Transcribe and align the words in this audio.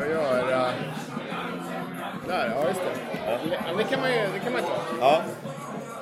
Jag 0.00 0.08
gör... 0.10 0.52
eh, 0.52 0.72
Där, 2.28 2.52
ja 2.56 2.68
just 2.68 2.80
det. 2.80 3.20
Ja, 3.66 3.72
Det 3.76 3.84
kan 3.84 4.00
man 4.00 4.10
ju 4.12 4.18
det 4.34 4.38
kan 4.44 4.52
man 4.52 4.62
ta. 4.62 4.68
Ja. 5.00 5.20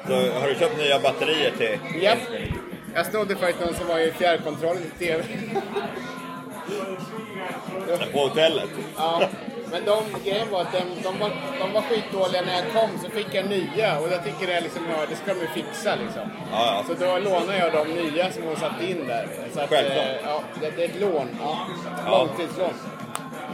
Så 0.07 0.13
har 0.41 0.49
du 0.49 0.55
köpt 0.55 0.77
nya 0.79 0.99
batterier 1.01 1.51
till? 1.51 2.03
Japp. 2.03 2.19
Jag 2.95 3.07
snodde 3.07 3.37
faktiskt 3.37 3.61
någon 3.65 3.75
som 3.75 3.87
var 3.89 3.99
i 3.99 4.13
fjärrkontrollen 4.13 4.83
till 4.99 5.07
TV. 5.09 5.25
På 8.13 8.19
hotellet? 8.19 8.69
Ja, 8.97 9.23
men 9.75 9.85
de, 9.85 9.99
grejen 10.31 10.51
var 10.51 10.61
att 10.61 10.73
de, 10.73 10.83
de, 11.03 11.19
var, 11.19 11.31
de 11.61 11.73
var 11.73 11.83
skitdåliga 11.83 12.43
när 12.43 12.55
jag 12.55 12.73
kom, 12.73 12.91
så 13.05 13.11
fick 13.11 13.27
jag 13.33 13.45
nya. 13.49 13.99
Och 14.01 14.09
jag 14.13 14.25
tycker 14.25 14.47
det, 14.47 14.61
liksom, 14.61 14.83
ja, 14.91 15.07
det 15.11 15.17
ska 15.17 15.35
de 15.35 15.41
ju 15.41 15.47
fixa 15.47 15.95
liksom. 16.05 16.23
Ja, 16.53 16.59
ja. 16.77 16.85
Så 16.89 16.95
då 17.05 17.19
lånade 17.19 17.59
jag 17.59 17.73
de 17.73 17.85
nya 18.03 18.33
som 18.33 18.43
hon 18.43 18.57
satte 18.57 18.85
in 18.91 19.07
där. 19.07 19.29
Så 19.55 19.61
att, 19.61 19.69
Självklart. 19.71 20.07
eh, 20.07 20.17
ja, 20.25 20.41
det, 20.61 20.71
det 20.77 20.85
är 20.85 20.89
ett 20.89 21.01
lån. 21.01 21.29
Ja. 21.41 21.59
Ja. 22.07 22.19
Långtidslån. 22.19 22.71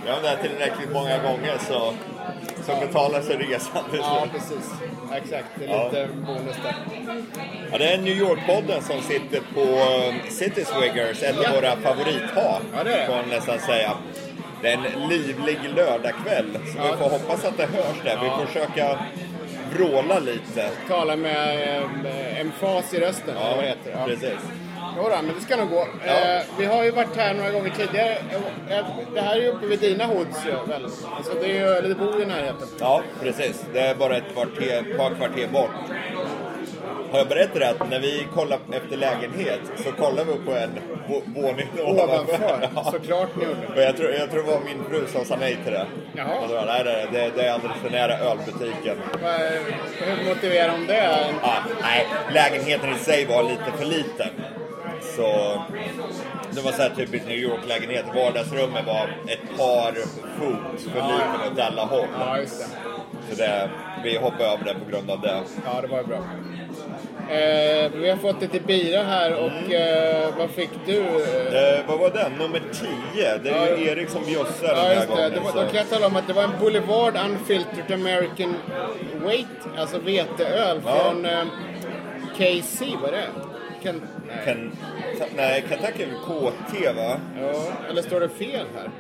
Ja, 0.07 0.13
men 0.15 0.23
det 0.23 0.29
är 0.29 0.37
tillräckligt 0.37 0.93
många 0.93 1.19
gånger 1.19 1.59
så, 1.69 1.93
så 2.67 2.81
betalar 2.87 3.21
sig 3.21 3.37
resan 3.37 3.85
till 3.91 4.01
Ja, 4.01 4.27
precis. 4.33 4.71
Exakt. 5.15 5.47
Det 5.59 5.65
är 5.65 5.69
Ja. 5.71 5.85
lite 5.85 6.09
bonus 6.27 6.57
där. 6.65 6.75
Ja, 7.73 7.79
det 7.79 7.93
är 7.93 7.99
New 7.99 8.17
York-podden 8.19 8.81
som 8.81 9.01
sitter 9.03 9.41
på 9.55 9.61
um, 9.61 10.31
City 10.31 10.65
Swiggers, 10.65 11.23
ett 11.23 11.37
Ja. 11.43 11.49
av 11.49 11.55
våra 11.55 11.77
favorithak, 11.77 12.63
Ja, 12.77 12.85
det 12.85 12.93
är 12.95 13.07
får 13.07 13.15
man 13.17 13.29
nästan 13.29 13.59
säga. 13.59 13.93
Det 14.63 14.69
är 14.69 14.73
en 14.77 15.09
livlig 15.09 15.59
lördagkväll, 15.77 16.47
så 16.53 16.79
Ja. 16.79 16.83
vi 16.93 16.97
får 16.99 17.11
hoppas 17.11 17.45
att 17.45 17.57
det 17.57 17.67
hörs 17.67 17.97
där. 18.05 18.19
Vi 18.23 18.29
får 18.31 18.47
försöka 18.47 18.99
vråla 19.77 20.19
lite. 20.19 20.71
Tala 20.89 21.17
med 21.17 21.59
eh, 22.05 22.41
emfas 22.41 22.95
i 22.95 23.01
rösten, 23.01 23.37
eller 23.37 23.57
vad 23.57 23.65
det 23.65 23.69
heter. 23.69 23.91
Ja. 23.99 24.05
precis. 24.07 24.39
Jo 24.97 25.03
då, 25.03 25.17
men 25.23 25.35
det 25.35 25.41
ska 25.41 25.57
nog 25.57 25.71
gå. 25.71 25.87
Ja. 26.07 26.13
Eh, 26.13 26.43
vi 26.59 26.65
har 26.67 26.85
ju 26.85 26.91
varit 26.91 27.17
här 27.17 27.35
några 27.35 27.51
gånger 27.51 27.71
tidigare. 27.71 28.13
Eh, 28.71 28.85
Det 29.15 29.21
här 29.21 29.37
är 29.37 29.41
ju 29.41 29.49
uppe 29.49 29.67
vid 29.67 29.81
dina 29.81 30.05
hoods 30.07 30.47
ju, 30.47 30.73
väl? 30.73 30.85
Alltså 31.17 31.33
det 31.41 31.47
är 31.47 31.55
ju, 31.55 31.67
eller 31.67 31.89
det 31.89 31.95
bor 31.95 32.23
i 32.23 32.27
närheten. 32.27 32.69
Ja, 32.81 33.03
precis. 33.23 33.65
Det 33.73 33.81
är 33.81 33.95
bara 33.95 34.17
ett 34.17 34.33
kvarter, 34.35 34.97
par 34.99 35.15
kvarter 35.15 35.49
bort. 35.53 35.71
Har 37.13 37.19
jag 37.19 37.29
berättat 37.29 37.81
att 37.81 37.91
när 37.91 38.01
vi 38.01 38.27
kollade 38.35 38.63
efter 38.77 38.97
lägenhet 38.97 39.61
så 39.85 39.93
kollade 39.93 40.33
vi 40.33 40.39
på 40.47 40.53
en 40.53 40.71
vå- 41.09 41.43
våning 41.43 41.69
Ovanför, 41.85 42.69
Ja. 42.75 42.85
såklart 42.93 43.29
ni 43.37 43.45
gjorde. 43.45 43.83
Jag, 43.85 43.97
tror, 43.97 44.11
jag 44.11 44.31
tror 44.31 44.43
det 44.43 44.51
var 44.51 44.61
min 44.61 44.85
fru 44.91 45.07
som 45.07 45.25
sa 45.25 45.37
nej 45.41 45.57
till 45.65 45.73
det. 45.73 45.87
Jaha. 46.17 46.47
Då, 46.49 46.63
nej, 46.67 46.85
det, 47.13 47.31
det 47.37 47.43
är 47.47 47.53
alldeles 47.53 47.77
för 47.77 47.91
nära 47.91 48.19
ölbutiken. 48.19 48.97
Hur 49.99 50.29
motiverar 50.29 50.73
de 50.73 50.87
det? 50.87 51.19
Ja, 51.43 51.57
nej, 51.83 52.07
lägenheten 52.35 52.91
i 52.95 52.99
sig 52.99 53.27
var 53.27 53.43
lite 53.43 53.73
för 53.79 53.85
liten. 53.85 54.29
Så 55.17 55.61
det 56.51 56.61
var 56.61 56.73
så 56.73 56.83
här 56.83 56.91
typiskt 56.97 57.29
New 57.29 57.37
York-lägenhet. 57.39 58.05
Vardagsrummet 58.15 58.87
var 58.87 59.09
ett 59.27 59.59
par 59.59 59.93
fot 60.39 60.81
för 60.81 61.03
liten 61.03 61.53
åt 61.53 61.61
alla 61.61 61.85
håll. 61.85 62.07
Ja, 62.19 62.39
just 62.39 62.59
det. 62.61 62.67
Så 63.31 63.37
det, 63.43 63.71
vi 64.05 64.19
hoppade 64.19 64.45
över 64.45 64.65
det 64.65 64.75
på 64.85 64.91
grund 64.91 65.11
av 65.11 65.21
det. 65.21 65.41
Ja, 65.65 65.81
det 65.81 65.87
var 65.89 65.99
ju 65.99 66.05
bra. 66.07 66.19
Eh, 67.31 67.91
vi 67.95 68.11
har 68.11 68.17
fått 68.17 68.41
lite 68.43 68.61
bira 68.61 69.03
här 69.03 69.35
och 69.35 69.73
eh, 69.73 70.29
vad 70.39 70.51
fick 70.51 70.71
du? 70.87 70.99
Eh, 71.01 71.81
vad 71.89 71.99
var 71.99 72.11
den? 72.11 72.33
Nummer 72.39 72.63
10. 73.15 73.39
Det 73.43 73.51
är 73.51 73.77
ju 73.79 73.85
Ja. 73.85 73.93
Erik 73.93 74.09
som 74.09 74.25
bjussar 74.25 74.67
den 74.69 74.77
Ja, 74.77 74.83
här 74.83 74.95
just 74.95 75.09
det. 75.09 75.15
gången. 75.15 75.31
det 75.35 75.41
var, 75.41 75.51
så- 75.51 75.57
då 75.59 75.65
kan 75.67 75.77
jag 75.77 75.91
tala 75.91 76.07
om 76.07 76.17
att 76.17 76.27
det 76.27 76.33
var 76.33 76.43
en 76.43 76.51
Boulevard 76.61 77.17
Unfiltered 77.31 77.93
American 77.93 78.55
Wheat, 79.27 79.79
alltså 79.79 79.99
veteöl 79.99 80.81
Ja. 80.87 80.93
från 81.05 81.25
eh, 81.27 81.45
KC, 82.37 82.87
vad 83.03 83.09
är 83.09 83.17
det? 83.17 83.27
Ken, 83.83 84.03
nej. 84.29 84.41
Ken, 84.45 84.73
nej, 85.37 85.65
Kentucky 85.69 86.03
är 86.03 86.07
väl 86.07 86.17
KT 86.17 86.97
va? 86.97 87.21
Ja, 87.41 87.63
eller 87.91 88.03
står 88.03 88.21
det 88.21 88.29
fel 88.29 88.67
här? 88.77 88.91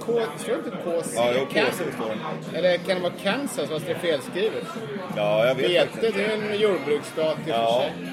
K, 0.00 0.20
står 0.38 0.52
det 0.52 0.58
inte 0.58 0.70
KC? 0.84 1.16
Ja, 1.16 1.30
jo, 1.34 1.46
KC 1.46 1.76
står 1.94 2.14
det. 2.52 2.58
Eller 2.58 2.76
kan 2.76 2.96
det 2.96 3.02
vara 3.02 3.12
Kansas 3.22 3.68
fast 3.70 3.86
det 3.86 3.92
är 3.92 3.98
felskrivet? 3.98 4.64
Ja, 5.16 5.46
jag 5.46 5.54
vet 5.54 5.70
Vete, 5.70 5.86
faktiskt 5.86 6.16
det 6.16 6.24
är 6.24 6.34
en 6.54 6.60
jordbruksstat 6.60 7.36
i 7.46 7.50
och 7.50 7.54
Ja. 7.54 7.82
för 7.82 8.04
sig. 8.04 8.12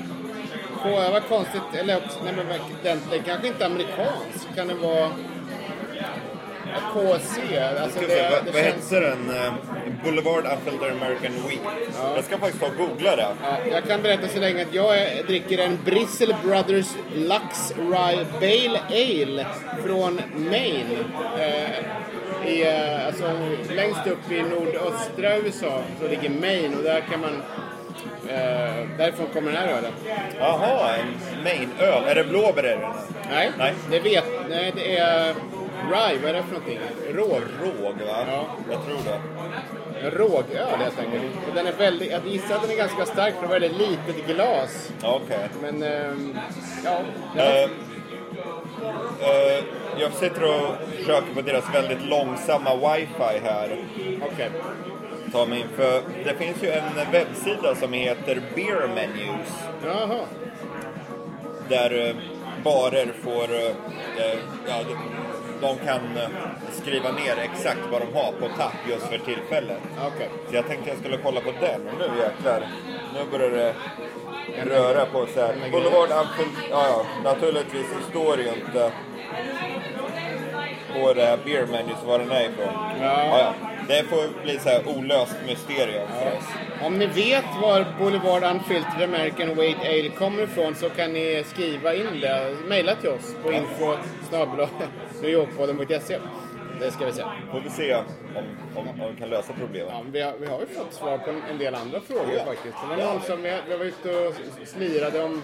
K, 0.83 1.11
vad 1.11 1.23
konstigt. 1.27 1.61
Eller 1.79 1.97
också, 1.97 2.19
nej 2.23 2.33
men 2.37 2.45
den, 2.83 2.99
är 3.19 3.23
kanske 3.23 3.47
inte 3.47 3.65
amerikansk. 3.65 4.55
Kan 4.55 4.67
det 4.67 4.73
vara 4.73 5.09
KC? 6.93 7.59
Alltså 7.59 7.99
det, 7.99 8.29
vad, 8.31 8.45
det 8.45 8.51
vad 8.51 8.63
känns... 8.63 8.91
hette 8.91 8.99
den? 8.99 9.31
Boulevard 10.03 10.45
Unfiltered 10.45 10.91
American 10.91 11.31
Wheat. 11.47 11.77
Ja. 11.99 12.15
Jag 12.15 12.25
ska 12.25 12.37
faktiskt 12.37 12.63
ta 12.63 12.67
och 12.69 12.77
googla 12.77 13.15
det. 13.15 13.27
Ja, 13.43 13.57
jag 13.71 13.83
kan 13.83 14.01
berätta 14.01 14.27
så 14.27 14.39
länge 14.39 14.61
att 14.61 14.73
jag 14.73 14.95
dricker 15.27 15.57
en 15.57 15.79
Bristol 15.85 16.35
Brothers 16.43 16.87
Lux 17.15 17.73
Rye 17.77 18.25
Bale 18.39 18.79
Ale 18.89 19.45
från 19.85 20.21
Maine. 20.35 21.05
Eh, 21.39 22.03
i, 22.47 22.63
eh, 22.63 23.07
alltså, 23.07 23.31
längst 23.75 24.07
upp 24.07 24.31
i 24.31 24.41
nordöstra 24.41 25.37
USA 25.37 25.81
så 26.01 26.07
ligger 26.07 26.29
Maine 26.29 26.75
och 26.77 26.83
där 26.83 27.01
kan 27.01 27.19
man... 27.21 27.41
Eh, 28.29 28.87
därifrån 28.97 29.27
kommer 29.33 29.51
den 29.51 29.61
här 29.61 29.67
ölen. 29.67 29.91
Jaha, 30.39 30.95
en 30.95 31.43
Maine-öl. 31.43 32.03
Är 32.07 32.15
det 32.15 32.23
blåbär 32.23 32.65
i 32.65 32.69
den? 32.69 32.79
Nej, 33.31 33.51
Nej. 33.57 33.73
det 33.91 33.99
vet... 33.99 34.23
Nej, 34.49 34.73
det 34.75 34.97
är... 34.97 35.35
Rye, 35.91 36.19
vad 36.21 36.29
är 36.29 36.33
det 36.33 36.43
för 36.43 36.51
någonting? 36.51 36.79
Råg. 37.11 37.41
Råg 37.61 37.95
va? 38.07 38.25
Ja. 38.27 38.45
Jag 38.71 38.85
tror 38.85 38.97
det. 39.05 39.19
Rågöl 40.09 40.79
helt 40.79 40.99
enkelt. 40.99 41.23
Den 41.55 41.67
är 41.67 41.73
väldigt... 41.73 42.11
Jag 42.11 42.27
gissar 42.27 42.55
att 42.55 42.61
den 42.61 42.71
är 42.71 42.75
ganska 42.75 43.05
stark 43.05 43.33
för 43.33 43.41
det 43.41 43.47
var 43.47 43.59
väldigt 43.59 43.89
litet 43.89 44.27
glas. 44.27 44.91
Okej. 45.03 45.49
Men, 45.61 45.83
ehm, 45.83 46.37
ja. 46.85 46.99
Eh, 47.37 47.63
eh, 49.29 49.63
jag 49.97 50.13
sitter 50.13 50.43
och 50.43 50.75
försöker 50.97 51.33
på 51.33 51.41
deras 51.41 51.75
väldigt 51.75 52.05
långsamma 52.05 52.75
wifi 52.75 53.39
här. 53.43 53.85
Okej. 54.31 54.49
Ta 55.31 55.45
mig 55.45 55.59
in 55.59 55.67
för 55.75 56.01
det 56.23 56.33
finns 56.33 56.63
ju 56.63 56.69
en 56.69 57.11
webbsida 57.11 57.75
som 57.75 57.93
heter 57.93 58.41
Beer 58.55 58.87
Menus. 58.87 59.49
Jaha. 59.85 60.19
Där 61.69 62.07
eh, 62.07 62.15
barer 62.63 63.13
får, 63.23 63.53
eh, 63.53 64.25
eh, 64.25 64.39
ja, 64.67 64.75
de, 64.87 64.95
de 65.67 65.77
kan 65.77 66.17
eh, 66.17 66.29
skriva 66.71 67.11
ner 67.11 67.37
exakt 67.37 67.81
vad 67.91 68.01
de 68.01 68.13
har 68.13 68.31
på 68.31 68.47
tapp 68.57 68.73
just 68.89 69.05
för 69.07 69.17
tillfället. 69.17 69.77
Okej. 70.07 70.29
Så 70.49 70.55
jag 70.55 70.67
tänkte 70.67 70.89
jag 70.89 70.99
skulle 70.99 71.17
kolla 71.17 71.41
på 71.41 71.51
den 71.51 71.87
och 71.87 71.93
nu 71.99 72.05
jäklar, 72.19 72.67
nu 73.13 73.37
börjar 73.37 73.49
det 73.49 73.75
röra 74.65 75.05
på 75.05 75.25
sig 75.25 75.43
här. 75.43 75.71
Boulevard 75.71 76.09
Unfiltered, 76.11 76.69
ja 76.69 76.87
ja, 76.87 77.05
naturligtvis 77.23 77.85
så 77.89 78.09
står 78.09 78.37
det 78.37 78.43
ju 78.43 78.49
inte 78.49 78.91
på 80.93 81.13
det 81.13 81.25
här 81.25 81.39
beer 81.45 81.65
menus 81.65 82.03
var 82.05 82.19
den 82.19 82.31
är 82.31 82.49
ifrån. 82.49 82.73
Ja, 83.01 83.37
ja. 83.37 83.72
Det 83.87 84.03
får 84.03 84.43
bli 84.43 84.59
så 84.59 84.69
här 84.69 84.81
olöst 84.97 85.35
mysterium 85.45 86.07
för 86.07 86.37
oss. 86.37 86.43
Om 86.81 86.97
ni 86.97 87.05
vet 87.05 87.45
var 87.61 87.85
Boulevard 87.99 88.43
Unfiltered 88.43 89.09
American 89.09 89.55
Wheat 89.55 89.79
Ale 89.79 90.09
kommer 90.09 90.43
ifrån 90.43 90.75
så 90.75 90.89
kan 90.89 91.13
ni 91.13 91.43
skriva 91.47 91.95
in 91.95 92.19
det. 92.21 92.55
Mejla 92.67 92.95
till 92.95 93.09
oss 93.09 93.35
på 93.43 93.51
info. 93.51 93.93
Det 96.79 96.91
ska 96.91 97.05
vi 97.05 97.11
se. 97.13 97.23
Får 97.51 97.59
vi 97.59 97.69
se 97.69 97.95
om, 97.95 98.03
om, 98.75 98.87
om 99.01 99.11
vi 99.13 99.19
kan 99.19 99.29
lösa 99.29 99.53
problemet. 99.59 99.89
Ja, 99.93 100.03
vi, 100.11 100.21
har, 100.21 100.33
vi 100.39 100.47
har 100.47 100.59
ju 100.59 100.65
fått 100.65 100.93
svar 100.93 101.17
på 101.17 101.29
en, 101.29 101.41
en 101.51 101.57
del 101.57 101.75
andra 101.75 101.99
frågor 101.99 102.33
Ja. 102.37 102.45
faktiskt. 102.45 102.75
Det 102.89 102.95
var 103.05 103.13
någon 103.13 103.21
som 103.21 103.41
vi, 103.41 103.57
vi 103.69 103.77
var 103.77 103.85
ute 103.85 104.17
och 104.27 104.33
slirade 104.67 105.23
om 105.23 105.41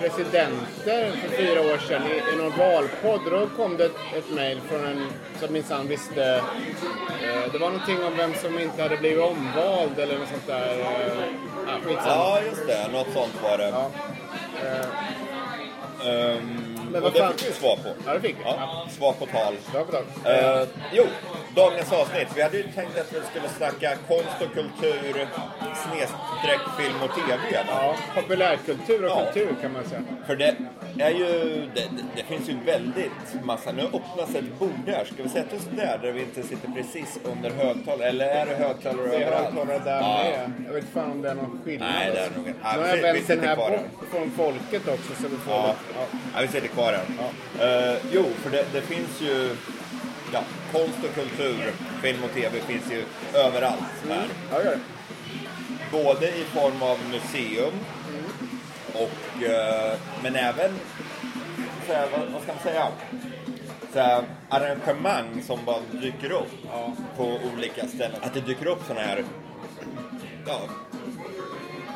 presidenter 0.00 1.10
för 1.10 1.28
fyra 1.36 1.60
år 1.60 1.78
sedan 1.78 2.02
i, 2.06 2.34
i 2.34 2.36
någon 2.36 2.58
valpodd. 2.58 3.20
Då 3.30 3.46
kom 3.56 3.76
det 3.76 3.84
ett, 3.84 3.96
ett 4.16 4.30
mejl 4.34 4.60
från 4.60 4.84
en 4.84 5.06
som 5.40 5.52
minsann 5.52 5.88
visste. 5.88 6.24
Eh, 7.22 7.52
det 7.52 7.58
var 7.58 7.70
någonting 7.70 8.04
om 8.04 8.16
vem 8.16 8.34
som 8.34 8.58
inte 8.58 8.82
hade 8.82 8.96
blivit 8.96 9.24
omvald 9.24 9.98
eller 9.98 10.18
något 10.18 10.28
sånt 10.28 10.46
där. 10.46 10.78
Eh, 10.78 11.94
ja, 12.06 12.38
just 12.50 12.66
det. 12.66 12.88
Något 12.92 13.12
sånt 13.12 13.42
var 13.42 13.58
det. 13.58 13.68
Ja. 13.68 13.90
Eh, 14.64 14.86
Ehm, 16.06 16.71
Men 16.92 17.02
och 17.02 17.12
det 17.12 17.32
fick 17.38 17.48
vi 17.48 17.52
svar 17.52 17.76
på. 17.76 17.88
ja, 18.06 18.12
det 18.14 18.20
fick 18.20 18.36
vi. 18.36 18.42
Ja, 18.44 18.86
svar 18.98 19.12
på 19.12 19.26
tal. 19.26 19.54
Bra 19.72 19.84
på 19.84 19.92
dag. 19.92 20.04
Eh, 20.24 20.68
jo, 20.92 21.04
dagens 21.56 21.92
avsnitt. 21.92 22.28
Vi 22.36 22.42
hade 22.42 22.56
ju 22.56 22.62
tänkt 22.62 22.98
att 22.98 23.12
vi 23.12 23.20
skulle 23.30 23.48
snacka 23.48 23.96
konst 24.08 24.36
och 24.42 24.54
kultur, 24.54 25.26
snedstreck 25.82 26.60
film 26.78 26.96
och 27.02 27.14
TV. 27.14 27.64
Ja, 27.68 27.94
populärkultur 28.14 29.04
och 29.04 29.10
Ja. 29.10 29.24
kultur 29.24 29.56
kan 29.62 29.72
man 29.72 29.84
säga. 29.84 30.02
För 30.26 30.36
det 30.36 30.56
är 30.98 31.10
ju, 31.10 31.28
det, 31.74 31.88
det, 32.16 32.22
finns 32.22 32.48
ju 32.48 32.56
väldigt 32.66 33.44
massa. 33.44 33.72
Nu 33.72 33.82
öppnas 33.82 34.34
ett 34.34 34.58
bord 34.58 34.70
där. 34.86 35.04
Ska 35.04 35.22
vi 35.22 35.28
sätta 35.28 35.56
oss 35.56 35.66
där, 35.76 35.98
där 36.02 36.12
vi 36.12 36.20
inte 36.20 36.42
sitter 36.42 36.68
precis 36.76 37.18
under 37.24 37.50
högtalare? 37.50 38.08
Eller 38.08 38.26
är 38.26 38.46
det 38.46 38.54
högtalare 38.54 39.08
Det 39.08 39.16
är 39.16 39.20
överallt? 39.20 39.44
högtalare 39.54 39.78
där 39.84 40.00
Ja. 40.00 40.22
med. 40.24 40.52
Jag 40.66 40.72
vet 40.74 40.84
fan 40.94 41.10
om 41.10 41.22
det 41.22 41.30
är 41.30 41.34
någon 41.34 41.60
skillnad. 41.64 41.88
Nej, 41.98 42.10
det 42.14 42.18
är 42.20 42.30
nog 42.36 42.48
inte. 42.48 42.50
Nu 42.50 42.56
Ja, 42.62 42.68
har 42.68 42.78
vi- 42.96 43.02
jag 43.06 43.14
vänt 43.14 43.26
den 43.28 43.40
här 43.40 43.56
bort 43.56 43.68
här. 43.70 43.82
från 44.10 44.30
folket 44.30 44.88
också 44.88 45.22
så 45.22 45.28
vi 45.28 45.36
får 45.36 45.52
Ja. 45.54 45.74
Ja. 45.94 46.06
Ja, 46.34 46.40
vi 46.42 46.48
sitter 46.48 46.68
kvar 46.68 46.92
här. 46.92 47.92
Eh, 47.92 47.96
jo, 48.12 48.24
för 48.42 48.50
det, 48.50 48.64
det 48.72 48.80
finns 48.80 49.20
ju 49.20 49.56
ja, 50.32 50.40
konst 50.72 50.98
och 51.08 51.14
kultur, 51.14 51.70
film 52.02 52.24
och 52.24 52.30
tv 52.34 52.60
finns 52.60 52.92
ju 52.92 53.04
överallt 53.34 53.82
här. 54.08 54.24
Ja, 54.52 54.58
det. 54.58 54.78
både 55.92 56.26
i 56.28 56.44
form 56.44 56.82
av 56.82 56.98
museum 57.10 57.72
och, 58.94 59.42
eh, 59.42 59.98
men 60.22 60.36
även, 60.36 60.70
så 61.86 61.92
här, 61.92 62.08
vad, 62.12 62.20
vad 62.32 62.42
ska 62.42 62.52
man 62.52 62.62
säga? 62.62 62.88
Så 63.92 63.98
här, 64.00 64.24
arrangemang 64.48 65.42
som 65.46 65.58
bara 65.64 65.80
dyker 65.92 66.30
upp 66.32 66.52
Ja. 66.70 66.92
på 67.16 67.38
olika 67.54 67.86
ställen. 67.88 68.20
Att 68.22 68.34
det 68.34 68.40
dyker 68.40 68.66
upp 68.66 68.82
sådana 68.86 69.06
här, 69.06 69.24
ja, 70.46 70.60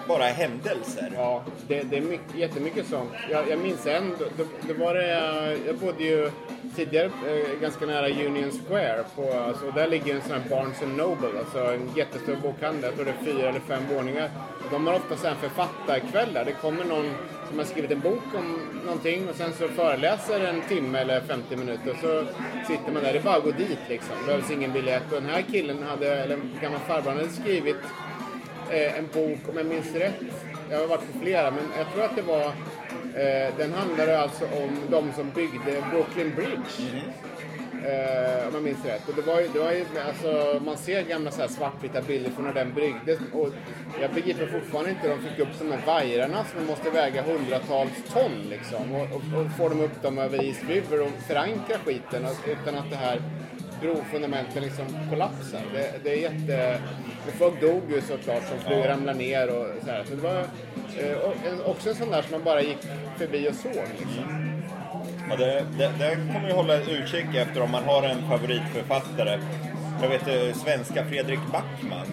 bara 0.08 0.24
händelser. 0.24 1.12
Ja, 1.16 1.44
det, 1.68 1.82
det 1.82 1.96
är 1.96 2.00
mycket, 2.00 2.34
jättemycket 2.34 2.86
sånt. 2.86 3.10
Jag, 3.30 3.50
jag 3.50 3.58
minns 3.58 3.86
en, 3.86 4.14
då, 4.18 4.44
då 4.68 4.84
var 4.84 4.94
det, 4.94 5.58
jag 5.66 5.76
bodde 5.76 6.04
ju 6.04 6.30
tidigare 6.76 7.04
eh, 7.06 7.60
ganska 7.60 7.86
nära 7.86 8.08
Union 8.08 8.50
Square. 8.50 9.04
På, 9.16 9.32
alltså, 9.32 9.70
där 9.70 9.88
ligger 9.88 10.14
en 10.14 10.22
sån 10.22 10.32
här 10.32 10.50
Barnes 10.50 10.80
Noble, 10.80 11.38
alltså 11.38 11.58
en 11.58 11.90
jättestor 11.96 12.36
bokhandel. 12.42 12.82
Jag 12.82 12.94
tror 12.94 13.04
det 13.04 13.10
är 13.10 13.34
fyra 13.34 13.48
eller 13.48 13.60
fem 13.60 13.82
våningar. 13.94 14.30
De 14.70 14.86
har 14.86 14.94
ofta 14.94 15.16
så 15.16 15.26
här 15.26 15.34
författarkvällar. 15.34 16.44
Det 16.44 16.52
kommer 16.52 16.84
någon 16.84 17.10
som 17.48 17.58
har 17.58 17.64
skrivit 17.64 17.90
en 17.90 18.00
bok 18.00 18.24
om 18.38 18.60
någonting 18.84 19.28
och 19.28 19.34
sen 19.34 19.52
så 19.52 19.68
föreläser 19.68 20.40
en 20.40 20.62
timme 20.68 20.98
eller 20.98 21.20
50 21.20 21.56
minuter. 21.56 21.90
Och 21.90 21.96
så 22.00 22.24
sitter 22.66 22.92
man 22.92 23.02
där. 23.02 23.12
Det 23.12 23.18
är 23.18 23.22
bara 23.22 23.36
att 23.36 23.44
gå 23.44 23.50
dit 23.50 23.78
liksom. 23.88 24.14
Det 24.20 24.26
behövs 24.26 24.50
ingen 24.50 24.72
biljett. 24.72 25.12
Och 25.12 25.22
den 25.22 25.30
här 25.30 25.42
killen 25.42 25.82
hade, 25.82 26.16
eller 26.16 26.38
gammal 26.62 26.80
farbror, 26.80 27.12
hade 27.12 27.28
skrivit 27.28 27.76
eh, 28.70 28.98
en 28.98 29.06
bok, 29.12 29.48
om 29.48 29.56
jag 29.56 29.66
minns 29.66 29.94
rätt. 29.94 30.14
Jag 30.70 30.78
har 30.78 30.86
varit 30.86 31.12
på 31.12 31.18
flera, 31.18 31.50
men 31.50 31.64
jag 31.78 31.92
tror 31.92 32.04
att 32.04 32.16
det 32.16 32.22
var... 32.22 32.46
Eh, 33.16 33.54
den 33.58 33.72
handlade 33.72 34.20
alltså 34.20 34.44
om 34.44 34.70
de 34.90 35.12
som 35.12 35.30
byggde 35.30 35.84
Brooklyn 35.90 36.34
Bridge. 36.34 37.02
Eh, 37.86 38.48
om 38.48 38.54
jag 38.54 38.62
minns 38.62 38.84
rätt. 38.84 39.08
Och 39.08 39.14
det 39.14 39.22
var 39.22 39.40
ju, 39.40 39.48
det 39.48 39.58
var 39.58 39.72
ju, 39.72 39.84
alltså, 40.06 40.60
man 40.64 40.76
ser 40.76 41.02
gamla 41.02 41.30
så 41.30 41.40
här 41.40 41.48
svartvita 41.48 42.02
bilder 42.02 42.30
från 42.30 42.44
när 42.44 42.54
den 42.54 42.74
byggdes. 42.74 43.18
Och 43.32 43.48
jag 44.00 44.10
begriper 44.14 44.46
fortfarande 44.46 44.90
inte 44.90 45.08
hur 45.08 45.16
de 45.16 45.28
fick 45.28 45.38
upp 45.38 45.58
de 45.58 45.72
här 45.72 45.86
vajrarna 45.86 46.44
som 46.44 46.66
måste 46.66 46.90
väga 46.90 47.22
hundratals 47.22 47.92
ton. 48.12 48.32
Liksom, 48.50 48.94
och, 48.94 49.02
och, 49.02 49.40
och 49.40 49.50
får 49.58 49.68
de 49.68 49.80
upp 49.80 50.02
dem 50.02 50.18
över 50.18 50.44
East 50.44 50.64
River 50.68 51.02
och 51.02 51.10
förankra 51.26 51.78
skiten 51.78 52.26
utan 52.46 52.74
att 52.74 52.90
det 52.90 52.96
här 52.96 53.22
brofundamenten 53.80 54.62
liksom 54.62 54.86
kollapsar. 55.10 55.60
Det, 55.72 56.04
det 56.04 56.10
är 56.10 56.32
jätte... 56.32 56.78
Och 57.26 57.32
folk 57.32 57.60
dog 57.60 57.82
ju 57.90 58.00
såklart 58.00 58.42
som 58.48 58.58
flög, 58.58 58.88
ramlade 58.88 59.18
ner 59.18 59.48
och 59.48 59.66
så 59.84 59.90
här. 59.90 60.04
Så 60.04 60.14
det 60.14 60.22
var 60.22 60.40
eh, 60.98 61.60
också 61.70 61.88
en 61.88 61.94
sån 61.94 62.10
där 62.10 62.22
som 62.22 62.30
man 62.30 62.44
bara 62.44 62.62
gick 62.62 62.78
förbi 63.18 63.48
och 63.48 63.54
såg. 63.54 63.86
Liksom. 63.98 64.52
Ja, 65.30 65.36
det, 65.36 65.64
det, 65.78 65.90
det 65.98 66.14
kommer 66.14 66.48
jag 66.48 66.56
hålla 66.56 66.76
utkik 66.76 67.34
efter 67.34 67.62
om 67.62 67.70
man 67.70 67.84
har 67.84 68.02
en 68.02 68.28
favoritförfattare. 68.28 69.40
Jag 70.02 70.08
vet 70.08 70.28
eh, 70.28 70.54
svenska 70.54 71.04
Fredrik 71.04 71.40
Backman. 71.52 72.06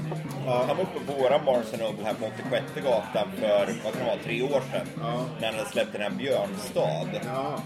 Han 0.46 0.78
var 0.78 0.84
uppe 0.84 1.00
på 1.08 1.22
våran 1.22 1.46
Barnes 1.46 1.72
Noble 1.72 2.06
här 2.06 2.14
på 2.14 2.26
86 2.26 2.66
gatan 2.86 3.28
för, 3.40 3.68
vad 3.84 3.94
kan 3.94 4.02
det 4.02 4.08
vara, 4.08 4.18
tre 4.24 4.42
år 4.42 4.62
sedan. 4.72 4.88
När 5.40 5.48
han 5.48 5.56
hade 5.56 5.70
släppt 5.70 5.94
den 5.94 6.02
här 6.02 6.10
Björnstad. 6.10 7.10
Ja. 7.26 7.60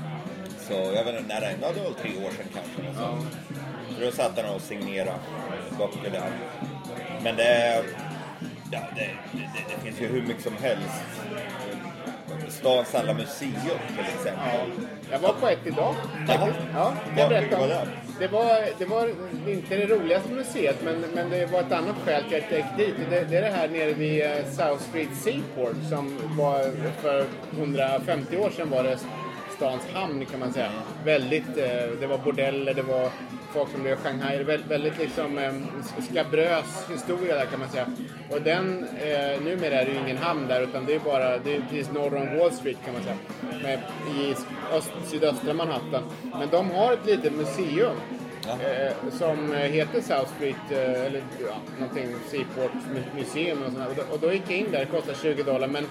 Så 0.60 0.74
jag 0.74 1.04
vet 1.04 1.20
inte, 1.20 1.34
när 1.34 1.42
det, 1.42 1.56
ja, 1.62 1.68
var 1.68 1.84
väl 1.84 1.94
tre 1.94 2.12
år 2.26 2.32
sedan 2.32 2.48
kanske. 2.54 2.82
eller 2.82 3.18
Så 3.98 4.04
då 4.04 4.12
satt 4.12 4.40
han 4.40 4.56
och 4.56 4.62
signerade 4.62 5.20
böcker 5.78 6.12
där. 6.12 6.32
Men 7.24 7.36
det, 7.36 7.84
ja, 8.72 8.80
det, 8.96 9.10
det, 9.32 9.50
det, 9.70 9.84
finns 9.84 10.02
ju 10.02 10.08
hur 10.08 10.22
mycket 10.22 10.44
som 10.44 10.54
helst. 10.62 11.04
Stans 12.50 12.96
alla 12.96 13.14
museum 13.14 13.52
till 13.88 14.06
exempel. 14.16 14.88
Jag 15.12 15.20
var 15.20 15.34
på 15.34 15.48
ett 15.48 15.60
idag. 15.66 15.96
Jaha. 16.28 16.48
Ja, 16.48 16.54
Ja, 16.74 16.94
jag 17.18 17.30
berättade 17.30 17.64
om. 17.64 17.70
det? 17.70 17.88
Det 18.20 18.28
var, 18.28 18.66
det 18.78 18.86
var 18.86 19.10
inte 19.48 19.76
det 19.76 19.86
roligaste 19.86 20.30
museet, 20.30 20.76
men, 20.84 21.02
men 21.16 21.30
det 21.30 21.46
var 21.46 21.60
ett 21.60 21.72
annat 21.72 21.96
skäl 22.06 22.24
till 22.24 22.38
att 22.38 22.52
jag 22.52 22.60
gick 22.60 22.78
dit. 22.78 22.96
Det, 23.10 23.24
det 23.30 23.38
är 23.38 23.42
det 23.42 23.58
här 23.58 23.68
nere 23.68 23.94
vid 23.94 24.26
eh, 24.26 24.46
South 24.52 24.84
Street 24.90 25.16
Seaport 25.16 25.76
som 25.90 26.18
var 26.38 26.92
för 27.02 27.26
150 27.58 28.38
år 28.38 28.50
sedan 28.50 28.70
var 28.70 28.84
det 28.84 28.98
stans 29.58 29.84
hamn 29.94 30.26
kan 30.26 30.40
man 30.40 30.54
säga. 30.54 30.72
Väldigt, 31.06 31.58
eh, 31.58 31.90
det 32.00 32.08
var 32.08 32.18
bordeller, 32.18 32.74
det 32.74 32.82
var 32.82 33.10
folk 33.54 33.72
som 33.72 33.82
blev 33.82 33.94
i 33.94 33.98
Shanghai. 34.04 34.44
Väldigt, 34.44 34.72
väldigt 34.72 34.98
liksom 35.00 35.38
eh, 35.38 35.54
skabrös 36.12 36.86
historia 36.92 37.36
där 37.36 37.46
kan 37.46 37.60
man 37.60 37.70
säga. 37.70 37.86
Och 38.32 38.42
den, 38.42 38.84
eh, 38.84 39.42
numera 39.42 39.82
är 39.82 39.86
det 39.86 39.92
ju 39.92 39.98
ingen 40.00 40.18
hamn 40.18 40.48
där 40.48 40.62
utan 40.62 40.86
det 40.86 40.96
är 40.96 41.00
bara, 41.00 41.38
det 41.38 41.56
är 41.56 41.62
precis 41.70 41.92
norr 41.92 42.16
om 42.16 42.38
Wall 42.38 42.52
Street 42.52 42.78
kan 42.86 42.94
man 42.94 43.04
säga. 43.04 43.18
Med, 43.64 43.80
I 44.20 44.36
öst, 44.78 44.92
sydöstra 45.06 45.54
Manhattan. 45.54 46.04
Men 46.24 46.50
de 46.52 46.72
har 46.72 46.94
ett 46.94 47.06
litet 47.06 47.34
museum. 47.34 47.96
Eh, 48.48 48.94
som 49.12 49.54
heter 49.54 50.02
South 50.02 50.32
Street, 50.36 50.56
eh, 50.72 51.06
eller 51.06 51.22
ja, 51.40 51.56
någonting, 51.80 52.08
Seaport 52.28 52.72
Mu- 52.72 53.16
Museum 53.16 53.64
och, 53.64 53.72
sådär. 53.72 53.88
och, 53.90 53.96
då, 53.96 54.14
och 54.14 54.20
då 54.20 54.34
gick 54.34 54.44
jag 54.48 54.58
in 54.58 54.72
där, 54.72 54.80
det 54.80 54.86
kostade 54.86 55.18
20 55.22 55.44
dollar. 55.44 55.68
Men 55.68 55.86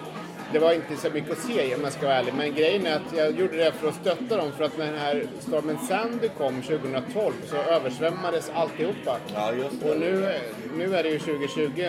det 0.52 0.58
var 0.58 0.72
inte 0.72 0.96
så 0.96 1.10
mycket 1.10 1.32
att 1.32 1.38
se 1.38 1.74
om 1.74 1.80
jag 1.84 1.92
ska 1.92 2.06
vara 2.06 2.16
ärlig. 2.16 2.34
Men 2.34 2.54
grejen 2.54 2.86
är 2.86 2.96
att 2.96 3.16
jag 3.16 3.40
gjorde 3.40 3.56
det 3.56 3.72
för 3.72 3.88
att 3.88 3.94
stötta 3.94 4.36
dem. 4.36 4.52
För 4.56 4.64
att 4.64 4.78
när 4.78 4.86
den 4.86 4.98
här 4.98 5.26
stormen 5.38 5.78
Sandy 5.78 6.28
kom 6.28 6.62
2012 6.62 7.32
så 7.46 7.56
översvämmades 7.56 8.50
alltihopa. 8.54 9.18
Ja, 9.34 9.52
just 9.52 9.80
det. 9.80 9.90
Och 9.90 10.00
nu, 10.00 10.38
nu 10.76 10.96
är 10.96 11.02
det 11.02 11.08
ju 11.08 11.18
2020. 11.18 11.88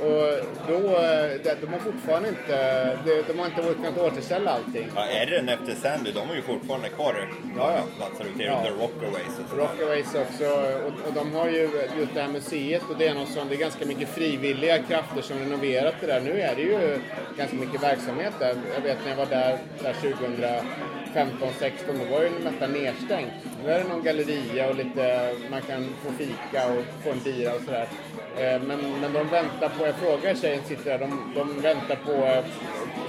Och 0.00 0.28
då, 0.68 0.76
eh, 0.76 1.30
de, 1.44 1.54
de 1.60 1.66
har 1.72 1.78
fortfarande 1.78 2.28
inte, 2.28 2.56
de, 3.04 3.22
de 3.28 3.38
har 3.38 3.46
inte 3.46 3.74
kunnat 3.74 3.98
återställa 3.98 4.50
allting. 4.50 4.88
Ja, 4.94 5.06
är 5.06 5.26
det 5.26 5.36
den 5.36 5.48
efter 5.48 5.74
Sandy? 5.74 6.12
De 6.12 6.30
är 6.30 6.34
ju 6.34 6.42
fortfarande 6.42 6.88
kvar 6.88 7.28
Ja, 7.56 7.72
ja. 7.76 7.82
platser 7.96 8.24
ute 8.34 8.42
Ja. 8.42 8.64
Rockaways 8.80 9.38
och 9.44 9.50
sådär. 9.50 9.62
Rockaways 9.62 10.14
också. 10.14 10.44
Och, 10.86 11.08
och 11.08 11.12
de 11.14 11.34
har 11.34 11.46
ju 11.48 11.70
just 11.98 12.14
det 12.14 12.20
här 12.20 12.28
museet 12.28 12.82
och 12.90 12.96
det 12.98 13.06
är 13.08 13.14
något 13.14 13.28
som, 13.28 13.48
det 13.48 13.54
är 13.54 13.58
ganska 13.58 13.86
mycket 13.86 14.08
frivilliga 14.08 14.78
krafter 14.78 15.22
som 15.22 15.38
renoverat 15.38 15.94
det 16.00 16.06
där. 16.06 16.20
Nu 16.20 16.40
är 16.40 16.54
det 16.56 16.62
ju 16.62 16.98
ganska 17.38 17.56
mycket 17.56 17.82
verksamhet 17.82 18.32
där. 18.38 18.54
Jag 18.74 18.80
vet 18.80 18.98
när 19.04 19.10
jag 19.10 19.16
var 19.16 19.26
där, 19.26 19.58
där 19.82 19.92
2015, 19.92 21.48
16 21.58 21.98
då 21.98 22.04
var 22.16 22.22
ju 22.22 22.30
nästan 22.44 22.72
nedstängt. 22.72 23.32
Nu 23.64 23.70
är 23.70 23.78
det 23.78 23.88
någon 23.88 24.02
galleria 24.02 24.68
och 24.68 24.74
lite, 24.74 25.34
man 25.50 25.62
kan 25.62 25.94
få 26.04 26.12
fika 26.12 26.66
och 26.68 27.04
få 27.04 27.10
en 27.10 27.20
bira 27.24 27.54
och 27.54 27.60
sådär. 27.60 27.88
Eh, 28.38 28.60
Men, 28.62 29.00
men 29.00 29.12
de 29.12 29.28
väntar 29.28 29.68
på, 29.68 29.86
jag 29.86 29.94
frågar 29.94 30.34
tjejen 30.34 30.62
sitter 30.64 30.84
där, 30.90 30.98
de, 30.98 31.32
de 31.34 31.60
väntar 31.60 31.96
på 31.96 32.12
eh, 32.12 32.44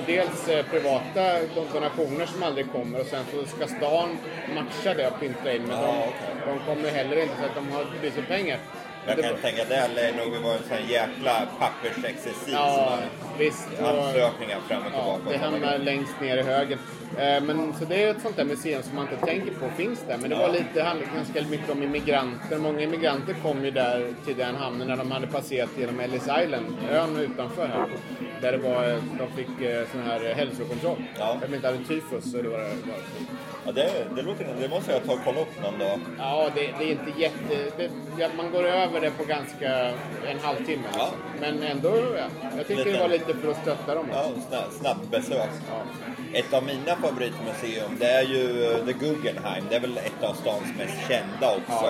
dels 0.06 0.47
eh, 0.50 0.65
privata 0.65 1.24
donationer 1.56 2.25
som 2.25 2.44
aldrig 2.44 2.71
kommer 2.71 3.00
och 3.00 3.06
sen 3.06 3.24
så 3.31 3.45
ska 3.56 3.68
stan 3.68 4.18
matcha 4.56 4.94
det 4.94 5.07
och 5.07 5.19
pynta 5.19 5.53
in. 5.53 5.62
Men 5.62 5.77
Ja, 5.77 5.81
de, 5.88 5.89
okej. 5.97 6.57
de 6.68 6.74
kommer 6.75 6.89
heller 6.89 7.21
inte 7.24 7.33
så 7.39 7.45
att 7.45 7.56
de 7.56 7.71
har 7.71 7.83
så 7.83 7.89
mycket 8.03 8.27
pengar. 8.27 8.57
Jag 9.07 9.21
kan 9.24 9.35
tänka 9.41 9.63
det 9.69 9.88
lär 9.95 10.25
nog 10.25 10.44
vara 10.44 10.53
en 10.53 10.63
sån 10.63 10.88
jäkla 10.88 11.47
pappersexercis. 11.59 12.50
Ja, 12.53 12.97
visst. 13.38 13.67
Ansökningar 13.81 14.60
fram 14.67 14.81
och 14.86 14.91
ja, 14.93 15.15
tillbaka. 15.15 15.29
det 15.29 15.38
hamnar 15.38 15.77
längst 15.77 16.22
ner 16.22 16.38
i 16.38 16.41
högen. 16.41 16.79
Eh, 17.17 17.43
Men, 17.43 17.74
så 17.79 17.86
det 17.86 18.03
är 18.03 18.12
ett 18.12 18.21
sånt 18.21 18.36
där 18.36 18.45
museum 18.45 18.83
som 18.83 18.95
man 18.95 19.07
inte 19.12 19.25
tänker 19.25 19.51
på 19.51 19.69
finns 19.69 20.03
där. 20.07 20.17
Men 20.17 20.29
det 20.29 20.36
var 20.36 20.50
lite, 20.51 20.83
handlade 20.83 21.12
ganska 21.15 21.41
mycket 21.50 21.69
om 21.69 21.83
immigranter. 21.83 22.57
Många 22.57 22.81
immigranter 22.81 23.36
kom 23.43 23.65
ju 23.65 23.71
där 23.71 24.13
till 24.25 24.38
den 24.38 24.55
hamnen 24.55 24.88
när 24.88 24.97
de 24.97 25.12
hade 25.12 25.27
passerat 25.27 25.69
genom 25.77 26.00
Ellis 26.00 26.27
Island, 26.43 26.65
ön 26.91 27.17
utanför 27.17 27.67
här. 27.67 27.88
Där 28.41 28.51
det 28.51 28.57
var, 28.57 29.01
de 29.17 29.31
fick 29.36 29.62
eh, 29.62 29.88
sån 29.91 30.01
här 30.01 30.33
hälsokontroll. 30.33 31.03
Ja. 31.19 31.38
De 31.47 31.55
inte 31.55 31.67
hade 31.67 31.79
tyfus 31.83 32.31
så 32.31 32.38
det 32.41 32.50
var, 32.50 32.59
var 32.59 33.00
Ja, 33.67 33.74
det, 33.74 33.91
det, 34.15 34.21
låter, 34.21 34.45
det 34.62 34.69
måste 34.69 34.91
jag 34.91 35.05
ta 35.05 35.13
och 35.13 35.19
kolla 35.25 35.41
upp 35.41 35.62
någon 35.63 35.79
dag. 35.79 36.00
Ja, 36.17 36.50
det, 36.55 36.62
det 36.79 36.83
är 36.86 36.91
inte 36.91 37.19
jätte... 37.21 37.71
Det, 38.17 38.29
man 38.38 38.51
går 38.51 38.63
över 38.63 39.01
det 39.01 39.12
på 39.12 39.24
ganska 39.24 39.69
en 40.27 40.39
halvtimme. 40.41 40.83
Ja. 40.93 41.09
Liksom. 41.33 41.59
Men 41.59 41.63
ändå, 41.63 41.97
ja. 42.17 42.50
Jag 42.57 42.67
tycker 42.67 42.86
Lite. 42.86 42.97
det 42.97 43.00
var 43.03 43.09
lite 43.09 43.33
för 43.33 43.51
att 43.51 43.62
stötta 43.62 43.95
dem. 43.95 44.05
Ja, 44.13 44.25
Också. 44.25 44.41
snabb, 44.50 44.71
snabbbesök. 44.71 45.50
Ja. 45.69 46.39
Ett 46.39 46.53
av 46.53 46.63
mina 46.63 46.95
favoritmuseum, 46.95 47.91
det 48.00 48.05
är 48.12 48.24
ju 48.24 48.63
eh, 48.71 48.86
The 48.86 48.93
Guggenheim. 48.93 49.65
Det 49.69 49.75
är 49.75 49.79
väl 49.79 49.97
ett 49.97 50.24
av 50.24 50.33
stans 50.33 50.65
mest 50.77 51.07
kända 51.09 51.55
också. 51.55 51.86
Ja, 51.86 51.89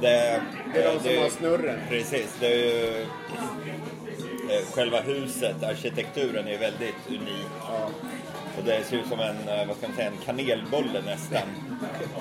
det. 0.00 0.08
Det, 0.08 0.40
Det 0.74 0.82
är 0.82 0.94
de 0.94 1.00
som 1.14 1.22
har 1.22 1.28
snurren. 1.30 1.78
Precis, 1.88 2.36
det 2.40 2.46
är 2.46 2.56
ju... 2.56 3.00
eh, 4.50 4.64
Själva 4.74 5.00
huset, 5.00 5.62
arkitekturen 5.62 6.48
är 6.48 6.58
väldigt 6.58 6.94
unik. 7.08 7.46
Ja. 7.68 7.90
Och 8.60 8.66
det 8.66 8.84
ser 8.84 8.96
ut 8.96 9.06
som 9.06 9.20
en, 9.20 9.48
eh, 9.48 9.66
vad 9.66 9.76
ska 9.76 9.86
man 9.86 9.96
säga, 9.96 10.08
en 10.08 10.16
kanelbulle 10.24 11.00
nästan. 11.06 11.48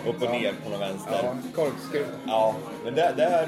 Upp 0.08 0.22
och 0.22 0.31
ner 0.31 0.53
på 0.63 0.69
någon 0.69 0.79
vänster. 0.79 1.19
Ja, 1.24 1.36
korkskruv. 1.55 2.08
Ja, 2.27 2.55
men 2.84 2.96
det, 2.96 3.13
det 3.17 3.24
här... 3.24 3.48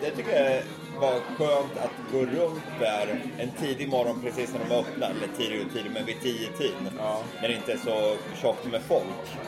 Det 0.00 0.10
tycker 0.10 0.44
jag 0.44 0.62
var 1.00 1.20
skönt 1.36 1.76
att 1.78 2.12
gå 2.12 2.18
runt 2.18 2.62
där 2.80 3.20
en 3.38 3.50
tidig 3.50 3.88
morgon 3.88 4.20
precis 4.22 4.52
när 4.52 4.68
de 4.68 4.74
öppnar. 4.74 5.10
Eller 5.10 5.28
tidig 5.36 5.66
och 5.66 5.72
tidig, 5.72 5.90
men 5.94 6.04
vid 6.04 6.20
tio 6.20 6.48
tiden. 6.58 6.90
Ja. 6.98 7.20
När 7.42 7.48
det 7.48 7.54
inte 7.54 7.72
är 7.72 7.76
så 7.76 8.16
tjockt 8.42 8.66
med 8.66 8.82
folk. 8.82 9.38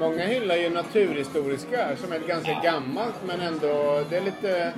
Många 0.00 0.26
hyllar 0.26 0.56
ju 0.56 0.70
naturhistoriska 0.70 1.96
som 1.96 2.12
är 2.12 2.18
ganska 2.18 2.60
gammalt 2.62 3.14
men 3.26 3.40
ändå, 3.40 4.04
det 4.10 4.16
är 4.16 4.20
lite 4.22 4.72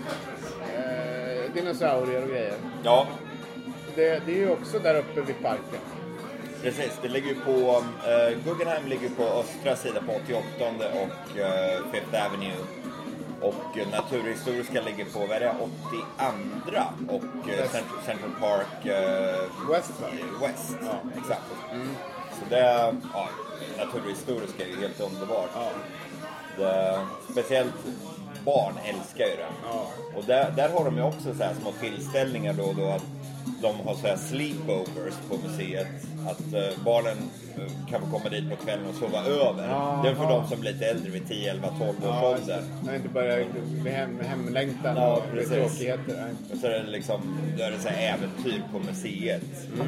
eh, 0.76 1.52
dinosaurier 1.54 2.22
och 2.22 2.28
grejer. 2.28 2.54
Ja, 2.82 3.06
Det, 3.94 4.26
det 4.26 4.32
är 4.32 4.36
ju 4.36 4.50
också 4.50 4.78
där 4.78 4.94
uppe 4.98 5.20
vid 5.20 5.42
parken. 5.42 5.80
Precis. 6.62 6.92
Det 7.02 7.08
ligger 7.08 7.28
ju 7.28 7.34
på... 7.34 7.50
Uh, 7.50 8.38
Guggenheim 8.44 8.86
ligger 8.88 9.08
på 9.08 9.22
östra 9.22 9.76
sidan 9.76 10.04
på 10.06 10.12
88 10.24 10.44
och 10.92 11.38
uh, 11.38 11.92
Fifth 11.92 12.26
Avenue. 12.26 12.56
Och 13.42 13.78
eh, 13.78 13.88
Naturhistoriska 13.90 14.80
ligger 14.80 15.04
på, 15.04 15.18
vad 15.18 15.30
är 15.30 15.40
det, 15.40 15.54
82 15.60 16.82
och 17.08 17.48
eh, 17.48 17.58
West. 17.58 17.74
Cent- 17.74 18.04
Central 18.06 18.30
Park 18.40 18.86
eh, 18.86 19.70
West 19.70 20.00
va? 20.00 20.08
West. 20.40 20.76
Ja. 20.82 21.10
Exakt. 21.20 21.42
Så 22.38 22.44
det, 22.48 22.94
ja, 23.14 23.28
Naturhistoriska 23.78 24.64
är 24.64 24.68
ju 24.68 24.80
helt 24.80 25.00
underbart. 25.00 25.50
Ja. 25.54 25.68
Det, 26.58 27.00
speciellt 27.32 27.74
barn 28.44 28.74
älskar 28.84 29.24
ju 29.24 29.36
det. 29.36 29.48
Ja. 29.68 29.86
Och 30.16 30.24
där, 30.24 30.50
där 30.50 30.68
har 30.68 30.84
de 30.84 30.96
ju 30.96 31.02
också 31.02 31.34
så 31.34 31.44
här 31.44 31.54
små 31.60 31.72
tillställningar 31.72 32.52
då 32.52 32.64
och 32.64 32.74
då 32.74 32.88
att 32.90 33.04
de 33.62 33.74
har 33.86 33.94
så 33.94 34.06
här 34.06 34.16
sleepovers 34.16 35.14
på 35.30 35.36
museet. 35.48 35.86
Att 36.26 36.52
eh, 36.54 36.84
barnen 36.84 37.16
eh, 37.56 37.90
kan 37.90 38.00
få 38.00 38.06
komma 38.18 38.28
dit 38.30 38.50
på 38.50 38.56
kvällen 38.56 38.86
och 38.86 38.94
sova 38.94 39.24
över. 39.24 39.68
Ja, 39.68 40.00
det 40.04 40.10
är 40.10 40.14
för 40.14 40.22
ja. 40.24 40.30
de 40.30 40.48
som 40.48 40.60
är 40.66 40.72
lite 40.72 40.86
äldre, 40.86 41.10
vid 41.10 41.28
10, 41.28 41.50
11, 41.50 41.68
12 41.78 41.88
års 41.88 41.94
Ja, 42.02 42.28
ålder. 42.40 42.62
när 42.84 42.90
det 42.92 42.96
inte 42.96 43.08
börjar 43.08 43.44
bli 43.82 43.90
hem, 43.90 44.20
hemlängtan 44.20 44.96
Ja, 44.96 45.16
och 45.16 45.22
precis. 45.32 45.52
tråkigheter. 45.52 46.34
Och 46.52 46.58
så 46.58 46.66
är 46.66 46.70
det 46.70 46.90
liksom, 46.90 47.38
då 47.58 47.64
är 47.64 47.70
det 47.70 47.78
så 47.78 47.88
här 47.88 48.14
äventyr 48.14 48.62
på 48.72 48.78
museet 48.78 49.42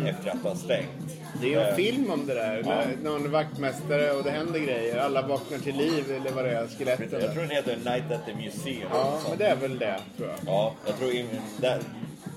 efter 0.07 0.31
att 0.31 0.43
det 0.43 0.49
har 0.49 0.57
stängt. 0.57 0.89
Mm. 0.99 1.41
Det 1.41 1.55
är 1.55 1.61
en 1.61 1.69
Eh, 1.69 1.75
film 1.75 2.11
om 2.11 2.27
det 2.27 2.35
där. 2.35 2.63
Ja. 2.67 2.83
Någon 3.03 3.31
vaktmästare 3.31 4.11
och 4.13 4.25
det 4.25 4.31
händer 4.31 4.59
grejer. 4.61 4.97
Alla 4.99 5.23
vaknar 5.27 5.59
till 5.59 5.77
liv 5.77 6.05
eller 6.13 6.31
vad 6.31 6.45
det 6.45 6.51
är, 6.51 6.67
skeletten. 6.79 7.09
Jag 7.21 7.33
tror 7.33 7.43
den 7.43 7.51
heter 7.51 7.77
Night 7.77 8.13
at 8.13 8.27
the 8.27 8.35
Museum. 8.35 8.89
Ja, 8.93 9.19
men 9.29 9.39
det 9.39 9.47
är 9.47 9.57
väl 9.57 9.79
det, 9.79 10.01
tror 10.17 10.29
jag. 10.29 10.37
Ja, 10.47 10.73
jag 10.87 10.99
tror 10.99 11.13
in, 11.13 11.27
där, 11.61 11.79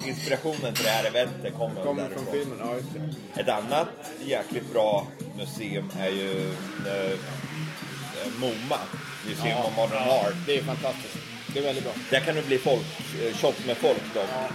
inspirationen 0.05 0.73
till 0.73 0.83
det 0.83 0.89
här 0.89 1.05
eventet 1.05 1.53
kommer, 1.57 1.83
Kommer 1.83 2.03
därifrån. 2.03 2.23
från 2.25 2.33
filmen, 2.33 2.57
ja 2.61 2.73
just 2.75 2.87
det. 3.33 3.41
Ett 3.41 3.49
annat 3.49 3.87
jäkligt 4.25 4.73
bra 4.73 5.07
museum 5.37 5.91
är 5.99 6.09
ju 6.09 6.51
eh, 6.87 7.11
eh, 7.11 8.31
MoMA, 8.39 8.79
Museum 9.27 9.57
of 9.57 9.75
Modern 9.77 10.07
Art. 10.09 10.33
Det 10.45 10.57
är 10.57 10.63
fantastiskt. 10.63 11.17
Det 11.53 11.59
är 11.59 11.63
väldigt 11.63 11.83
bra. 11.83 11.93
Där 12.09 12.19
kan 12.19 12.35
det 12.35 12.47
bli 12.47 12.57
folk, 12.57 12.85
eh, 13.23 13.35
tjockt 13.37 13.65
med 13.67 13.77
folk 13.77 14.01
då. 14.13 14.19
Ja. 14.19 14.47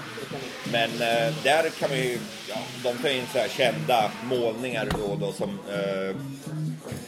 Men 0.73 0.91
eh, 0.91 1.35
där 1.43 1.71
kan 1.81 1.91
vi 1.91 2.09
ju, 2.11 2.19
ja, 2.49 2.57
de 2.83 2.99
tar 2.99 3.09
in 3.09 3.25
så 3.33 3.39
här 3.39 3.49
kända 3.49 4.11
målningar 4.25 4.89
då 4.91 5.17
då 5.21 5.33
som 5.33 5.59
eh, 5.71 6.17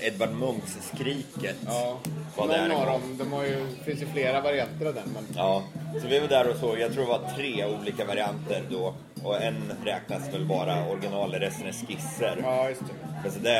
Edvard 0.00 0.32
Munchs 0.32 0.78
Skriket. 0.94 1.56
Ja. 1.66 1.98
Är 2.38 2.68
Någon 2.68 2.70
av 2.70 2.86
dem, 2.86 3.16
de 3.18 3.32
har 3.32 3.44
ju, 3.44 3.66
finns 3.84 4.02
ju 4.02 4.06
flera 4.06 4.40
varianter 4.40 4.86
av 4.86 4.94
den. 4.94 5.08
Men... 5.14 5.26
Ja, 5.36 5.62
så 6.02 6.08
vi 6.08 6.18
var 6.18 6.28
där 6.28 6.50
och 6.50 6.56
såg, 6.56 6.78
jag 6.78 6.92
tror 6.92 7.02
det 7.04 7.08
var 7.10 7.30
tre 7.36 7.64
olika 7.80 8.04
varianter 8.04 8.62
då. 8.70 8.94
Och 9.22 9.42
en 9.42 9.72
räknas 9.84 10.34
väl 10.34 10.44
bara 10.44 10.88
original, 10.88 11.32
resten 11.32 11.66
är 11.66 11.72
skisser. 11.72 12.38
Ja, 12.42 12.68
just 12.68 12.82
det. 13.24 13.30
Så 13.30 13.38
det, 13.38 13.54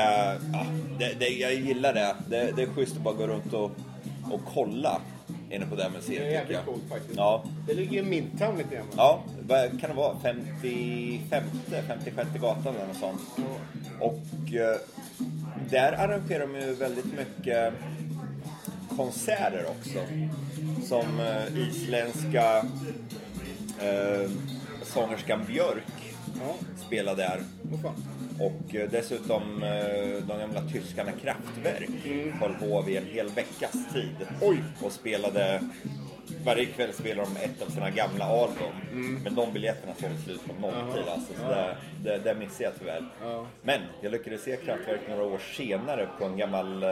ja, 0.53 0.67
det, 0.99 1.15
det, 1.19 1.29
jag 1.29 1.55
gillar 1.55 1.95
det. 1.95 2.17
det. 2.29 2.53
Det 2.57 2.63
är 2.63 2.67
schysst 2.67 2.97
att 2.97 3.03
bara 3.03 3.15
gå 3.15 3.27
runt 3.27 3.53
och, 3.53 3.71
och 4.31 4.41
kolla 4.55 5.01
inne 5.51 5.67
på 5.67 5.77
det 5.77 5.83
här 5.83 5.91
museet. 5.91 6.21
Det 6.23 6.27
är 6.29 6.31
jävligt 6.33 6.57
jag. 6.57 6.65
coolt 6.65 6.83
faktiskt. 6.91 7.17
Ja, 7.17 7.45
Det 7.67 7.75
ligger 7.75 7.99
i 7.99 8.03
Midtown 8.03 8.59
lite 8.59 8.75
grann. 8.75 8.87
ja, 8.97 9.21
vad 9.49 9.81
kan 9.81 9.91
det 9.91 9.97
vara? 9.97 10.17
55, 10.23 11.43
56 11.89 12.29
gatan 12.41 12.75
eller 12.77 12.87
något 12.87 12.97
sånt. 12.97 13.21
Och 14.01 14.55
eh, 14.55 14.77
där 15.71 15.93
arrangerar 15.93 16.47
de 16.47 16.61
ju 16.61 16.75
väldigt 16.75 17.13
mycket 17.17 17.73
konserter 18.97 19.67
också. 19.69 19.99
Som 20.89 21.21
eh, 21.21 21.59
isländska 21.69 22.57
eh, 23.81 24.31
sångerskan 24.83 25.45
Björk 25.47 26.15
Ja, 26.41 26.55
spelar 26.87 27.17
där. 27.17 27.41
fan. 27.83 27.95
Och 28.41 28.75
eh, 28.75 28.89
dessutom 28.91 29.63
eh, 29.63 30.27
de 30.27 30.39
gamla 30.39 30.63
tyskarna 30.73 31.11
Kraftwerk 31.13 31.91
höll 32.41 32.55
på 32.55 32.83
vid 32.83 32.97
en 32.97 33.07
hel 33.07 33.29
veckas 33.29 33.73
tid. 33.93 34.17
Oj. 34.41 34.65
Och 34.83 34.93
spelade, 34.93 35.61
varje 36.45 36.67
kväll 36.67 36.93
spelade 36.93 37.29
de 37.35 37.45
ett 37.45 37.63
av 37.63 37.71
sina 37.71 37.91
gamla 37.91 38.25
album. 38.25 38.75
Men 39.25 39.35
de 39.35 39.53
biljetterna 39.53 39.93
sålde 40.01 40.17
slut 40.25 40.41
på 40.47 40.53
nolltid 40.61 41.05
alltså. 41.13 41.33
Så 41.43 41.49
det, 41.49 41.77
det, 42.05 42.19
det 42.19 42.35
missade 42.35 42.65
jag 42.65 42.73
tyvärr. 42.79 43.05
Ja. 43.23 43.47
Men 43.63 43.81
jag 44.01 44.13
lyckades 44.13 44.43
se 44.43 44.57
Kraftwerk 44.57 45.01
några 45.09 45.25
år 45.25 45.39
senare 45.57 46.09
på 46.19 46.25
en 46.25 46.37
gammal, 46.37 46.83
eh, 46.83 46.91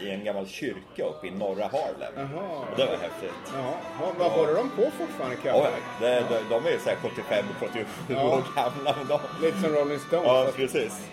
i 0.00 0.10
en 0.10 0.24
gammal 0.24 0.46
kyrka 0.46 1.04
uppe 1.04 1.26
i 1.26 1.30
norra 1.30 1.64
Harlem. 1.64 2.34
Och 2.70 2.76
det 2.76 2.84
var 2.86 2.96
häftigt. 2.96 3.32
Jaha, 3.54 3.72
ja, 4.00 4.12
vad 4.18 4.30
håller 4.30 4.54
de 4.54 4.70
på 4.70 4.90
fortfarande 4.90 5.36
Ja, 5.44 5.52
Kraftwerk? 5.52 5.82
det, 6.00 6.24
de, 6.28 6.48
de 6.54 6.66
är 6.66 6.70
ju 6.70 6.78
såhär 6.78 6.96
75, 6.96 7.44
77 7.60 7.84
Ja. 8.08 8.22
år 8.22 8.42
gamla. 8.56 8.94
De, 9.08 9.46
Lite 9.46 9.60
som 9.60 9.68
Rolling 9.74 9.98
Stones. 9.98 10.26
Ja, 10.26 10.46
precis. 10.56 11.08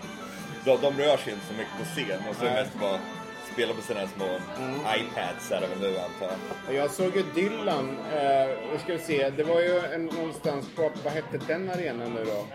De, 0.64 0.78
de 0.82 1.02
rör 1.02 1.16
sig 1.16 1.32
inte 1.32 1.46
så 1.46 1.52
mycket 1.52 1.78
på 1.78 1.84
scen 1.84 2.20
och 2.30 2.36
så 2.36 2.44
Nej. 2.44 2.54
mest 2.54 2.80
bara 2.80 2.98
spela 3.52 3.74
på 3.74 3.82
sina 3.82 4.06
små 4.06 4.26
iPads 4.96 5.50
är 5.52 5.60
det 5.60 5.66
väl 5.66 5.78
nu 5.80 5.98
antar 5.98 6.36
jag. 6.66 6.74
Jag 6.76 6.90
såg 6.90 7.16
ju 7.16 7.22
Dylan, 7.34 7.96
eh, 8.14 8.80
ska 8.84 8.92
vi 8.92 8.98
se, 8.98 9.30
det 9.30 9.42
var 9.44 9.60
ju 9.60 9.78
en, 9.78 10.04
någonstans 10.06 10.66
på, 10.76 10.90
vad 11.04 11.12
hette 11.12 11.38
den 11.46 11.70
arenan 11.70 12.14
nu 12.14 12.24
då? 12.24 12.46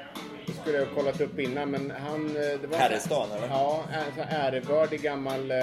Det 0.48 0.54
skulle 0.62 0.78
jag 0.78 0.86
ha 0.86 0.96
kollat 0.96 1.22
upp 1.22 1.40
innan 1.40 1.70
men 1.72 1.94
han... 2.08 2.25
eh, 2.30 2.60
Det 2.62 2.68
var 2.68 2.78
Herrestan, 2.78 3.28
eller? 3.38 3.48
Ja, 3.48 3.84
en 3.94 4.24
här 4.25 4.48
ärevördig 4.52 5.02
gammal... 5.02 5.52
eh, 5.52 5.58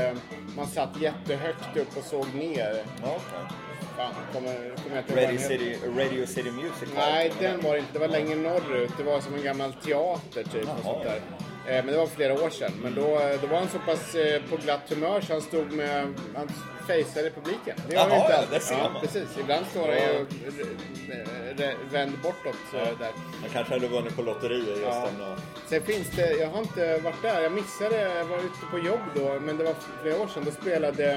Man 0.56 0.66
satt 0.66 1.00
jättehögt 1.00 1.76
upp 1.76 1.96
och 1.96 2.04
såg 2.04 2.34
ner. 2.34 2.82
Ja, 3.02 3.06
okay. 3.08 3.56
Fan, 3.96 4.12
kommer, 4.32 4.54
kommer 4.54 4.96
jag 4.96 4.98
inte 5.04 5.26
Radio. 5.26 5.38
City, 5.38 5.78
Radio 5.98 6.26
City 6.26 6.50
Music 6.50 6.88
Nej, 6.96 7.32
den 7.40 7.60
var 7.62 7.72
det 7.72 7.78
inte. 7.78 7.92
Det 7.92 7.98
var 7.98 8.08
längre 8.08 8.36
norrut. 8.36 8.90
Det 8.96 9.02
var 9.02 9.20
som 9.20 9.34
en 9.34 9.42
gammal 9.42 9.72
teater 9.72 10.42
typ. 10.42 10.54
Och 10.62 10.68
Jaha. 10.68 10.82
sånt 10.84 11.04
där. 11.04 11.20
Eh, 11.68 11.84
Men 11.84 11.86
det 11.86 11.96
var 11.96 12.06
flera 12.06 12.32
år 12.44 12.50
sedan. 12.50 12.72
Men 12.82 12.94
då, 12.94 13.20
då 13.40 13.46
var 13.46 13.58
han 13.58 13.68
så 13.68 13.78
pass 13.78 14.14
eh, 14.14 14.42
på 14.50 14.56
glatt 14.56 14.80
humör 14.88 15.20
så 15.20 15.32
han 15.32 15.42
stod 15.42 15.72
med... 15.72 16.14
Han 16.36 16.48
faceade 16.86 17.30
publiken. 17.30 17.76
Det 17.88 17.94
gör 17.94 18.00
Jaha, 18.08 18.16
inte 18.16 18.32
ja, 18.32 18.36
alltid. 18.38 18.54
det 18.54 18.60
ser 18.60 18.76
man. 18.76 19.00
precis. 19.00 19.38
Ibland 19.40 19.66
står 19.66 19.88
han 19.88 19.96
ju 19.96 20.26
eh, 21.64 21.74
vänd 21.92 22.12
bortåt 22.22 22.56
eh, 22.74 22.98
där. 22.98 23.10
Han 23.40 23.50
kanske 23.52 23.72
hade 23.74 23.88
vunnit 23.88 24.16
på 24.16 24.22
lotterier 24.22 24.66
just 24.68 24.82
Ja. 24.82 25.08
den 25.10 25.18
dagen. 25.20 25.38
Sen 25.68 25.82
finns 25.82 26.10
det, 26.10 26.32
jag 26.32 26.48
har 26.48 26.58
inte 26.58 26.98
varit 26.98 27.22
där, 27.22 27.42
jag 27.42 27.52
missade, 27.52 28.00
jag 28.18 28.24
var 28.24 28.38
ute 28.38 28.66
på 28.70 28.78
jobb 28.78 29.00
då, 29.14 29.40
men 29.40 29.56
det 29.58 29.64
var 29.64 29.74
flera 30.02 30.18
år 30.22 30.26
sedan. 30.26 30.42
Då 30.44 30.50
spelade, 30.50 31.12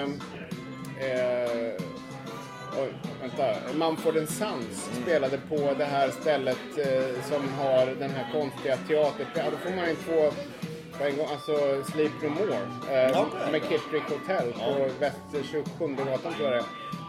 eh, 0.99 1.73
oj, 2.81 2.93
vänta, 3.21 3.73
Mumford 3.73 4.13
Sons 4.27 4.89
spelade 5.03 5.37
på 5.49 5.73
det 5.77 5.85
här 5.85 6.09
stället 6.09 6.77
eh, 6.77 7.23
som 7.23 7.49
har 7.49 7.85
den 7.99 8.09
här 8.09 8.31
konstiga 8.31 8.77
teatern. 8.77 9.27
Ja, 9.35 9.43
då 9.51 9.57
får 9.57 9.75
man 9.75 9.89
ju 9.89 9.95
två 9.95 10.31
på 10.97 11.03
en 11.03 11.17
gång, 11.17 11.27
alltså 11.31 11.83
Sleep 11.91 12.11
No 12.23 12.29
More 12.29 12.55
eh, 12.55 13.21
Okej. 13.21 13.51
med 13.51 13.61
Kittrick 13.61 14.03
Hotel 14.09 14.53
på 14.53 14.87
väst 14.99 15.49
27 15.51 15.95
gatan 15.95 16.33
tror 16.33 16.51
jag 16.51 16.51
det 16.53 16.57
är. 16.57 16.63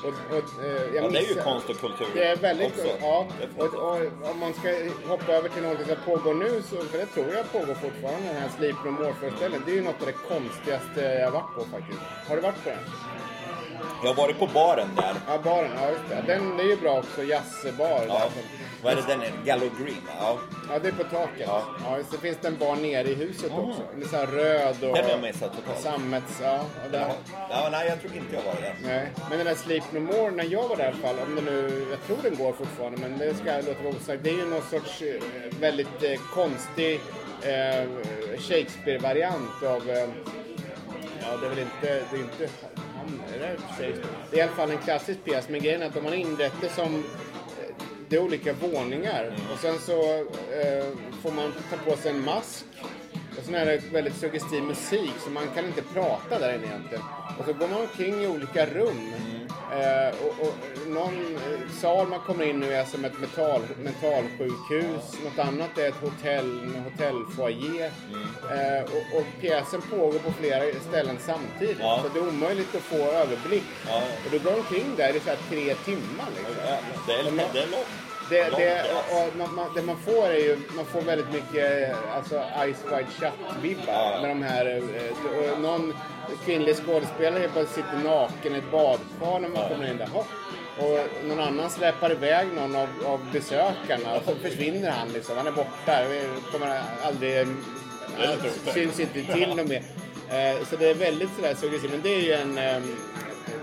Och, 0.07 0.37
och, 0.37 0.65
eh, 0.65 0.95
Ja, 0.95 1.09
det 1.09 1.19
är 1.19 1.29
ju 1.29 1.43
konst 1.43 1.71
och 1.71 1.77
kultur 1.81 2.07
det 2.15 2.25
är 2.25 2.37
väldigt 2.37 2.67
också. 2.67 2.89
Ja, 3.01 3.27
och, 3.59 3.75
och 3.75 4.31
om 4.31 4.39
man 4.41 4.53
ska 4.55 4.69
hoppa 5.09 5.33
över 5.33 5.49
till 5.49 5.63
något 5.63 5.87
som 5.87 5.97
pågår 6.05 6.35
nu, 6.35 6.63
så, 6.71 6.77
för 6.77 6.99
det 6.99 7.07
tror 7.07 7.27
jag 7.35 7.53
pågår 7.53 7.75
fortfarande, 7.75 8.29
den 8.29 8.37
här 8.37 8.49
Sleep 8.59 8.77
No 8.85 8.91
More-föreställningen. 8.91 9.63
Det 9.67 9.73
är 9.73 9.77
ju 9.77 9.83
något 9.83 10.01
av 10.01 10.07
det 10.07 10.13
konstigaste 10.35 11.01
jag 11.01 11.31
varit 11.31 11.55
på 11.55 11.65
faktiskt. 11.65 12.01
Har 12.29 12.37
du 12.37 12.43
varit 12.43 12.65
på 12.65 12.69
den? 12.71 12.79
Jag 14.03 14.09
har 14.09 14.15
varit 14.15 14.39
på 14.39 14.47
baren 14.47 14.89
där. 14.97 15.15
Ja, 15.29 15.39
baren. 15.45 15.71
Ja, 15.77 15.91
just 15.91 16.09
det. 16.09 16.33
Den 16.33 16.61
är 16.61 16.65
ju 16.65 16.77
bra 16.77 16.99
också. 16.99 17.25
Jazzbar. 17.25 18.05
Ja. 18.09 18.15
där. 18.15 18.43
Vad 18.83 18.93
är 18.93 18.97
det 18.97 19.03
den 19.09 19.23
är? 19.23 19.33
Gallo 19.45 19.67
Green? 19.81 20.03
Ja. 20.21 20.39
Ja, 20.71 20.79
det 20.79 20.89
är 20.89 20.93
på 20.93 21.05
taket. 21.05 21.47
Ja. 21.47 21.63
Ja. 21.85 21.99
så 22.11 22.19
finns 22.19 22.39
det 22.41 22.49
en 22.49 22.59
bar 22.59 22.77
nere 22.77 23.09
i 23.09 23.15
huset 23.15 23.53
också. 23.53 23.83
Den 23.93 24.03
är 24.03 24.07
så 24.07 24.17
här 24.17 24.27
röd 24.27 24.85
och... 24.85 24.97
Den 24.97 25.05
har 25.05 25.11
jag 25.11 25.21
missat 25.21 25.57
totalt. 25.57 25.81
Sammets... 25.81 26.41
Ja, 26.43 26.61
och 26.85 26.91
där. 26.91 27.13
Ja. 27.51 27.69
nej 27.73 27.89
jag 27.89 28.01
tror 28.01 28.17
inte 28.17 28.35
jag 28.35 28.43
var 28.43 28.61
där. 28.61 28.77
Nej, 28.83 29.13
men 29.29 29.39
den 29.39 29.47
där 29.47 29.55
Sleep 29.55 29.93
No 29.93 30.01
More, 30.01 30.31
när 30.31 30.45
jag 30.45 30.69
var 30.69 30.77
där 30.77 30.85
i 30.85 30.87
alla 30.87 30.97
fall, 30.97 31.19
om 31.19 31.35
det 31.35 31.43
nu, 31.43 31.87
jag 31.91 32.03
tror 32.07 32.31
den 32.31 32.45
går 32.45 32.53
fortfarande, 32.53 32.99
men 33.01 33.19
det 33.19 33.35
ska 33.35 33.47
jag 33.47 33.65
låta 33.65 33.83
vara 33.83 33.95
osagt. 33.95 34.23
Det 34.23 34.31
är 34.31 34.35
ju 34.37 34.47
någon 34.47 34.63
sorts 34.63 35.03
eh, 35.03 35.23
väldigt 35.61 36.03
eh, 36.03 36.21
konstig 36.35 37.01
eh, 37.43 37.89
Shakespeare-variant 38.39 39.63
av, 39.63 39.91
eh, 39.91 40.09
ja 41.23 41.37
det 41.41 41.47
är 41.47 41.51
väl 41.51 41.59
inte, 41.59 42.03
det 42.11 42.17
är 42.17 42.21
inte 42.21 42.49
det 44.31 44.37
är 44.37 44.39
i 44.39 44.41
alla 44.41 44.53
fall 44.53 44.71
en 44.71 44.79
klassisk 44.79 45.25
pjäs, 45.25 45.49
men 45.49 45.63
grejen 45.63 45.83
är 45.83 45.87
att 45.87 45.95
de 45.95 46.05
har 46.05 46.15
inrett 46.15 46.53
det 46.61 46.69
som 46.69 46.95
eh, 46.95 47.75
det 48.09 48.17
är 48.17 48.21
olika 48.21 48.53
våningar. 48.53 49.37
Och 49.53 49.59
sen 49.59 49.79
så 49.79 50.15
eh, 50.23 50.87
får 51.23 51.33
man 51.33 51.53
ta 51.71 51.91
på 51.91 51.97
sig 51.97 52.11
en 52.11 52.25
mask 52.25 52.65
och 53.39 53.45
sen 53.45 53.55
är 53.55 53.67
det 53.67 53.83
väldigt 53.93 54.17
suggestiv 54.17 54.63
musik 54.63 55.13
så 55.25 55.31
man 55.31 55.49
kan 55.55 55.67
inte 55.67 55.83
prata 55.83 56.39
där 56.39 56.55
inne 56.55 56.67
egentligen. 56.67 57.05
Och 57.39 57.45
så 57.45 57.53
går 57.53 57.69
man 57.69 57.81
omkring 57.81 58.25
i 58.25 58.27
olika 58.27 58.67
rum. 58.67 59.13
Eh, 59.73 60.15
och, 60.27 60.47
och 60.47 60.55
någon 60.89 61.37
eh, 61.37 61.71
sal 61.81 62.09
man 62.09 62.21
kommer 62.21 62.45
in 62.45 62.63
i 62.63 62.67
är 62.67 62.85
som 62.85 63.05
ett 63.05 63.19
mental, 63.21 63.61
mentalsjukhus. 63.83 65.19
Något 65.25 65.39
annat 65.39 65.79
är 65.79 65.89
ett 65.89 65.95
hotell, 65.95 66.61
en 66.61 66.83
hotellfoyer. 66.85 67.91
Eh, 68.51 68.83
och, 68.85 69.19
och 69.19 69.27
pjäsen 69.41 69.83
pågår 69.91 70.19
på 70.19 70.33
flera 70.33 70.81
ställen 70.89 71.17
samtidigt. 71.21 71.77
Ja. 71.81 72.01
Så 72.03 72.09
det 72.09 72.27
är 72.27 72.29
omöjligt 72.29 72.75
att 72.75 72.83
få 72.83 72.97
överblick. 72.97 73.65
Ja. 73.89 74.03
Och 74.25 74.31
du 74.31 74.39
går 74.39 74.57
omkring 74.57 74.97
där 74.97 75.17
i 75.17 75.21
så 75.21 75.29
här 75.29 75.39
tre 75.51 75.75
timmar. 75.75 76.29
Liksom. 76.37 76.55
Det 77.07 77.13
är, 77.13 77.53
det 77.53 77.63
är 77.63 77.71
långt. 77.71 78.06
Det, 78.31 78.51
det, 78.57 78.85
man, 79.39 79.55
man, 79.55 79.75
det 79.75 79.83
man 79.83 79.97
får 79.97 80.27
är 80.27 80.39
ju, 80.39 80.59
man 80.77 80.85
får 80.85 81.01
väldigt 81.01 81.33
mycket 81.33 81.95
alltså 82.15 82.43
Ice 82.73 82.85
Wide 82.85 83.07
Shut-vibbar 83.19 84.21
med 84.21 84.31
de 84.31 84.43
här, 84.43 84.67
eh, 84.67 85.59
någon 85.59 85.95
kvinnlig 86.45 86.77
skådespelare 86.77 87.41
helt 87.41 87.53
plötsligt 87.53 87.87
sitter 87.87 88.05
naken 88.05 88.55
i 88.55 88.59
ett 88.59 88.71
badkar 88.71 89.39
när 89.41 89.49
man 89.49 89.69
kommer 89.69 89.91
in 89.91 89.97
där. 89.97 90.09
Och 90.79 91.27
någon 91.29 91.41
annan 91.41 91.71
släpar 91.71 92.13
iväg 92.13 92.47
någon 92.55 92.77
av, 92.77 92.89
av 93.07 93.21
besökarna 93.33 94.17
och 94.17 94.23
så 94.25 94.35
försvinner 94.35 94.91
han 94.91 95.09
liksom. 95.09 95.37
Han 95.37 95.47
är 95.47 95.53
borta. 95.53 96.05
Vi 96.11 96.29
kommer 96.53 96.81
aldrig... 97.03 97.47
Syns 98.75 99.01
inte 99.01 99.23
till 99.33 99.49
något 99.57 99.69
mer. 99.69 99.83
Eh, 100.31 100.65
Så 100.71 100.77
det 100.77 100.91
är 100.91 100.95
väldigt 100.95 101.31
sådär 101.37 101.55
suggestivt. 101.55 101.91
Men 101.91 102.03
det 102.03 102.15
är 102.15 102.21
ju 102.21 102.33
en... 102.33 102.59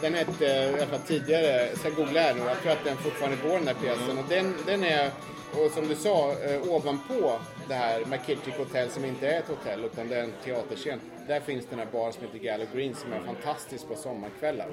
Den 0.04 0.14
hette, 0.14 0.48
eh, 0.48 0.72
i 0.72 0.74
alla 0.74 0.86
fall 0.86 1.00
tidigare, 1.00 1.76
så 1.76 1.88
jag 1.88 1.96
googlar 1.96 2.22
här 2.22 2.34
nu. 2.34 2.40
Jag 2.40 2.62
tror 2.62 2.72
att 2.72 2.84
den 2.84 2.98
fortfarande 2.98 3.38
går 3.48 3.56
den 3.56 3.66
där 3.66 3.74
pjäsen. 3.74 4.18
Och 4.18 4.26
den, 4.30 4.56
den 4.66 4.84
är, 4.84 5.12
och 5.52 5.72
som 5.72 5.88
du 5.88 5.96
sa, 5.96 6.32
eh, 6.32 6.74
ovanpå 6.74 7.40
det 7.68 7.74
här 7.74 8.06
McKittrick 8.06 8.58
Hotel 8.58 8.90
som 8.90 9.06
inte 9.06 9.28
är 9.28 9.40
ett 9.40 9.48
hotell 9.48 9.86
utan 9.86 10.08
det 10.08 10.16
är 10.16 10.24
en 10.24 10.34
teaterscen. 10.44 11.00
Där 11.28 11.40
finns 11.40 11.66
den 11.66 11.80
här 11.80 11.88
baren 11.92 12.14
som 12.14 12.22
heter 12.22 12.40
Gallo 12.40 12.66
Green 12.74 12.96
som 12.96 13.14
är 13.14 13.20
fantastisk 13.20 13.88
på 13.88 13.96
sommarkvällar. 13.96 14.68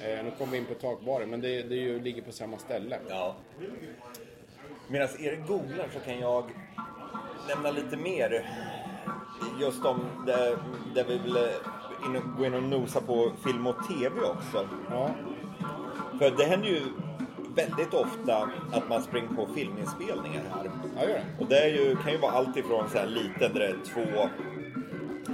Eh, 0.00 0.24
nu 0.24 0.32
kommer 0.38 0.52
vi 0.52 0.58
in 0.58 0.64
på 0.64 0.74
takbaren 0.74 1.30
men 1.30 1.40
det, 1.40 1.62
det 1.62 1.74
ju, 1.74 2.00
ligger 2.00 2.22
på 2.22 2.32
samma 2.32 2.58
ställe. 2.58 2.98
Ja. 3.08 3.36
Medan 4.88 5.08
Erik 5.18 5.46
googlar 5.46 5.88
så 5.92 6.00
kan 6.00 6.20
jag 6.20 6.50
nämna 7.48 7.70
lite 7.70 7.96
mer 7.96 8.50
just 9.60 9.84
om 9.84 10.00
det, 10.26 10.58
det 10.94 11.02
vi 11.02 11.18
vill 11.18 11.36
in, 12.06 12.22
gå 12.38 12.44
in 12.46 12.54
och 12.54 12.62
nosa 12.62 13.00
på 13.00 13.32
film 13.44 13.66
och 13.66 13.76
TV 13.88 14.20
också. 14.20 14.68
Ja, 14.90 15.10
För 16.18 16.30
det 16.30 16.44
händer 16.44 16.68
ju 16.68 16.82
väldigt 17.54 17.94
ofta 17.94 18.48
att 18.72 18.88
man 18.88 19.02
springer 19.02 19.28
på 19.34 19.46
filminspelningar 19.54 20.42
här. 20.54 20.70
ja 20.96 21.02
gör 21.02 21.08
det. 21.08 21.24
Och 21.40 21.46
det 21.48 21.58
är 21.58 21.68
ju, 21.68 21.96
kan 21.96 22.12
ju 22.12 22.18
vara 22.18 22.32
allt 22.32 22.56
ifrån 22.56 22.88
så 22.92 22.98
här 22.98 23.06
liten 23.06 23.52
där 23.54 23.60
det 23.60 23.66
är 23.66 23.76
två 23.94 24.28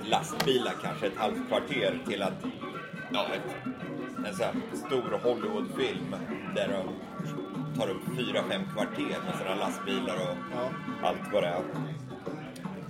lastbilar 0.05 0.73
kanske 0.83 1.07
ett 1.07 1.17
halvt 1.17 1.49
kvarter 1.49 1.99
till 2.09 2.23
att 2.23 2.45
ja, 3.13 3.27
en 4.29 4.35
så 4.37 4.43
här 4.45 4.55
stor 4.87 5.19
Hollywoodfilm 5.23 6.17
där 6.55 6.69
de 6.69 6.95
tar 7.81 7.91
upp 7.91 8.03
fyra, 8.17 8.41
fem 8.51 8.63
kvarter 8.75 9.17
med 9.27 9.35
sina 9.39 9.55
lastbilar 9.55 10.15
och 10.15 10.37
Ja. 10.57 10.71
allt 11.09 11.33
vad 11.33 11.43
det 11.43 11.49
är. 11.49 11.63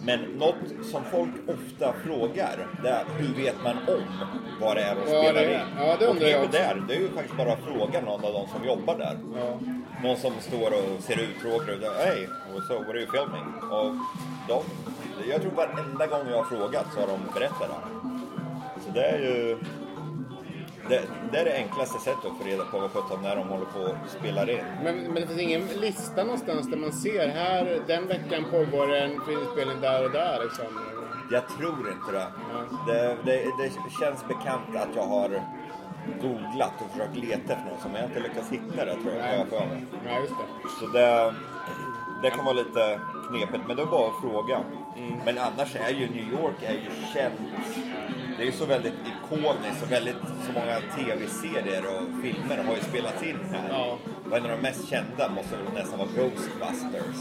Men 0.07 0.21
något 0.21 0.55
som 0.91 1.05
folk 1.05 1.31
ofta 1.47 1.93
frågar, 2.05 2.67
det 2.83 2.89
är 2.89 3.05
hur 3.19 3.35
vet 3.45 3.55
man 3.65 3.77
om 3.77 4.03
vad 4.61 4.77
det 4.77 4.83
är 4.83 4.95
de 4.95 5.01
Ja, 5.13 5.23
spelar 5.23 5.41
det 5.41 5.55
är- 5.55 5.61
in? 5.61 5.67
ja, 5.79 5.97
det 5.99 6.07
och 6.09 6.17
knepet 6.17 6.53
där, 6.53 6.83
det 6.89 6.95
är 6.95 6.99
ju 7.01 7.09
faktiskt 7.09 7.37
bara 7.37 7.53
att 7.53 7.61
fråga 7.65 8.01
någon 8.01 8.25
av 8.25 8.33
de 8.33 8.47
som 8.59 8.65
jobbar 8.67 8.99
där. 8.99 9.19
Ja. 9.37 9.59
Någon 10.03 10.17
som 10.17 10.33
står 10.41 10.67
och 10.71 11.03
ser 11.03 11.21
uttråkad 11.21 11.69
ut. 11.75 11.85
Hej, 11.99 12.29
so 12.69 12.79
what 12.79 12.89
are 12.89 12.99
you 13.01 13.11
filming? 13.11 13.71
Och 13.71 13.95
de, 14.49 14.63
jag 15.31 15.41
tror 15.43 15.51
varenda 15.53 16.07
gång 16.07 16.29
jag 16.31 16.37
har 16.37 16.45
frågat 16.45 16.87
så 16.95 17.01
har 17.01 17.07
de 17.07 17.21
berättat 17.35 17.69
det. 17.69 18.81
Så 18.87 18.91
det 18.95 19.05
är 19.05 19.19
ju... 19.19 19.59
Det, 20.89 21.03
det 21.33 21.39
är 21.39 21.45
det 21.45 21.57
enklaste 21.57 21.99
sättet 21.99 22.25
att 22.25 22.39
få 22.39 22.45
reda 22.45 22.65
på 22.65 22.79
vad 22.79 22.91
sjutton 22.91 23.23
när 23.23 23.37
de 23.37 23.49
håller 23.49 23.65
på 23.65 23.81
och 23.81 23.97
spelar 24.19 24.51
in. 24.51 24.65
Men, 24.85 24.97
men 24.97 25.15
det 25.15 25.27
finns 25.27 25.41
ingen 25.41 25.67
lista 25.67 26.25
någonstans 26.25 26.71
där 26.71 26.77
man 26.77 26.93
ser 26.93 27.29
här, 27.29 27.81
den 27.87 28.09
veckan 28.09 28.45
pågår 28.51 28.95
en 28.95 29.21
filmspelning 29.27 29.81
där 29.81 30.05
och 30.05 30.11
där 30.11 30.41
liksom. 30.45 30.67
Jag 31.31 31.49
tror 31.49 31.93
inte 31.93 32.13
det. 32.13 32.27
Det, 32.87 33.17
det. 33.25 33.45
det 33.59 33.71
känns 34.01 34.29
bekant 34.29 34.77
att 34.77 34.89
jag 34.95 35.07
har 35.07 35.43
googlat 36.23 36.73
och 36.85 36.91
försökt 36.91 37.17
leta 37.17 37.53
efter 37.53 37.71
något 37.71 37.83
som 37.83 37.95
jag 37.95 38.05
inte 38.05 38.21
lyckats 38.21 38.51
hitta 38.51 38.85
det 38.85 38.95
tror 38.95 39.13
jag. 39.15 39.25
har 39.25 39.47
jag. 39.51 39.87
Ja, 40.07 40.21
just 40.21 40.35
det. 40.39 40.69
Så 40.81 40.87
det, 40.87 41.35
det 42.23 42.31
kan 42.31 42.45
vara 42.45 42.55
lite 42.55 43.01
knepigt, 43.29 43.67
men 43.67 43.77
det 43.77 43.83
är 43.83 43.87
bara 43.87 44.09
att 44.09 44.21
fråga. 44.21 44.61
Mm. 44.97 45.19
Men 45.25 45.39
annars 45.39 45.77
är 45.77 45.91
ju 45.91 46.11
New 46.11 46.33
York 46.33 46.63
är 46.63 46.73
ju 46.73 46.91
känt. 47.15 47.41
Det 48.43 48.47
är 48.47 48.53
ju 48.53 48.59
så 48.59 48.67
väldigt 48.67 48.95
ikoniskt 49.07 49.83
och 49.83 49.93
väldigt 49.93 50.17
så 50.47 50.53
många 50.53 50.77
tv-serier 50.97 51.83
och 51.87 52.23
filmer 52.23 52.65
har 52.65 52.75
ju 52.75 52.81
spelats 52.81 53.23
in 53.23 53.39
här. 53.53 53.69
Ja. 53.71 53.99
Och 54.31 54.37
en 54.37 54.43
av 54.45 54.51
de 54.51 54.57
mest 54.57 54.89
kända 54.89 55.29
måste 55.29 55.57
väl 55.57 55.75
nästan 55.75 55.99
vara 55.99 56.09
Ghostbusters. 56.17 57.17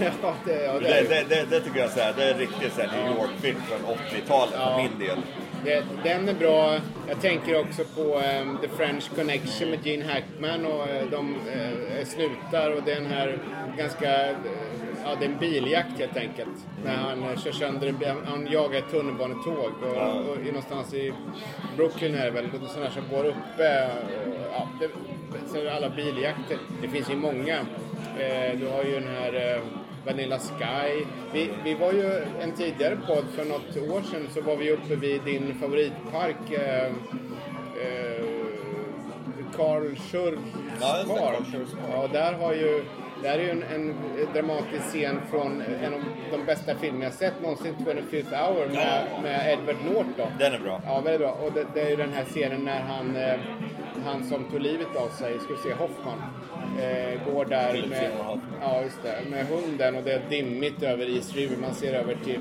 ja, 0.22 0.34
det, 0.44 0.64
ja, 0.64 0.72
det, 0.72 0.80
Det, 0.80 0.98
är 0.98 1.04
det, 1.08 1.24
det, 1.28 1.46
det 1.50 1.60
tycker 1.60 1.80
jag 1.80 1.90
så 1.90 2.00
här, 2.00 2.12
det 2.16 2.24
är 2.24 2.32
en 2.32 2.38
riktig 2.38 2.72
så 2.72 2.80
här 2.82 2.98
New 2.98 3.16
York-film 3.16 3.60
från 3.68 3.94
80-talet 3.96 4.54
Ja. 4.58 4.66
för 4.66 4.82
min 4.82 4.98
del. 4.98 5.18
det, 5.64 5.84
den 6.04 6.28
är 6.28 6.34
bra. 6.34 6.78
Jag 7.08 7.20
tänker 7.20 7.60
också 7.60 7.84
på 7.84 8.20
ehm, 8.20 8.58
The 8.62 8.68
French 8.68 9.10
Connection 9.16 9.70
med 9.70 9.86
Gene 9.86 10.04
Hackman 10.04 10.66
och 10.66 10.88
eh, 10.88 11.06
de 11.10 11.34
eh, 11.34 12.06
slutar 12.06 12.70
och 12.70 12.82
den 12.82 13.06
här 13.06 13.38
ganska, 13.78 14.30
eh, 14.30 14.36
ja 15.04 15.14
det 15.20 15.24
är 15.24 15.28
en 15.30 15.38
biljakt 15.38 15.98
helt 15.98 16.16
enkelt. 16.16 16.66
När 16.84 16.96
han 16.96 17.22
eh, 17.22 17.36
kör 17.38 17.52
sönder, 17.52 17.94
han 18.26 18.46
jagar 18.50 18.78
ett 18.78 18.90
tunnelbanetåg 18.90 19.72
och, 19.82 19.96
Ja. 19.96 20.12
och, 20.12 20.36
är 20.36 20.46
någonstans 20.46 20.94
i 20.94 21.12
Brooklyn 21.76 22.14
är 22.14 22.24
det 22.24 22.30
väl, 22.30 22.48
sådana 22.68 22.90
som 22.90 23.02
går 23.10 23.24
uppe. 23.24 23.90
Och, 23.90 24.34
ja, 24.52 24.68
det, 24.80 24.88
så 25.48 25.56
är 25.58 25.64
det 25.64 25.74
alla 25.74 25.90
biljakter. 25.90 26.58
Det 26.82 26.88
finns 26.88 27.10
ju 27.10 27.16
många. 27.16 27.56
Eh, 28.18 28.58
du 28.58 28.66
har 28.68 28.84
ju 28.84 28.94
den 29.00 29.08
här 29.08 29.54
eh, 29.54 29.62
Vanilla 30.06 30.38
Sky. 30.38 31.04
Vi, 31.32 31.50
vi 31.64 31.74
var 31.74 31.92
ju 31.92 32.22
en 32.40 32.52
tidigare 32.52 32.96
podd 33.06 33.24
för 33.36 33.44
något 33.44 33.76
år 33.90 34.02
sedan 34.10 34.28
så 34.34 34.40
var 34.40 34.56
vi 34.56 34.72
uppe 34.72 34.96
vid 34.96 35.22
din 35.22 35.54
favoritpark 35.60 36.50
eh, 36.52 36.86
eh, 36.86 38.24
Karl 39.56 39.94
Schurz 39.96 40.38
Ja. 40.80 41.04
Karl 41.06 41.44
Schurz. 41.52 41.70
Ja, 41.92 42.02
och 42.02 42.10
där 42.10 42.32
har 42.32 42.52
ju 42.54 42.84
där 43.24 43.38
är 43.38 43.42
ju 43.42 43.50
en, 43.50 43.62
en 43.74 43.94
dramatisk 44.34 44.84
scen 44.84 45.20
från 45.30 45.62
en 45.82 45.94
av 45.94 46.00
de 46.30 46.44
bästa 46.46 46.74
filmer 46.74 47.04
jag 47.04 47.12
sett 47.12 47.42
någonsin, 47.42 47.74
25th 47.78 48.46
hour 48.46 48.66
med, 48.66 49.02
Ja. 49.14 49.20
med 49.22 49.52
Edward 49.52 49.76
Norton. 49.84 50.28
Den 50.38 50.52
är 50.52 50.58
bra. 50.58 50.80
Ja, 50.86 51.00
väldigt 51.00 51.20
bra. 51.20 51.30
Och 51.32 51.52
det, 51.52 51.66
det 51.74 51.80
är 51.80 51.90
ju 51.90 51.96
den 51.96 52.12
här 52.12 52.24
scenen 52.24 52.64
när 52.64 52.80
han, 52.80 53.16
eh, 53.16 53.38
han 54.04 54.24
som 54.24 54.44
tog 54.44 54.60
livet 54.60 54.96
av 54.96 55.08
sig, 55.08 55.38
ska 55.38 55.52
vi 55.54 55.58
se, 55.68 55.72
Hoffman, 55.74 56.22
eh, 56.80 57.32
går 57.34 57.44
där 57.44 57.86
med, 57.90 58.10
ja, 58.60 58.82
just 58.82 59.02
det, 59.02 59.30
med 59.30 59.46
hunden 59.46 59.96
och 59.96 60.02
det 60.02 60.12
är 60.12 60.20
dimmigt 60.30 60.82
över 60.82 61.16
East 61.16 61.36
River. 61.36 61.56
Man 61.56 61.74
ser 61.74 61.94
över 61.94 62.14
till 62.24 62.38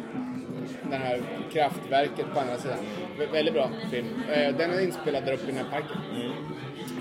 det 0.89 0.95
här 0.95 1.21
kraftverket 1.53 2.25
på 2.33 2.39
andra 2.39 2.57
sidan. 2.57 2.77
Vä- 3.19 3.31
väldigt 3.31 3.53
bra 3.53 3.69
film. 3.91 4.07
Eh, 4.31 4.55
den 4.55 4.71
är 4.71 4.79
inspelad 4.83 5.25
där 5.25 5.33
uppe 5.33 5.43
i 5.43 5.47
den 5.47 5.57
här 5.57 5.71
parken. 5.71 5.97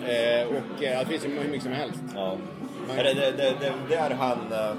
Eh, 0.07 0.47
och 0.57 0.83
eh, 0.85 0.99
det 1.01 1.07
finns 1.07 1.25
ju 1.25 1.29
hur 1.29 1.49
mycket 1.49 1.62
som 1.62 1.73
helst. 1.73 2.03
Ja. 2.14 2.37
Men 2.88 2.97
det, 2.97 3.14
det, 3.14 3.31
det, 3.31 3.55
det, 3.61 3.73
där 3.97 4.11
han 4.11 4.38
eh, 4.53 4.75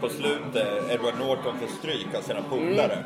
på 0.00 0.08
slutet, 0.08 0.90
Edward 0.90 1.14
Norton 1.18 1.58
får 1.58 1.66
stryk 1.66 2.06
av 2.18 2.20
sina 2.20 2.42
polare. 2.42 2.98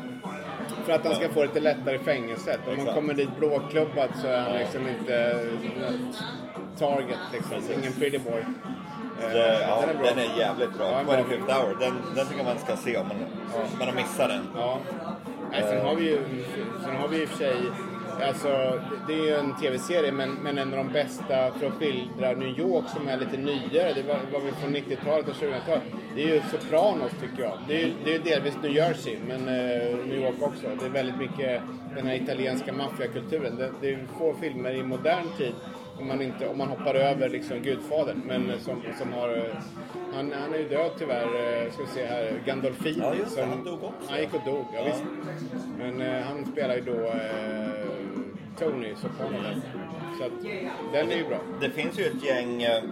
För 0.85 0.93
att 0.93 1.05
han 1.05 1.15
ska 1.15 1.29
få 1.29 1.41
lite 1.43 1.59
lättare 1.59 1.95
i 1.95 1.99
fängelset. 1.99 2.59
Om 2.67 2.73
Exakt. 2.73 2.93
kommer 2.95 3.13
dit 3.13 3.29
blåklubbad 3.39 4.09
så 4.21 4.27
är 4.27 4.39
han 4.41 4.53
liksom 4.57 4.87
inte 4.87 5.39
något 5.79 6.23
target 6.79 7.19
liksom. 7.33 7.53
Ingen 7.79 7.93
pretty 7.93 8.17
boy. 8.17 8.45
Eh, 9.21 9.29
Det, 9.33 9.61
ja, 9.61 9.81
den 9.81 9.89
är 9.89 9.93
bra. 9.99 10.05
den 10.09 10.19
är 10.19 10.39
jävligt 10.39 10.73
bra. 10.77 10.91
Ja, 10.91 10.97
den 11.15 11.19
är 11.19 11.23
bra. 11.23 11.37
25th 11.37 11.61
hour, 11.61 11.77
den, 11.79 11.93
den 12.15 12.27
tycker 12.27 12.43
man 12.43 12.59
ska 12.59 12.75
se 12.75 12.97
om 12.97 13.07
man, 13.07 13.17
man 13.79 13.87
har 13.87 13.95
missat 13.95 14.29
den. 14.29 14.47
Ja. 14.55 14.79
Nej, 15.51 15.63
sen 15.69 15.85
har 15.85 15.95
vi 15.95 16.03
ju 16.09 16.19
sen 16.83 16.95
har 16.95 17.07
vi 17.07 17.21
i 17.21 17.25
och 17.25 17.29
för 17.29 17.37
sig, 17.37 17.55
alltså 18.21 18.79
det 19.07 19.13
är 19.13 19.23
ju 19.25 19.35
en 19.35 19.55
tv-serie 19.55 20.11
men, 20.11 20.29
men 20.33 20.57
en 20.57 20.73
av 20.73 20.77
de 20.85 20.93
bästa 20.93 21.51
för 21.51 21.67
att 21.67 21.73
skildra 21.73 22.31
New 22.31 22.59
York 22.59 22.85
som 22.89 23.07
är 23.07 23.17
lite 23.17 23.37
nyare, 23.37 23.93
det 23.93 24.03
var, 24.03 24.17
var 24.33 24.39
vi 24.39 24.51
från 24.51 24.75
90-talet 24.75 25.27
och 25.27 25.33
2000-talet. 25.35 25.83
Det 26.15 26.23
är 26.23 26.27
ju 26.35 26.41
Sopranos 26.51 27.11
tycker 27.21 27.43
jag. 27.43 27.57
Det 27.67 27.83
är 27.83 27.91
det 28.05 28.15
är 28.15 28.19
delvis 28.19 28.57
New 28.63 28.71
Jersey 28.71 29.17
men 29.27 29.39
eh, 29.47 29.97
New 30.07 30.21
York 30.23 30.35
också. 30.41 30.67
Det 30.79 30.85
är 30.85 30.89
väldigt 30.89 31.17
mycket 31.17 31.61
den 31.95 32.07
här 32.07 32.15
italienska 32.15 32.73
maffiakulturen. 32.73 33.55
Det, 33.55 33.71
det 33.81 33.89
är 33.93 34.05
få 34.19 34.33
filmer 34.41 34.71
i 34.71 34.83
modern 34.83 35.25
tid 35.37 35.53
om 35.99 36.07
man, 36.07 36.21
inte, 36.21 36.47
om 36.47 36.57
man 36.57 36.67
hoppar 36.67 36.95
över 36.95 37.29
liksom 37.29 37.61
Gudfadern. 37.61 38.21
Men 38.25 38.51
som, 38.59 38.81
som 38.99 39.13
har, 39.13 39.29
eh, 39.29 39.43
han, 40.13 40.33
han 40.41 40.53
är 40.53 40.57
ju 40.57 40.67
död 40.67 40.91
tyvärr, 40.99 41.23
eh, 41.65 41.71
ska 41.71 41.83
vi 41.83 41.89
se 41.89 42.05
här, 42.05 42.31
Gandolfini. 42.45 42.97
Ja, 42.99 43.13
just 43.15 43.35
det, 43.35 43.41
som- 43.41 43.49
han 43.49 43.63
dog 43.63 43.83
också. 43.83 44.09
Han 44.11 44.19
gick 44.19 44.33
och 44.33 44.41
dog, 44.45 44.65
ja, 44.73 44.79
Ja. 44.79 44.85
visst. 44.85 45.03
Men 45.79 46.01
eh, 46.01 46.21
han 46.21 46.45
spelar 46.45 46.75
ju 46.75 46.81
då 46.81 47.05
eh, 47.05 48.04
Tony 48.59 48.95
Soprano 48.95 49.37
där. 49.43 49.61
Så 50.19 50.23
att 50.25 50.43
den 50.93 51.11
är 51.11 51.15
ju 51.15 51.27
bra. 51.27 51.37
Det 51.61 51.69
finns 51.69 51.99
ju 51.99 52.03
ett 52.05 52.23
gäng 52.23 52.63
eh, 52.63 52.83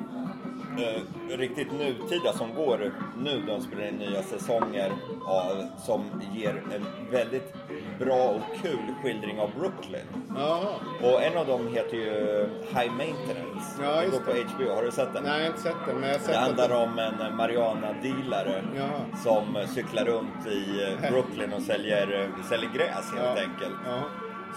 eh, 0.78 1.38
riktigt 1.38 1.72
nutida 1.72 2.34
som 2.34 2.54
går 2.56 2.92
nu. 3.18 3.42
De 3.48 3.62
spelar 3.62 3.88
in 3.88 3.96
nya 3.96 4.24
säsonger 4.24 4.92
av, 5.28 5.66
som 5.78 6.22
ger 6.34 6.50
en 6.76 6.86
väldigt 7.12 7.54
bra 8.00 8.24
och 8.30 8.42
kul 8.62 8.80
skildring 9.04 9.40
av 9.40 9.50
Brooklyn. 9.60 10.02
Jaha. 10.36 10.68
Och 11.04 11.24
en 11.24 11.38
av 11.38 11.48
dem 11.48 11.68
heter 11.68 11.98
ju 11.98 12.48
High 12.76 12.92
Maintenance. 12.92 13.82
Ja, 13.84 13.96
Det 13.96 14.04
just 14.06 14.26
går 14.26 14.34
på 14.34 14.40
HBO. 14.56 14.76
Har 14.76 14.84
du 14.84 14.92
sett 14.92 15.14
den? 15.14 15.24
Nej, 15.24 15.32
jag 15.34 15.40
har 15.42 15.48
inte 15.48 15.62
sett 15.62 15.76
den, 15.88 15.96
men 16.00 16.10
jag 16.10 16.16
har 16.16 16.24
sett 16.24 16.34
Det 16.34 16.40
handlar 16.40 16.66
att- 16.66 16.88
om 16.88 17.00
en 17.00 17.36
Mariana-dealare 17.36 18.64
Jaha. 18.78 19.18
som 19.24 19.68
cyklar 19.76 20.06
runt 20.06 20.48
i 20.48 20.84
eh, 21.04 21.12
Brooklyn 21.12 21.54
och 21.54 21.62
säljer, 21.62 22.22
eh, 22.40 22.46
säljer 22.50 22.70
gräs 22.70 23.12
helt 23.14 23.38
Ja. 23.38 23.44
enkelt. 23.44 23.76
Ja. 23.86 24.00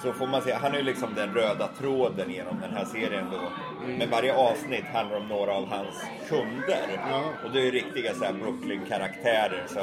Så 0.03 0.13
får 0.13 0.27
man 0.27 0.43
se, 0.43 0.53
han 0.53 0.73
är 0.73 0.79
ju 0.79 0.83
liksom 0.85 1.15
den 1.15 1.35
röda 1.35 1.69
tråden 1.79 2.31
genom 2.31 2.61
den 2.61 2.71
här 2.71 2.85
serien 2.85 3.25
då. 3.31 3.39
Mm. 3.85 3.99
Men 3.99 4.11
varje 4.11 4.35
avsnitt 4.35 4.85
handlar 4.85 5.17
om 5.17 5.29
några 5.29 5.53
av 5.53 5.69
hans 5.69 6.05
kunder. 6.29 7.01
Ja. 7.11 7.23
Och 7.45 7.51
det 7.53 7.61
är 7.61 7.65
ju 7.65 7.71
riktiga 7.71 8.15
så 8.15 8.25
här 8.25 8.33
Brooklyn-karaktärer. 8.33 9.65
Så, 9.69 9.81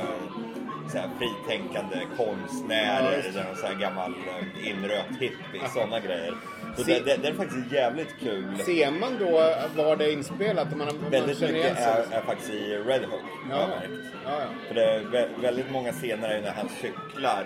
så 0.92 0.98
här 0.98 1.10
fritänkande 1.18 1.98
Ja, 2.18 2.26
konstnärer, 2.26 3.24
någon 3.36 3.56
så 3.56 3.68
här 3.68 3.76
gammal 3.76 4.14
eh, 4.14 4.70
inrökt 4.70 5.12
hippie, 5.20 5.70
sådana 5.74 6.00
grejer. 6.00 6.34
Så 6.76 6.84
det, 6.84 7.06
det, 7.06 7.18
det 7.18 7.28
är 7.28 7.34
faktiskt 7.34 7.72
jävligt 7.72 8.20
kul. 8.20 8.58
Ser 8.66 8.92
man 8.92 9.18
då 9.20 9.32
var 9.76 9.96
det 9.96 10.06
är 10.06 10.14
inspelat? 10.14 10.78
Man, 10.78 10.88
man 11.02 11.12
Väldigt 11.12 11.42
mycket 11.42 11.78
är, 11.80 12.06
är 12.12 12.22
faktiskt 12.22 12.50
i 12.50 12.78
Red 12.78 13.02
Hook. 13.06 13.22
Ja. 13.50 13.70
Ja, 14.26 14.32
ja. 14.40 14.46
För 14.68 14.76
det 14.76 14.84
är 14.84 15.00
vä- 15.00 15.42
väldigt 15.42 15.72
många 15.72 15.92
scener 15.92 16.30
är 16.30 16.42
när 16.42 16.52
han 16.52 16.70
cyklar 16.82 17.46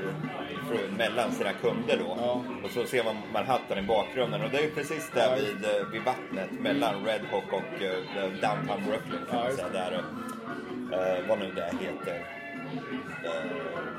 mellan 0.98 1.32
sina 1.32 1.54
kunder 1.54 1.98
då. 1.98 2.18
Ja. 2.22 2.44
Och 2.64 2.70
så 2.72 2.86
ser 2.86 3.04
man 3.04 3.16
Manhattan 3.34 3.78
i 3.78 3.82
bakgrunden. 3.82 4.42
Och 4.42 4.50
det 4.52 4.58
är 4.58 4.64
ju 4.64 4.72
precis 4.72 5.12
där 5.14 5.36
vid, 5.36 5.66
eh, 5.66 5.88
vid 5.92 6.02
vattnet 6.02 6.52
mellan 6.60 7.06
Red 7.06 7.22
Hook 7.32 7.54
och 7.54 7.82
uh, 7.82 8.24
downtown 8.42 8.84
Brooklyn 8.88 9.26
kan 9.30 9.40
man 9.40 9.52
säga. 9.52 9.70
Där, 9.74 9.92
uh, 9.94 11.28
vad 11.28 11.40
nu 11.40 11.52
det 11.56 11.72
heter. 11.82 12.20
Uh, 13.26 13.97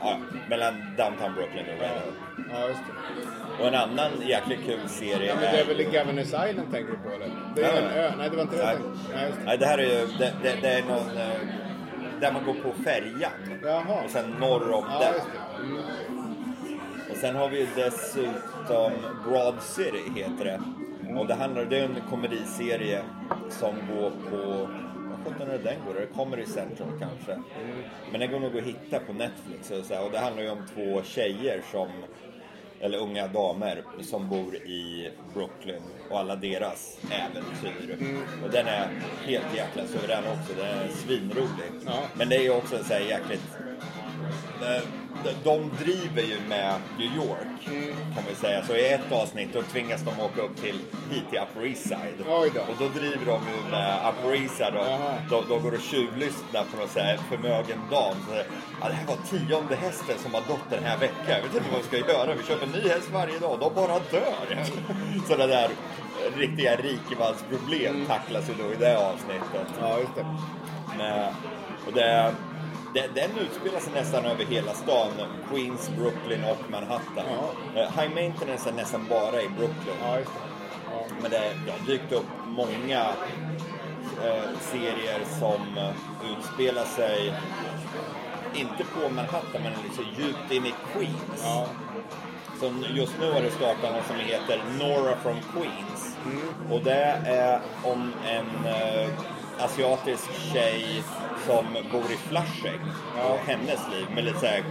ja, 0.00 0.18
mellan 0.48 0.74
downtown 0.96 1.34
Brooklyn 1.34 1.64
och 1.74 1.80
Red 1.80 1.90
Hook. 1.90 2.46
ja, 2.52 2.68
just 2.68 2.80
det. 2.86 3.62
Och 3.62 3.68
en 3.68 3.74
annan 3.74 4.10
jäkligt 4.26 4.60
kul 4.66 4.88
serie 4.88 5.26
Ja, 5.28 5.34
men 5.34 5.42
det 5.52 5.60
är 5.60 5.64
väl 5.64 5.84
Governors 5.84 6.26
Island 6.26 6.72
tänker 6.72 6.92
du 6.92 6.98
på 6.98 7.14
eller? 7.14 7.30
Det 7.54 7.62
är 7.62 7.82
Ja, 7.82 7.88
en 7.88 7.98
ö. 7.98 8.12
Nej, 8.18 8.30
det 8.30 8.36
var 8.36 8.42
inte 8.42 8.56
det 8.56 8.62
jag 8.62 8.68
Nej. 8.68 8.76
tänkte. 8.76 9.14
Nej, 9.16 9.26
just 9.26 9.38
det. 9.38 9.44
Nej, 9.44 9.58
det 9.58 9.66
här 9.66 9.78
är 9.78 9.82
ju, 9.82 10.06
det, 10.18 10.32
det, 10.42 10.54
det 10.62 10.68
är 10.68 10.82
någon, 10.82 11.16
eh, 11.16 11.38
där 12.20 12.32
man 12.32 12.44
går 12.44 12.54
på 12.54 12.72
färjan. 12.82 13.60
Jaha. 13.64 14.02
Och 14.04 14.10
sen 14.10 14.30
norr 14.40 14.72
om 14.72 14.84
Ja, 14.90 14.98
det. 14.98 15.62
Mm. 15.64 15.78
Och 17.10 17.16
sen 17.16 17.36
har 17.36 17.48
vi 17.48 17.58
ju 17.60 17.66
dessutom 17.76 18.92
Broad 19.24 19.54
City 19.62 20.02
heter 20.14 20.44
det. 20.44 20.60
Och 21.20 21.26
det 21.26 21.34
handlar, 21.34 21.64
det 21.64 21.78
är 21.78 21.84
en 21.84 21.96
komediserie 22.10 23.02
som 23.50 23.74
går 23.94 24.10
på, 24.30 24.68
vad 25.26 25.34
sjutton 25.34 25.54
är 25.54 25.58
det 25.58 25.64
den 25.64 25.76
går? 25.86 25.94
Det 25.94 26.06
Comedy 26.06 26.46
Central 26.46 26.88
kanske? 27.00 27.42
Men 28.10 28.20
den 28.20 28.32
går 28.32 28.40
nog 28.40 28.58
att 28.58 28.64
hitta 28.64 28.98
på 28.98 29.12
Netflix 29.12 29.70
och 29.70 29.84
så 29.84 29.94
här. 29.94 30.04
Och 30.04 30.10
det 30.12 30.18
handlar 30.18 30.42
ju 30.42 30.50
om 30.50 30.62
två 30.74 31.02
tjejer 31.02 31.62
som, 31.72 31.88
eller 32.80 32.98
unga 32.98 33.26
damer 33.26 33.82
som 34.00 34.28
bor 34.28 34.56
i 34.56 35.10
Brooklyn 35.34 35.82
och 36.10 36.18
alla 36.18 36.36
deras 36.36 36.98
äventyr. 37.10 37.96
Och 38.44 38.50
den 38.50 38.66
är 38.66 38.88
helt 39.24 39.56
jäkla 39.56 39.86
suverän 39.86 40.24
också. 40.24 40.54
Den 40.56 40.66
är 40.66 40.88
svinrolig. 40.88 41.70
Ja. 41.86 41.98
Men 42.14 42.28
det 42.28 42.36
är 42.36 42.42
ju 42.42 42.50
också 42.50 42.84
så 42.84 42.92
här 42.92 43.00
jäkligt 43.00 43.42
de- 45.44 45.70
driver 45.84 46.22
ju 46.22 46.36
med 46.48 46.74
New 46.98 47.16
York 47.16 47.64
kan 48.14 48.24
vi 48.28 48.34
säga. 48.34 48.62
Så 48.66 48.74
i 48.76 48.92
ett 48.92 49.12
avsnitt 49.12 49.48
då 49.52 49.62
tvingas 49.62 50.02
de 50.02 50.20
åka 50.20 50.42
upp 50.42 50.56
till 50.56 50.78
hit 51.10 51.24
till 51.30 51.38
Upper 51.38 51.66
East 51.66 51.82
Side. 51.82 52.14
Då. 52.26 52.32
Och 52.34 52.76
då 52.78 52.88
driver 53.00 53.26
de 53.26 53.40
ju 53.54 53.70
med 53.70 53.98
Upper 54.08 54.34
East 54.42 54.56
Side. 54.56 54.74
Och 54.76 54.86
de, 55.30 55.48
de 55.48 55.62
går 55.62 55.74
och 55.74 55.80
tjuvlyssnar 55.80 56.64
på 56.72 56.76
någon 56.78 56.88
så 56.88 56.98
här 57.00 57.16
förmögen 57.30 57.78
dam. 57.90 58.14
Så, 58.28 58.34
ja, 58.80 58.88
det 58.88 58.94
här 58.94 59.06
var 59.06 59.16
tionde 59.30 59.76
hästen 59.76 60.18
som 60.18 60.34
har 60.34 60.40
dött 60.40 60.70
den 60.70 60.84
här 60.84 60.98
veckan. 60.98 61.24
Jag 61.28 61.42
vet 61.42 61.54
inte 61.54 61.70
vad 61.72 61.80
vi 61.80 61.86
ska 61.86 62.12
göra. 62.12 62.34
Vi 62.34 62.42
köper 62.44 62.66
en 62.66 62.72
ny 62.72 62.88
häst 62.88 63.08
varje 63.12 63.38
dag. 63.38 63.58
De 63.60 63.74
bara 63.74 63.98
dör. 63.98 64.64
Så 65.28 65.36
det 65.36 65.46
där 65.46 65.70
riktiga 66.36 66.76
rikemansproblem 66.76 68.06
tacklas 68.06 68.48
ju 68.50 68.54
då 68.64 68.72
i 68.72 68.76
det 68.76 68.98
avsnittet. 68.98 69.68
Ja, 69.80 69.98
just 69.98 70.14
det. 70.14 70.26
Men, 70.98 71.34
och 71.86 71.92
det, 71.92 72.34
det, 72.96 73.08
den 73.14 73.30
utspelar 73.38 73.80
sig 73.80 73.92
nästan 73.92 74.24
över 74.24 74.44
hela 74.44 74.72
stan. 74.72 75.10
Queens, 75.50 75.90
Brooklyn 75.96 76.44
och 76.44 76.70
Manhattan. 76.70 77.24
Ja. 77.30 77.80
Eh, 77.80 78.00
High 78.00 78.14
Maintenance 78.14 78.68
är 78.68 78.72
nästan 78.72 79.06
bara 79.08 79.42
i 79.42 79.48
Brooklyn. 79.48 79.96
Ja, 80.02 80.16
det. 80.16 80.26
Ja. 80.90 81.06
Men 81.22 81.30
det, 81.30 81.40
det 81.66 81.72
har 81.72 81.86
dykt 81.86 82.12
upp 82.12 82.26
många 82.46 83.00
eh, 84.24 84.48
serier 84.60 85.20
som 85.40 85.92
utspelar 86.30 86.84
sig 86.84 87.34
inte 88.54 88.84
på 88.84 89.08
Manhattan 89.08 89.62
men 89.62 89.72
liksom 89.84 90.04
djupt 90.16 90.52
in 90.52 90.66
i 90.66 90.74
Queens. 90.92 91.42
Ja. 91.42 91.66
Så 92.60 92.72
just 92.94 93.14
nu 93.20 93.32
har 93.32 93.42
det 93.42 93.50
startat 93.50 93.92
något 93.92 94.06
som 94.06 94.16
heter 94.16 94.62
Nora 94.78 95.16
from 95.16 95.36
Queens. 95.52 96.16
Och 96.70 96.80
det 96.80 97.20
är 97.26 97.60
om 97.84 98.12
en 98.26 98.72
eh, 98.72 99.08
asiatisk 99.58 100.52
tjej 100.52 101.02
som 101.46 101.64
bor 101.92 102.12
i 102.12 102.16
Flushing. 102.16 102.80
Och 103.30 103.38
hennes 103.38 103.80
liv 103.92 104.06
med 104.14 104.24
lite 104.24 104.38
såhär 104.38 104.64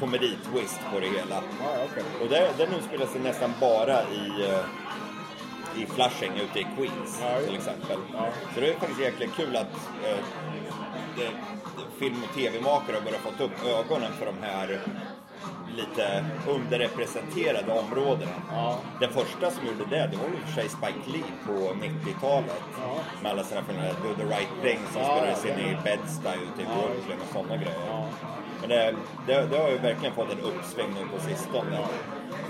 komeditwist 0.00 0.80
på 0.92 1.00
det 1.00 1.06
hela. 1.06 1.42
Ja, 1.60 1.70
okej. 1.90 2.04
Och 2.22 2.28
det, 2.28 2.48
den 2.58 2.74
utspelar 2.74 3.06
sig 3.06 3.20
nästan 3.20 3.52
bara 3.60 4.02
i, 4.02 4.50
eh, 4.50 4.64
i 5.82 5.86
Flushing 5.86 6.32
ute 6.32 6.58
i 6.60 6.66
Queens 6.76 7.18
Ja, 7.22 7.40
till 7.46 7.54
exempel. 7.54 7.98
Ja. 8.12 8.28
Så 8.54 8.60
det 8.60 8.68
är 8.68 8.74
faktiskt 8.74 9.00
jäkligt 9.00 9.34
kul 9.36 9.56
att 9.56 9.74
eh, 10.04 10.18
det, 11.16 11.30
film 11.98 12.22
och 12.22 12.34
tv-makare 12.34 12.96
har 12.96 13.02
börjat 13.02 13.20
fått 13.20 13.40
upp 13.40 13.66
ögonen 13.66 14.12
för 14.18 14.26
de 14.26 14.34
här 14.42 14.80
lite 15.76 16.24
underrepresenterade 16.48 17.72
områdena. 17.72 18.32
Ja. 18.50 18.78
Den 19.00 19.10
första 19.10 19.50
som 19.50 19.66
gjorde 19.66 19.84
det, 19.90 20.08
det 20.12 20.16
var 20.16 20.28
ju 20.28 20.36
för 20.46 20.52
sig 20.60 20.68
Spike 20.68 21.10
Lee 21.12 21.32
på 21.46 21.52
90-talet. 21.52 22.62
Ja. 22.80 22.94
Med 23.22 23.32
alla 23.32 23.44
sina 23.44 23.62
filmer, 23.62 23.94
Do 24.02 24.14
the 24.14 24.24
right 24.24 24.52
thing 24.62 24.78
som 24.92 25.02
Ja, 25.02 25.16
spelades 25.16 25.44
ja, 25.44 25.52
in 25.52 25.58
i 25.58 25.76
Bed-Stuy 25.84 26.38
ute 26.48 26.62
i 26.62 26.64
Ja, 26.64 26.74
Brooklyn 26.74 27.18
och 27.20 27.32
sådana 27.32 27.56
grejer. 27.56 28.06
Men 28.60 28.68
det, 28.68 28.94
det, 29.26 29.46
det 29.46 29.58
har 29.58 29.70
ju 29.70 29.78
verkligen 29.78 30.14
fått 30.14 30.32
en 30.32 30.40
uppsving 30.40 30.94
nu 30.94 31.18
på 31.18 31.24
sistone. 31.24 31.78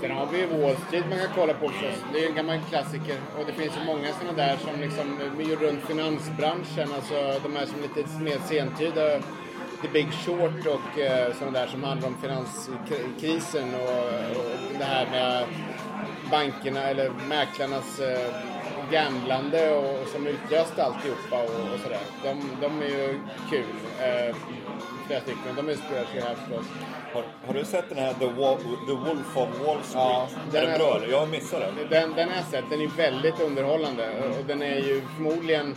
Sen 0.01 0.11
har 0.11 0.25
vi 0.25 0.37
ju 0.39 0.47
Wall 0.47 0.75
Street 0.87 1.05
man 1.09 1.19
kan 1.19 1.27
kolla 1.35 1.53
på 1.53 1.69
förstås. 1.69 2.03
Det 2.13 2.23
är 2.23 2.29
en 2.29 2.35
gammal 2.35 2.59
klassiker. 2.69 3.17
Och 3.37 3.45
det 3.45 3.53
finns 3.53 3.77
ju 3.77 3.85
många 3.85 4.07
sådana 4.13 4.37
där 4.37 4.57
som 4.57 4.81
liksom 4.81 5.19
runt 5.61 5.83
finansbranschen. 5.83 6.87
Alltså 6.95 7.39
de 7.43 7.55
här 7.55 7.65
som 7.65 7.77
är 7.79 7.81
lite 7.81 8.19
mer 8.19 8.39
sentida. 8.39 9.01
The 9.81 9.87
Big 9.87 10.07
Short 10.13 10.65
och 10.67 10.99
eh, 10.99 11.33
sådana 11.33 11.59
där 11.59 11.67
som 11.67 11.83
handlar 11.83 12.07
om 12.07 12.17
finanskrisen 12.21 13.75
och, 13.75 14.03
och 14.37 14.51
det 14.79 14.83
här 14.83 15.05
med 15.11 15.43
bankerna 16.31 16.81
eller 16.81 17.09
mäklarnas 17.29 17.99
eh, 17.99 18.29
gamblande 18.91 19.71
och, 19.75 20.01
och 20.01 20.07
som 20.07 20.27
utlöste 20.27 20.83
alltihopa 20.83 21.35
och, 21.43 21.73
och 21.73 21.79
sådär. 21.83 21.99
De, 22.23 22.41
de 22.61 22.81
är 22.81 22.87
ju 22.87 23.19
kul. 23.49 23.65
Eh, 23.99 24.35
flera 25.07 25.21
stycken. 25.21 25.55
De 25.55 25.69
utspelar 25.69 26.05
sig 26.05 26.21
här 26.21 26.35
förstås. 26.35 26.65
Har, 27.13 27.23
har 27.47 27.53
du 27.53 27.65
sett 27.65 27.89
den 27.89 27.97
här 27.97 28.13
The, 28.13 28.25
Wall, 28.25 28.57
The 28.87 28.93
Wolf 28.93 29.37
of 29.37 29.49
Wall 29.65 29.77
Street? 29.83 29.93
Ja, 29.93 30.27
är 30.49 30.51
den 30.51 30.63
den 30.63 30.73
är- 30.73 30.77
bra 30.79 30.95
eller? 30.97 31.07
Jag 31.07 31.19
har 31.19 31.27
missat 31.27 31.59
den. 31.61 31.75
Den, 31.89 32.13
den 32.13 32.29
har 32.29 32.35
jag 32.35 32.45
sett. 32.45 32.63
Den 32.69 32.81
är 32.81 32.87
väldigt 32.87 33.39
underhållande 33.39 34.09
och 34.39 34.45
den 34.45 34.61
är 34.61 34.75
ju 34.79 35.01
förmodligen 35.15 35.75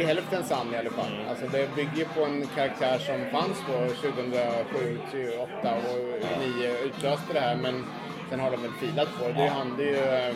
till 0.00 0.08
hälften 0.08 0.44
sann 0.44 0.74
i 0.74 0.76
alla 0.76 0.90
fall. 0.90 1.12
Alltså 1.30 1.46
det 1.46 1.74
bygger 1.76 2.04
på 2.04 2.24
en 2.24 2.46
karaktär 2.56 2.98
som 2.98 3.40
fanns 3.40 3.58
då 3.68 3.78
2007, 3.94 4.98
2008 5.10 5.74
och 5.76 6.20
2009 6.20 6.70
utlöste 6.84 7.32
det 7.32 7.40
här 7.40 7.56
men 7.56 7.84
sen 8.30 8.40
har 8.40 8.50
de 8.50 8.62
väl 8.62 8.70
filat 8.80 9.08
på 9.18 9.26
det. 9.28 9.32
Det 9.32 9.42
är 9.42 9.50
han, 9.50 9.76
det 9.76 9.82
är 9.82 9.88
ju... 9.88 10.28
eh, 10.28 10.34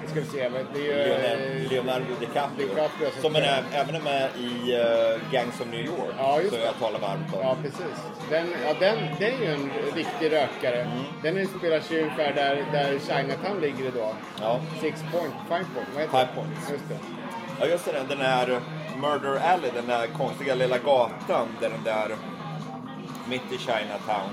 vad 0.00 0.10
ska 0.10 0.20
vi 0.20 0.26
se, 0.26 0.48
det 0.74 0.80
är 0.80 0.84
ju... 0.84 0.92
Leonardo, 0.94 1.64
eh, 1.64 1.70
Leonardo 1.70 2.12
DiCaprio. 2.20 2.66
DiCaprio 2.68 3.10
som 3.10 3.22
som 3.22 3.30
spelar. 3.30 3.62
även 3.72 3.94
är 3.94 4.00
med 4.00 4.28
i 4.38 4.50
uh, 4.76 5.32
Gangs 5.32 5.60
of 5.60 5.66
New 5.66 5.84
York. 5.84 6.14
Ja, 6.18 6.40
just 6.40 6.50
som 6.50 6.58
det. 6.58 6.64
jag 6.64 6.78
talar 6.78 6.98
varmt 7.00 7.34
om. 7.34 7.40
Ja, 7.42 7.56
precis. 7.62 7.96
Den, 8.30 8.46
ja, 8.66 8.74
den, 8.80 8.96
det 9.18 9.26
är 9.26 9.38
ju 9.40 9.46
en 9.54 9.70
riktig 9.94 10.32
rökare. 10.32 10.80
Mm. 10.80 11.04
Den 11.22 11.36
utspelar 11.36 11.80
sig 11.80 12.02
ungefär 12.02 12.32
där, 12.32 12.64
där 12.72 12.98
Chinatown 12.98 13.60
ligger 13.60 13.84
idag. 13.88 14.14
Ja. 14.40 14.60
Six 14.80 15.00
point, 15.12 15.34
five 15.48 15.66
point, 15.74 15.88
vad 15.94 16.02
heter 16.02 16.18
Five? 16.18 16.28
Points. 16.34 16.70
Just 16.70 16.88
det. 16.88 16.98
Ja, 17.60 17.66
just 17.66 17.84
det. 17.84 17.92
Den 18.08 18.18
där 18.18 18.60
Murder 19.00 19.36
Alley, 19.40 19.70
den 19.74 19.86
där 19.86 20.06
konstiga 20.06 20.54
lilla 20.54 20.78
gatan 20.78 21.48
där 21.60 21.70
den 21.70 21.84
där 21.84 22.16
mitt 23.28 23.52
i 23.52 23.58
Chinatown. 23.58 24.30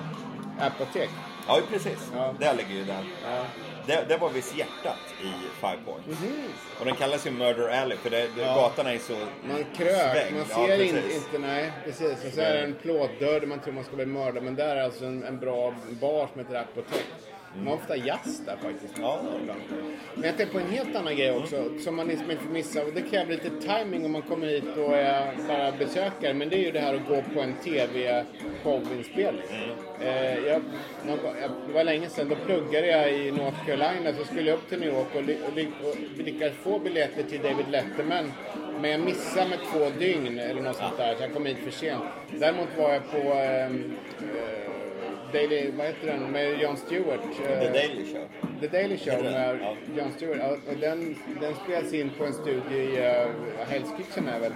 Apotek. 0.60 1.10
Ja, 1.48 1.60
precis. 1.72 2.12
Ja. 2.16 2.34
Där 2.40 2.54
ligger 2.54 2.74
ju 2.76 2.84
den. 2.84 3.06
Ja. 3.24 3.44
Det, 3.86 4.06
det 4.10 4.18
var 4.18 4.30
visst 4.30 4.58
hjärtat 4.58 4.98
i 5.22 5.32
Five 5.60 5.78
Points. 5.86 6.22
Och 6.80 6.86
den 6.86 6.96
kallas 6.96 7.28
ju 7.28 7.32
Murder 7.32 7.82
Alley 7.82 7.98
för 7.98 8.10
det, 8.10 8.28
det. 8.36 8.42
Ja. 8.42 8.56
gatan 8.56 8.88
är 8.88 8.98
så 8.98 9.14
Man 9.48 9.66
krök, 9.76 9.96
svängd. 10.12 10.38
man 10.38 10.46
Ja, 10.50 10.56
ser 10.68 10.82
in, 10.82 10.94
precis. 10.96 11.16
inte, 11.26 11.38
nej 11.48 11.72
precis. 11.86 12.26
Och 12.28 12.34
så 12.34 12.42
är 12.42 12.54
det 12.54 12.64
en 12.64 12.74
plåtdörr 12.82 13.40
där 13.40 13.48
man 13.48 13.60
tror 13.60 13.74
man 13.74 13.84
ska 13.84 13.96
bli 13.96 14.06
mördad. 14.06 14.44
Men 14.44 14.56
där 14.56 14.76
är 14.76 14.84
alltså 14.84 15.06
en, 15.06 15.24
en 15.24 15.40
bra 15.40 15.74
bar 15.90 16.28
som 16.34 16.42
heter 16.42 16.56
Apotek. 16.60 17.06
Man 17.56 17.68
har 17.68 17.74
ofta 17.74 17.98
jazz 17.98 18.42
där 18.46 18.58
faktiskt. 18.58 18.94
Ja. 18.98 19.22
Men 20.16 20.24
jag 20.24 20.38
tänker 20.38 20.54
på 20.54 20.60
en 20.60 20.70
helt 20.70 20.96
annan 20.96 21.16
grej 21.16 21.32
också 21.32 21.70
som 21.80 21.96
man 21.96 22.08
liksom 22.08 22.32
inte 22.32 22.44
får 22.44 22.54
missa. 22.54 22.84
Och 22.84 22.94
det 22.94 23.02
kräver 23.02 23.32
lite 23.34 23.50
timing 23.50 24.06
om 24.06 24.12
man 24.12 24.22
kommer 24.22 24.48
hit 24.48 24.78
och 24.78 24.98
är 24.98 25.36
bara 25.48 25.72
besökare. 25.72 26.34
Men 26.34 26.50
det 26.50 26.56
är 26.56 26.66
ju 26.66 26.72
det 26.72 26.80
här 26.80 26.94
att 26.94 27.08
gå 27.08 27.24
på 27.34 27.42
en 27.42 27.54
TV-showinspelning. 27.54 29.44
Eh, 30.02 30.40
jag, 30.48 30.62
någon 31.06 31.20
jag, 31.42 31.52
det 31.68 31.74
var 31.74 31.84
länge 31.84 32.10
sedan, 32.10 32.30
då 32.30 32.36
pluggade 32.36 32.88
jag 32.88 33.14
i 33.14 33.32
North 33.32 33.66
Carolina. 33.66 34.14
Så 34.18 34.26
skulle 34.26 34.50
jag 34.50 34.58
upp 34.58 34.70
till 34.70 34.80
New 34.80 34.90
York 34.90 35.08
och, 35.16 35.22
och, 35.22 35.48
och 35.48 36.24
lyckades 36.24 36.56
få 36.56 36.80
biljetter 36.80 37.24
till 37.24 37.42
David 37.42 37.70
Letterman. 37.70 38.32
Men 38.82 38.92
jag 38.92 39.00
missade 39.00 39.50
med 39.50 39.60
två 39.74 40.00
dygn 40.00 40.40
eller 40.40 40.62
något 40.62 40.76
sånt 40.76 40.98
där, 40.98 41.16
så 41.16 41.24
jag 41.24 41.34
kom 41.34 41.46
hit 41.46 41.58
för 41.64 41.72
sent. 41.72 42.04
Däremot 42.40 42.70
var 42.78 42.94
jag 42.94 43.12
på 43.12 43.18
ehm, 43.18 43.94
eh, 44.20 44.61
Daily, 45.34 45.72
vad 45.78 45.86
heter 45.88 46.08
den, 46.08 46.32
med 46.32 46.62
Jon 46.62 46.78
Stewart. 46.78 47.20
eh, 47.24 47.60
The 47.60 47.68
Daily 47.74 48.06
Show. 48.14 48.26
The 48.62 48.68
Daily 48.68 48.98
Show 48.98 49.24
med 49.24 49.60
Ja. 49.62 49.76
Jon 49.98 50.12
Stewart. 50.12 50.38
Ja, 50.40 50.50
och 50.72 50.78
den, 50.80 51.16
den 51.42 51.54
spelas 51.66 51.94
in 51.94 52.10
på 52.18 52.26
en 52.26 52.34
studio 52.34 52.72
i 52.74 52.88
uh, 53.00 53.28
Hell's 53.72 53.98
Kitchen 53.98 54.28
är 54.28 54.40
väl, 54.40 54.52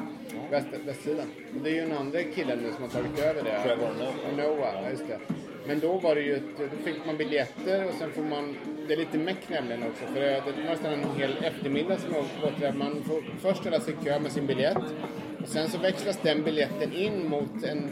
väst, 0.52 0.68
västsidan. 0.86 1.28
Och 1.56 1.62
det 1.64 1.70
är 1.70 1.74
ju 1.74 1.80
en 1.80 1.92
andra 1.92 2.20
killen 2.36 2.60
nu 2.60 2.72
som 2.74 2.82
har 2.84 2.90
tagit 2.90 3.20
över 3.20 3.44
det. 3.44 3.64
Trevor 3.64 3.90
Noah. 4.00 4.48
Noah, 4.48 4.84
ja, 4.84 4.90
just 4.90 5.08
det. 5.08 5.20
Men 5.68 5.80
då 5.80 5.94
var 5.94 6.16
det 6.16 6.22
ju, 6.22 6.36
ett, 6.36 6.44
då 6.58 6.64
fick 6.84 7.06
man 7.06 7.18
biljetter 7.18 7.86
och 7.86 7.94
sen 8.00 8.12
får 8.12 8.22
man, 8.22 8.56
det 8.88 8.94
är 8.94 8.98
lite 8.98 9.18
meck 9.18 9.50
nämligen 9.50 9.84
också 9.84 10.06
för 10.14 10.22
det, 10.22 10.44
var 10.46 10.64
nästan 10.70 10.94
en 10.94 11.04
hel 11.18 11.38
eftermiddag 11.44 11.98
som 11.98 12.14
jag. 12.62 12.76
Man 12.76 13.04
får 13.08 13.22
först 13.42 13.60
ställa 13.60 13.80
sig 13.80 13.94
i 14.02 14.06
kö 14.06 14.20
med 14.20 14.32
sin 14.32 14.46
biljett 14.48 14.78
och 15.44 15.48
sen 15.48 15.70
så 15.70 15.78
växlas 15.78 16.20
den 16.22 16.44
biljetten 16.44 16.94
in 16.94 17.30
mot 17.30 17.64
en 17.64 17.90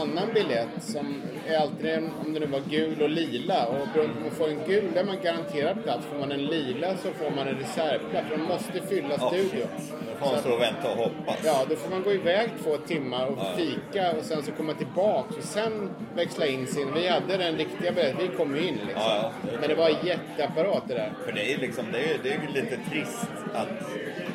annan 0.00 0.34
biljett 0.34 0.68
som 0.78 1.22
är 1.48 1.56
alltid, 1.58 1.98
om 2.26 2.32
det 2.34 2.40
nu 2.40 2.46
var 2.46 2.60
gul 2.70 3.02
och 3.02 3.08
lila. 3.10 3.66
Och 3.66 3.88
beroende 3.94 4.14
på 4.14 4.18
om 4.18 4.22
man 4.22 4.30
får 4.30 4.48
en 4.48 4.60
gul, 4.66 4.90
där 4.94 5.04
man 5.04 5.16
garanterad 5.22 5.82
plats. 5.84 6.06
Får 6.12 6.18
man 6.18 6.32
en 6.32 6.44
lila 6.46 6.96
så 6.96 7.10
får 7.10 7.30
man 7.36 7.48
en 7.48 7.54
reservplats. 7.58 8.26
De 8.30 8.36
måste 8.42 8.80
fylla 8.88 9.14
Ja, 9.20 9.28
studion. 9.28 9.68
Då 10.10 10.26
får 10.26 10.32
man 10.32 10.40
stå 10.40 10.52
och 10.52 10.60
vänta 10.60 10.90
och 10.90 10.96
hoppas. 10.96 11.36
Ja, 11.44 11.64
då 11.68 11.76
får 11.76 11.90
man 11.90 12.02
gå 12.02 12.12
iväg 12.12 12.48
två 12.64 12.76
timmar 12.76 13.26
och 13.26 13.38
fika 13.56 14.12
och 14.18 14.24
sen 14.24 14.42
så 14.42 14.52
komma 14.52 14.74
tillbaks 14.74 15.36
och 15.36 15.42
sen 15.44 15.90
växla 16.16 16.46
in 16.46 16.66
sin. 16.66 16.94
Vi 16.94 17.08
hade 17.08 17.36
den 17.36 17.56
riktiga 17.56 17.92
biljetten, 17.92 18.28
vi 18.30 18.36
kom 18.36 18.56
ju 18.56 18.62
in 18.68 18.74
liksom. 18.74 18.90
Ja, 18.96 19.32
ja. 19.42 19.50
Men 19.60 19.68
det 19.68 19.74
var 19.74 19.88
en 19.88 20.06
jätteapparat 20.06 20.82
det 20.88 20.94
där. 20.94 21.12
För 21.26 21.32
det 21.32 21.40
är 21.40 21.50
ju 21.50 21.56
liksom, 21.56 21.84
det 21.92 21.98
är, 21.98 22.18
det 22.22 22.30
är 22.32 22.40
lite 22.54 22.78
trist 22.90 23.26
att 23.54 23.68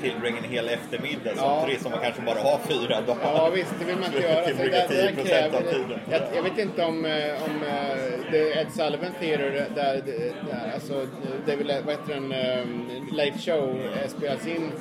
tillbringa 0.01 0.37
en 0.37 0.43
hel 0.43 0.69
eftermiddag 0.69 1.35
som 1.35 1.45
Ja. 1.45 1.61
turist 1.65 1.81
som 1.81 1.91
man 1.91 1.99
kanske 2.01 2.21
bara 2.21 2.39
har 2.39 2.59
fyra 2.67 3.01
dagar. 3.01 3.19
Ja 3.23 3.49
visst, 3.55 3.73
det 3.79 3.85
vill 3.85 3.95
man 3.95 4.05
inte 4.05 4.19
göra. 4.27 4.41
Så 4.43 4.47
Tillbringa 4.47 4.87
det, 4.87 5.48
det 5.51 5.57
10% 5.57 5.57
av 5.57 5.61
kräver, 5.61 5.83
tiden. 5.83 5.99
jag, 6.11 6.21
jag 6.35 6.43
vet 6.43 6.57
inte 6.57 6.83
om, 6.85 7.05
eh, 7.05 7.43
om 7.43 7.63
eh, 7.63 8.31
det 8.31 8.61
Ed 8.61 8.67
Sullivan 8.71 9.11
Theater 9.19 9.67
där, 9.75 10.01
där 10.05 10.71
alltså, 10.73 11.05
det 11.45 11.51
är 11.53 11.57
väl, 11.57 11.73
vad 11.85 11.95
heter 11.95 12.13
den, 12.13 12.23
um, 12.61 12.89
Late 13.11 13.37
Show 13.39 13.81
eh, 14.01 14.07
spelas 14.09 14.47
in 14.47 14.71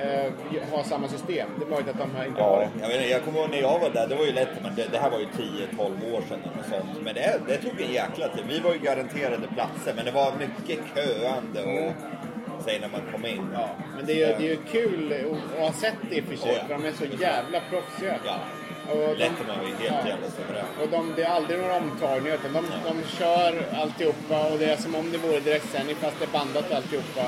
eh, 0.00 0.32
har 0.72 0.82
samma 0.82 1.08
system. 1.08 1.48
Det 1.58 1.64
är 1.64 1.70
möjligt 1.70 1.88
att 1.88 1.98
de 1.98 2.10
här 2.16 2.26
inte 2.26 2.42
har 2.42 2.62
Ja, 2.62 2.68
det. 2.74 2.80
jag, 2.80 2.88
vet, 2.88 2.96
inte, 2.96 3.08
jag 3.10 3.24
kommer 3.24 3.38
ihåg 3.40 3.50
när 3.50 3.60
jag 3.60 3.78
var 3.78 3.90
där, 3.90 4.06
det 4.08 4.14
var 4.14 4.24
ju 4.24 4.32
lätt, 4.32 4.62
men 4.62 4.74
det, 4.74 4.86
det 4.92 4.98
här 4.98 5.10
var 5.10 5.18
ju 5.18 5.24
10-12 5.26 6.14
år 6.14 6.20
sedan 6.28 6.38
eller 6.52 6.78
sånt. 6.78 7.02
Men 7.04 7.14
det, 7.14 7.40
det 7.48 7.56
tog 7.56 7.80
en 7.80 7.92
jäkla 7.92 8.28
tid. 8.28 8.44
Vi 8.48 8.58
var 8.60 8.72
ju 8.72 8.78
garanterade 8.78 9.48
platser, 9.54 9.92
men 9.96 10.04
det 10.04 10.10
var 10.10 10.32
mycket 10.38 10.78
köande 10.94 11.60
och 11.62 11.92
säg 12.64 12.80
när 12.80 12.88
man 12.88 13.00
kom 13.12 13.26
in. 13.26 13.46
Ja, 13.54 13.68
men 13.96 14.06
det 14.06 14.12
är, 14.12 14.16
ju- 14.28 14.34
det 14.38 14.46
är 14.46 14.50
ju 14.50 14.56
kul 14.56 15.14
att, 15.54 15.60
ha 15.60 15.72
sett 15.72 15.94
det 16.10 16.16
i 16.16 16.20
och 16.20 16.24
för 16.24 16.36
sig, 16.36 16.62
för 16.66 16.74
de 16.74 16.84
är 16.84 16.92
så 16.92 17.04
jävla 17.04 17.60
proffsiga. 17.70 18.14
Ja, 18.26 18.36
Och 18.92 18.98
de- 18.98 19.14
lätt 19.14 19.40
att 19.40 19.46
man 19.46 19.58
var 19.58 19.64
helt 19.64 19.80
ja. 19.80 20.08
jävla 20.08 20.28
suverän. 20.30 20.66
Och 20.82 20.88
de, 20.90 21.12
det 21.16 21.22
är 21.22 21.30
aldrig 21.30 21.58
några 21.58 21.76
omtagningar 21.76 22.34
utan 22.34 22.52
de, 22.52 22.64
de 22.88 23.08
kör 23.18 23.66
alltihopa 23.82 24.46
och 24.50 24.58
det 24.58 24.64
är 24.72 24.76
som 24.76 24.94
om 24.94 25.12
det 25.12 25.18
vore 25.18 25.40
direktsändning 25.40 25.96
fast 25.96 26.18
det 26.18 26.24
är 26.24 26.32
bandat 26.38 26.72
alltihopa. 26.72 27.24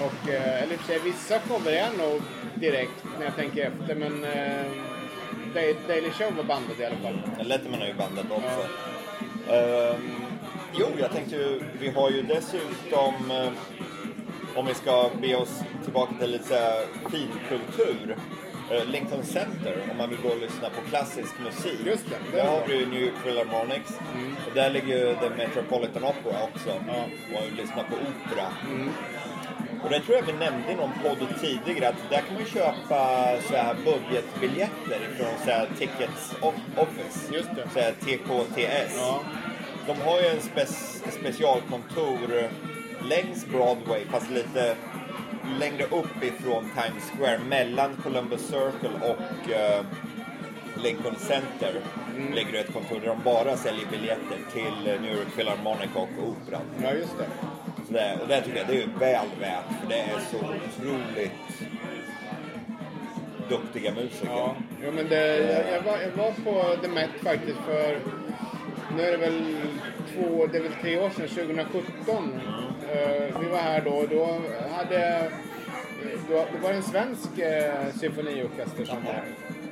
Och, 0.00 0.28
eh, 0.28 0.62
eller 0.62 0.72
i 0.72 0.76
och 0.76 0.80
för 0.80 0.86
sig, 0.86 0.98
vissa 1.04 1.40
shower 1.40 1.72
är 1.72 1.90
nog 1.98 2.22
direkt 2.54 3.04
när 3.18 3.24
jag 3.24 3.36
tänker 3.36 3.66
efter 3.66 3.94
men 3.94 4.24
eh, 4.24 4.66
Daily 5.88 6.10
Show 6.10 6.36
var 6.36 6.44
bandat 6.44 6.80
i 6.80 6.84
alla 6.84 6.96
fall. 6.96 7.46
Letterman 7.46 7.80
har 7.80 7.86
ju 7.86 7.94
bandat 7.94 8.26
också. 8.30 8.66
Ehm, 9.52 10.10
jo, 10.74 10.86
jag 11.00 11.12
tänkte 11.12 11.36
ju, 11.36 11.60
vi 11.80 11.90
har 11.90 12.10
ju 12.10 12.22
dessutom, 12.22 13.30
eh, 13.30 13.52
om 14.54 14.66
vi 14.66 14.74
ska 14.74 15.10
be 15.20 15.36
oss 15.36 15.60
tillbaka 15.84 16.14
till 16.20 16.30
lite 16.30 16.72
finkultur, 17.10 18.16
Lincoln 18.86 19.24
Center, 19.24 19.74
om 19.90 19.96
man 19.98 20.10
vill 20.10 20.18
gå 20.22 20.28
och 20.28 20.40
lyssna 20.40 20.68
på 20.70 20.80
klassisk 20.90 21.34
musik. 21.44 21.78
Just 21.86 22.04
det, 22.10 22.36
Där 22.36 22.44
är 22.44 22.48
har 22.48 22.68
ju 22.68 22.86
New 22.86 23.02
York 23.02 23.14
Philharmonics. 23.24 23.92
Och 24.46 24.54
där 24.54 24.70
ligger 24.70 24.98
ju 24.98 25.14
The 25.14 25.28
Metropolitan 25.36 26.04
Opera 26.04 26.42
också. 26.42 26.68
Ja. 26.88 27.04
Och 27.34 27.52
lyssna 27.56 27.82
på 27.82 27.94
opera. 27.94 28.46
Och 29.84 29.90
det 29.90 30.00
tror 30.00 30.16
jag 30.16 30.22
vi 30.26 30.32
nämnde 30.32 30.72
i 30.72 30.74
någon 30.74 30.90
podd 31.02 31.26
tidigare 31.40 31.88
att 31.88 32.10
där 32.10 32.20
kan 32.20 32.34
man 32.34 32.44
köpa 32.44 33.28
så 33.48 33.56
här 33.56 33.74
budgetbiljetter 33.84 35.00
från 35.16 35.44
så 35.44 35.50
här 35.50 35.68
Tickets 35.78 36.34
Off- 36.40 36.76
Office. 36.82 37.34
Just 37.34 37.48
det. 37.54 37.68
Så 37.74 37.80
här 37.80 37.92
TKTS. 37.92 38.94
Ja. 38.96 39.20
De 39.86 40.00
har 40.00 40.20
ju 40.20 40.26
en 40.26 40.38
spec- 40.40 41.02
specialkontor 41.20 42.48
längs 43.08 43.46
Broadway 43.46 44.00
fast 44.10 44.30
lite 44.30 44.76
längre 45.58 45.84
upp 45.84 46.22
ifrån 46.22 46.64
Times 46.64 47.10
Square 47.10 47.38
mellan 47.48 47.96
Columbus 48.02 48.40
Circle 48.40 48.90
och 49.00 49.50
eh, 49.50 49.84
Lincoln 50.82 51.16
Center 51.16 51.72
ligger 52.34 52.52
det 52.52 52.58
ett 52.58 52.72
kontor 52.72 53.00
där 53.00 53.06
de 53.06 53.22
bara 53.24 53.56
säljer 53.56 53.86
biljetter 53.90 54.38
till 54.52 54.92
eh, 54.92 55.00
New 55.00 55.14
York 55.14 55.36
Philharmonic 55.36 55.90
och 55.94 56.08
Operan. 56.28 56.62
ja, 56.82 56.92
just 56.92 57.18
det. 57.18 57.26
Så 57.86 57.92
det, 57.92 58.18
och 58.22 58.28
det 58.28 58.42
tycker 58.42 58.58
jag 58.58 58.66
det 58.66 58.82
är 58.82 58.86
väl 58.98 59.28
värt 59.40 59.80
för 59.80 59.88
det 59.88 60.00
är 60.00 60.18
så 60.30 60.36
otroligt 60.36 61.32
duktiga 63.48 63.94
musiker. 63.94 64.26
Ja, 64.26 64.56
jo, 64.84 64.92
men 64.92 65.08
det, 65.08 65.36
jag, 65.36 65.76
jag, 65.76 65.82
var, 65.82 65.98
jag 65.98 66.10
var 66.10 66.32
på 66.44 66.82
The 66.82 66.88
Met 66.88 67.10
faktiskt 67.22 67.58
för, 67.66 67.98
nu 68.96 69.02
är 69.02 69.10
det 69.10 69.16
väl 69.16 69.56
två, 70.14 70.46
det 70.46 70.58
är 70.58 70.62
väl 70.62 70.72
tre 70.82 70.98
år 70.98 71.10
sedan, 71.10 71.28
2017. 71.28 72.40
Eh, 72.92 73.40
vi 73.40 73.48
var 73.48 73.58
här 73.58 73.80
då 73.84 73.90
och 73.90 74.08
då 74.08 74.40
hade, 74.76 75.30
då, 76.28 76.46
det 76.52 76.58
var 76.62 76.70
en 76.70 76.82
svensk 76.82 77.38
eh, 77.38 77.92
symfoniorkester 78.00 78.84
som 78.84 79.04
var 79.04 79.12
här. 79.12 79.24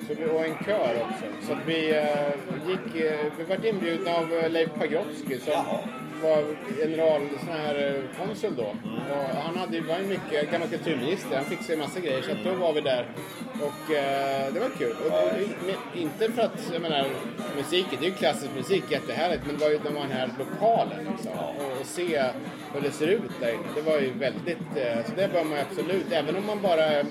Så 0.08 0.14
vi, 0.14 0.24
och 0.24 0.44
en 0.44 0.64
kör 0.64 0.94
också. 1.02 1.46
Så 1.46 1.52
att 1.52 1.66
vi 1.66 1.90
eh, 1.96 2.68
gick, 2.68 3.02
eh, 3.02 3.32
vi 3.38 3.44
var 3.44 3.66
inbjudna 3.66 4.10
av 4.10 4.32
eh, 4.32 4.50
Leif 4.50 4.70
Pagrotsky 4.78 5.38
som 5.38 5.52
Jaha 5.52 5.78
var 6.22 6.44
generalkonsul 6.80 8.34
sån 8.34 8.50
eh, 8.50 8.56
då. 8.56 8.68
Och 9.14 9.42
han 9.42 9.56
hade, 9.56 9.80
var 9.80 9.98
ju 9.98 10.06
mycket 10.06 10.52
gammal 10.52 10.68
kulturminister, 10.68 11.36
han 11.36 11.44
fixade 11.44 11.72
ju 11.72 11.78
massa 11.78 12.00
grejer. 12.00 12.22
Så 12.22 12.32
att 12.32 12.44
då 12.44 12.54
var 12.54 12.72
vi 12.72 12.80
där. 12.80 13.06
Och 13.60 13.94
eh, 13.94 14.52
det 14.52 14.60
var 14.60 14.68
kul. 14.78 14.96
Och, 15.06 15.12
och, 15.12 15.96
inte 15.96 16.32
för 16.32 16.42
att, 16.42 16.70
jag 16.72 16.82
menar, 16.82 17.06
musiken, 17.56 17.98
det 18.00 18.06
är 18.06 18.10
ju 18.10 18.14
klassisk 18.14 18.50
musik, 18.56 18.84
jättehärligt. 18.88 19.42
Men 19.46 19.58
det 19.58 19.64
var 19.64 19.70
ju 19.70 19.78
de 19.78 19.94
var 19.94 20.02
den 20.02 20.12
här 20.12 20.30
lokalen 20.38 21.06
liksom. 21.12 21.32
Och, 21.32 21.80
och 21.80 21.86
se 21.86 22.22
hur 22.74 22.80
det 22.80 22.90
ser 22.90 23.06
ut 23.06 23.40
där 23.40 23.52
inne. 23.52 23.68
Det 23.74 23.82
var 23.82 23.98
ju 23.98 24.12
väldigt, 24.12 24.76
eh, 24.76 25.04
så 25.06 25.12
det 25.16 25.32
bör 25.32 25.44
man 25.44 25.52
ju 25.52 25.64
absolut, 25.70 26.12
även 26.12 26.36
om 26.36 26.46
man 26.46 26.62
bara 26.62 26.84
är 26.84 27.06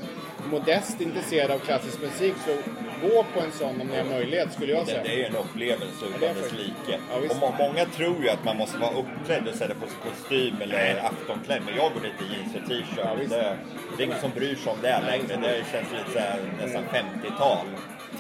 modest 0.52 1.02
intresserad 1.02 1.52
av 1.52 1.60
klassisk 1.60 2.02
musik 2.02 2.34
så 2.46 2.52
gå 3.02 3.26
på 3.34 3.40
en 3.40 3.52
sån 3.52 3.82
om 3.82 3.88
ni 3.88 3.98
har 3.98 4.04
möjlighet 4.06 4.54
skulle 4.54 4.72
jag 4.74 4.86
Det, 4.86 4.92
säga. 4.92 5.04
det 5.04 5.10
är 5.14 5.18
ju 5.18 5.24
en 5.26 5.36
upplevelse 5.36 6.06
det 6.20 6.26
är 6.26 6.32
utan 6.32 6.42
dess 6.44 6.52
like. 6.54 7.00
Ja, 7.12 7.16
och 7.30 7.38
må, 7.40 7.66
många 7.68 7.86
tror 7.86 8.24
ju 8.24 8.30
att 8.30 8.44
man 8.46 8.58
måste 8.58 8.78
vara 8.78 8.92
uppklädd 8.92 9.48
och 9.48 9.56
sätta 9.56 9.74
på 9.74 9.88
sig 9.88 9.98
kostym 10.04 10.56
eller 10.62 11.02
aftonklädd. 11.06 11.62
Men 11.66 11.76
jag 11.76 11.94
går 11.94 12.02
dit 12.02 12.14
i 12.22 12.34
jeans 12.34 12.56
och 12.56 12.62
Ja, 12.62 12.68
t-shirt. 12.68 13.20
visst. 13.20 13.32
det, 13.32 13.58
det 13.98 14.04
är 14.04 14.06
ingen 14.08 14.20
som 14.20 14.32
bryr 14.32 14.56
sig 14.56 14.72
om 14.72 14.78
det 14.82 15.00
längre. 15.12 15.36
Det 15.48 15.64
känns 15.72 15.92
lite 15.92 16.12
så 16.14 16.20
här, 16.20 16.40
nästan 16.64 16.84
50-tal. 16.84 17.66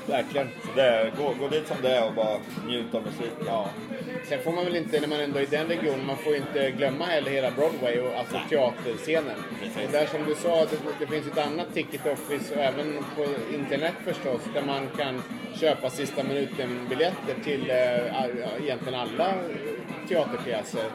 Verkligen. 0.07 0.49
Så 0.61 0.67
det, 0.75 1.11
gå, 1.17 1.33
gå 1.39 1.47
dit 1.47 1.67
som 1.67 1.77
det 1.81 1.89
är 1.89 2.07
och 2.07 2.13
bara 2.13 2.37
njut 2.67 2.95
av 2.95 3.03
musiken. 3.03 3.45
Ja. 3.45 3.69
Sen 4.29 4.39
får 4.39 4.51
man 4.51 4.65
väl 4.65 4.75
inte, 4.75 4.99
när 4.99 5.07
man 5.07 5.19
ändå 5.19 5.39
är 5.39 5.43
i 5.43 5.45
den 5.45 5.67
regionen, 5.67 6.05
man 6.05 6.17
får 6.17 6.35
inte 6.35 6.71
glömma 6.71 7.05
heller 7.05 7.31
hela 7.31 7.51
Broadway 7.51 7.99
och 7.99 8.17
alltså 8.17 8.39
teaterscenen. 8.49 9.35
Precis. 9.59 9.85
Och 9.85 9.91
där 9.91 10.05
som 10.05 10.25
du 10.25 10.35
sa, 10.35 10.65
det, 10.65 10.77
det 10.99 11.07
finns 11.07 11.27
ett 11.27 11.37
annat 11.37 11.73
ticket 11.73 12.05
office 12.05 12.55
och 12.55 12.61
även 12.61 13.05
på 13.15 13.25
internet 13.53 13.93
förstås, 14.05 14.41
där 14.53 14.61
man 14.61 14.89
kan 14.97 15.23
köpa 15.59 15.89
sista 15.89 16.23
minuten-biljetter 16.23 17.35
till 17.43 17.67
ja, 17.67 18.27
egentligen 18.63 18.99
alla 18.99 19.33
teaterpjäser. 20.09 20.85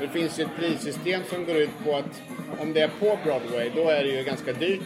Det 0.00 0.08
finns 0.08 0.38
ju 0.38 0.42
ett 0.44 0.56
prissystem 0.56 1.20
som 1.30 1.44
går 1.44 1.56
ut 1.56 1.84
på 1.84 1.96
att 1.96 2.22
om 2.58 2.72
det 2.72 2.80
är 2.80 2.88
på 2.88 3.18
Broadway, 3.24 3.70
då 3.74 3.88
är 3.88 4.02
det 4.02 4.08
ju 4.08 4.24
ganska 4.24 4.52
dyrt. 4.52 4.80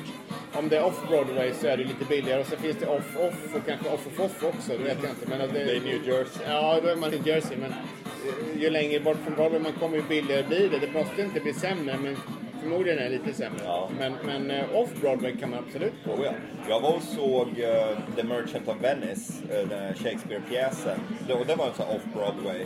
Om 0.58 0.68
det 0.68 0.76
är 0.76 0.84
off 0.84 1.08
Broadway 1.08 1.52
så 1.52 1.66
är 1.66 1.76
det 1.76 1.84
lite 1.84 2.04
billigare 2.04 2.40
och 2.40 2.46
så 2.46 2.56
finns 2.56 2.76
det 2.76 2.86
off-off 2.86 3.54
och 3.54 3.66
kanske 3.66 3.88
off-off 3.88 4.44
också, 4.44 4.72
det 4.72 4.84
vet 4.84 4.98
jag 5.02 5.10
inte. 5.10 5.28
Men 5.28 5.38
det, 5.38 5.64
Det 5.64 5.76
är 5.76 5.80
New 5.80 6.08
Jersey. 6.08 6.42
Ja, 6.46 6.80
då 6.82 6.88
är 6.88 6.96
man 6.96 7.14
i 7.14 7.20
Jersey. 7.24 7.56
Men 7.56 7.70
eh, 7.70 8.62
ju 8.62 8.70
längre 8.70 9.00
bort 9.00 9.16
från 9.24 9.34
Broadway 9.34 9.60
man 9.60 9.72
kommer, 9.72 9.96
ju 9.96 10.02
billigare 10.02 10.42
blir 10.42 10.68
det. 10.70 10.78
Det 10.78 10.92
måste 10.92 11.22
inte 11.22 11.40
bli 11.40 11.52
sämre, 11.54 11.96
men 12.02 12.16
förmodligen 12.60 12.98
är 12.98 13.04
det 13.04 13.10
lite 13.10 13.32
sämre. 13.32 13.60
Ja. 13.64 13.88
Men, 13.98 14.12
men 14.26 14.50
eh, 14.50 14.64
off-Broadway 14.74 15.36
kan 15.40 15.50
man 15.50 15.58
absolut 15.66 15.92
gå. 16.04 16.12
Oh, 16.12 16.24
ja. 16.24 16.32
Jag 16.68 16.80
var 16.80 16.94
och 16.96 17.02
såg 17.02 17.48
eh, 17.48 17.98
The 18.16 18.22
Merchant 18.22 18.68
of 18.68 18.76
Venice, 18.82 19.32
uh, 19.42 19.68
den 19.68 19.94
Shakespeare-pjäsen. 19.94 20.98
Det, 21.26 21.34
och 21.34 21.46
det 21.46 21.54
var 21.54 21.66
en 21.66 21.74
sån 21.74 21.86
off-Broadway. 21.86 22.64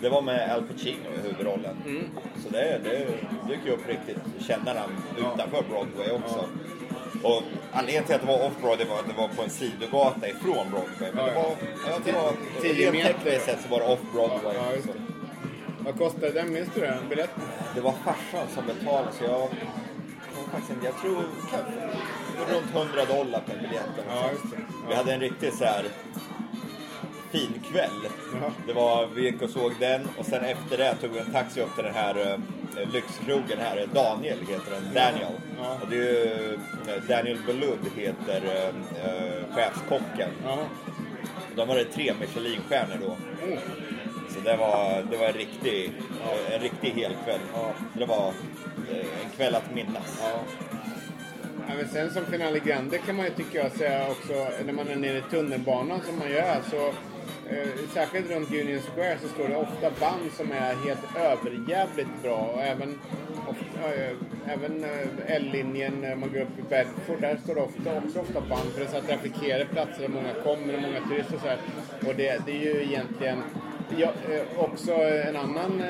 Det 0.00 0.08
var 0.08 0.22
med 0.22 0.52
Al 0.52 0.62
Pacino 0.62 1.08
i 1.18 1.28
huvudrollen. 1.28 1.76
Så 2.42 2.48
det, 2.48 2.80
det 2.84 3.06
dyker 3.48 3.66
ju 3.66 3.72
upp 3.72 3.88
riktigt 3.88 4.46
kända 4.46 4.74
namn 4.74 4.96
utanför 5.18 5.62
Broadway 5.70 6.10
också. 6.10 6.44
Och 7.22 7.42
anledningen 7.72 8.04
till 8.04 8.14
att 8.14 8.20
det 8.20 8.26
var 8.26 8.38
off-Broadway 8.46 8.88
var 8.88 8.98
att 8.98 9.06
det 9.08 9.14
var 9.16 9.28
på 9.28 9.42
en 9.42 9.50
sidogata 9.50 10.28
ifrån 10.28 10.70
Broadway. 10.70 11.10
Men 11.14 11.24
Ja, 11.24 11.24
det 11.24 11.32
ja. 11.34 11.42
var, 11.42 12.00
det 12.04 12.12
var, 12.12 12.32
Tio 12.62 12.84
rent 12.84 12.94
meter. 12.94 13.12
tekniskt 13.12 13.44
sett 13.44 13.62
så 13.62 13.68
var 13.68 13.78
det 13.80 13.86
off-Broadway. 13.86 14.54
Ja. 14.54 14.92
Vad 15.78 15.98
kostade 15.98 16.30
den? 16.30 16.52
Minns 16.52 16.68
du 16.74 16.80
det? 16.80 16.98
Biljetten? 17.08 17.42
Det 17.74 17.80
var 17.80 17.92
farsan 18.04 18.46
som 18.54 18.66
betalade 18.66 19.12
så 19.18 19.24
jag... 19.24 19.40
jag 19.40 19.50
faktiskt 20.52 21.02
tror 21.02 21.24
kanske 21.50 21.72
runt 22.54 22.74
100 22.74 23.04
dollar 23.04 23.40
per 23.40 23.54
biljett. 23.54 24.06
Ja. 24.08 24.30
Vi 24.88 24.94
hade 24.94 25.12
en 25.14 25.20
riktigt 25.20 25.54
så 25.54 25.64
här 25.64 25.84
fin 27.30 27.62
kväll. 27.72 28.08
Jaha. 28.34 28.52
Det 28.66 28.72
var, 28.72 29.06
vi 29.14 29.22
gick 29.22 29.42
och 29.42 29.50
såg 29.50 29.72
den 29.80 30.08
och 30.18 30.26
sen 30.26 30.44
efter 30.44 30.78
det 30.78 30.94
tog 30.94 31.10
vi 31.10 31.18
en 31.18 31.32
taxi 31.32 31.60
upp 31.60 31.74
till 31.74 31.84
den 31.84 31.94
här 31.94 32.18
uh, 32.18 32.92
lyxkrogen 32.92 33.58
här. 33.58 33.86
Daniel 33.94 34.38
heter 34.48 34.70
den. 34.70 34.94
Daniel. 34.94 35.32
Ja. 35.58 35.78
Och 35.82 35.88
det 35.90 35.96
är 35.96 36.00
ju, 36.00 36.58
eh, 36.88 37.02
Daniel 37.08 37.38
Belud 37.46 37.78
heter 37.96 38.42
uh, 38.44 39.54
chefskocken. 39.54 40.30
Ja. 40.44 40.58
De 41.56 41.68
hade 41.68 41.84
tre 41.84 42.14
Michelinstjärnor 42.20 42.96
då. 43.00 43.10
Oh. 43.46 43.58
Så. 44.28 44.40
Det 44.40 44.56
var, 44.56 45.04
det 45.10 45.16
var 45.16 45.26
en 45.26 45.32
riktig, 45.32 45.92
en 46.52 46.60
riktig 46.60 46.90
helkväll. 46.90 47.40
Det 47.92 48.06
var 48.06 48.32
eh, 48.90 49.24
en 49.24 49.30
kväll 49.36 49.54
att 49.54 49.74
minnas. 49.74 50.18
Ja. 50.22 50.40
Ja, 51.68 51.74
men 51.76 51.88
sen 51.88 52.10
som 52.10 52.26
Finale 52.26 52.58
Grande 52.58 52.98
kan 52.98 53.16
man 53.16 53.24
ju 53.24 53.30
tycka 53.30 53.58
jag 53.58 53.72
säga 53.72 54.10
också 54.10 54.46
när 54.66 54.72
man 54.72 54.88
är 54.88 54.96
nere 54.96 55.18
i 55.18 55.22
tunnelbanan 55.30 56.00
som 56.06 56.18
man 56.18 56.30
gör 56.30 56.56
så 56.70 56.86
eh, 57.50 57.68
särskilt 57.94 58.30
runt 58.30 58.50
Union 58.50 58.80
Square 58.80 59.18
så 59.22 59.28
står 59.28 59.48
det 59.48 59.56
ofta 59.56 59.90
band 60.00 60.32
som 60.36 60.52
är 60.52 60.74
helt 60.86 61.16
överjävligt 61.16 62.22
bra 62.22 62.50
och 62.54 62.62
även, 62.62 62.90
eh, 62.90 63.37
även 64.46 64.84
eh, 64.84 65.34
L-linjen 65.36 66.00
när 66.00 66.16
man 66.16 66.32
går 66.32 66.40
upp 66.40 66.58
i 66.58 66.62
Bedford 66.62 67.20
där 67.20 67.36
står 67.36 67.54
det 67.54 67.60
ofta, 67.60 67.98
också 67.98 68.20
ofta 68.20 68.40
band 68.40 68.72
för 68.72 68.80
det 68.80 68.86
är 68.86 68.90
så 68.90 69.00
här 69.00 69.02
trafikerade 69.02 69.64
platser 69.64 70.02
där 70.02 70.08
många 70.08 70.32
kommer 70.44 70.74
och 70.74 70.82
många 70.82 71.00
turister 71.08 71.34
och 71.34 71.40
så 71.40 71.48
här. 71.48 71.58
Och 72.06 72.14
det, 72.16 72.40
det 72.46 72.52
är 72.52 72.74
ju 72.74 72.82
egentligen 72.82 73.42
Ja, 73.96 74.12
eh, 74.30 74.64
också 74.64 74.92
en 74.92 75.36
annan 75.36 75.82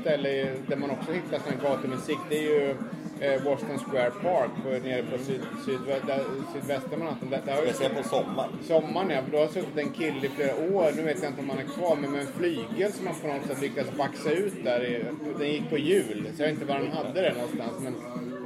ställe 0.00 0.54
där 0.66 0.76
man 0.76 0.90
också 0.90 1.12
hittar 1.12 1.38
sån 1.38 1.52
här 1.52 1.70
gatumusik 1.70 2.18
det 2.28 2.38
är 2.38 2.42
ju 2.42 2.74
eh, 3.20 3.42
Washington 3.44 3.78
Square 3.78 4.10
Park 4.10 4.50
på, 4.62 4.68
nere 4.88 5.02
på 5.02 5.18
syd, 5.18 5.40
syd, 5.64 5.78
där, 6.06 6.20
sydvästra 6.54 6.98
Manhattan. 6.98 7.30
Där, 7.30 7.42
där 7.46 7.56
Speciellt 7.56 7.96
på 8.02 8.08
sommaren. 8.08 8.50
sommaren 8.62 9.10
ja, 9.10 9.22
för 9.24 9.32
då 9.32 9.38
har 9.38 9.46
suttit 9.46 9.76
en 9.78 9.90
kille 9.90 10.26
i 10.26 10.28
flera 10.28 10.54
år, 10.76 10.92
nu 10.96 11.02
vet 11.02 11.22
jag 11.22 11.30
inte 11.30 11.40
om 11.40 11.50
han 11.50 11.58
är 11.58 11.64
kvar, 11.76 11.96
men 12.00 12.10
med 12.12 12.20
en 12.20 12.26
flygel 12.26 12.92
som 12.92 13.06
han 13.06 13.16
på 13.20 13.26
något 13.26 13.46
sätt 13.46 13.60
lyckats 13.60 13.90
baxa 13.96 14.30
ut 14.30 14.64
där. 14.64 14.84
I, 14.84 15.04
den 15.38 15.48
gick 15.48 15.70
på 15.70 15.78
hjul, 15.78 16.28
så 16.36 16.42
jag 16.42 16.46
vet 16.48 16.54
inte 16.54 16.66
var 16.66 16.74
han 16.74 16.90
hade 16.92 17.20
det 17.20 17.32
någonstans. 17.34 17.72
Men, 17.80 17.94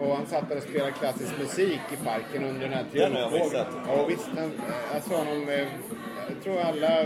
och 0.00 0.16
han 0.16 0.26
satt 0.26 0.48
där 0.48 0.56
och 0.56 0.62
spelade 0.62 0.92
klassisk 0.92 1.32
musik 1.38 1.80
i 1.92 1.96
parken 2.04 2.44
under 2.44 2.60
den 2.60 2.72
här 2.72 2.84
Den 2.92 3.12
har 3.12 3.20
jag 3.20 3.30
triumfvågen. 3.30 3.66
missat. 3.66 3.66
Ja, 3.86 4.06
visst, 4.08 4.28
han, 4.38 4.50
jag 4.94 5.02
såg 5.02 5.16
honom, 5.18 5.48
eh, 5.48 5.66
jag 6.28 6.42
tror 6.44 6.60
alla, 6.60 7.04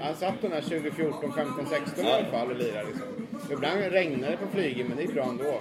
han 0.00 0.14
satt 0.14 0.34
den 0.42 0.52
här 0.52 0.60
2014, 0.60 1.32
15, 1.36 1.66
16 1.66 2.04
i 2.04 2.12
alla 2.12 2.24
fall 2.24 2.50
och 2.50 2.56
lirade 2.56 2.86
liksom. 2.88 3.08
Ibland 3.50 3.80
regnar 3.80 4.30
det 4.30 4.36
på 4.36 4.46
flyget 4.52 4.86
men 4.88 4.96
det 4.96 5.02
är 5.02 5.08
bra 5.08 5.24
ändå. 5.24 5.60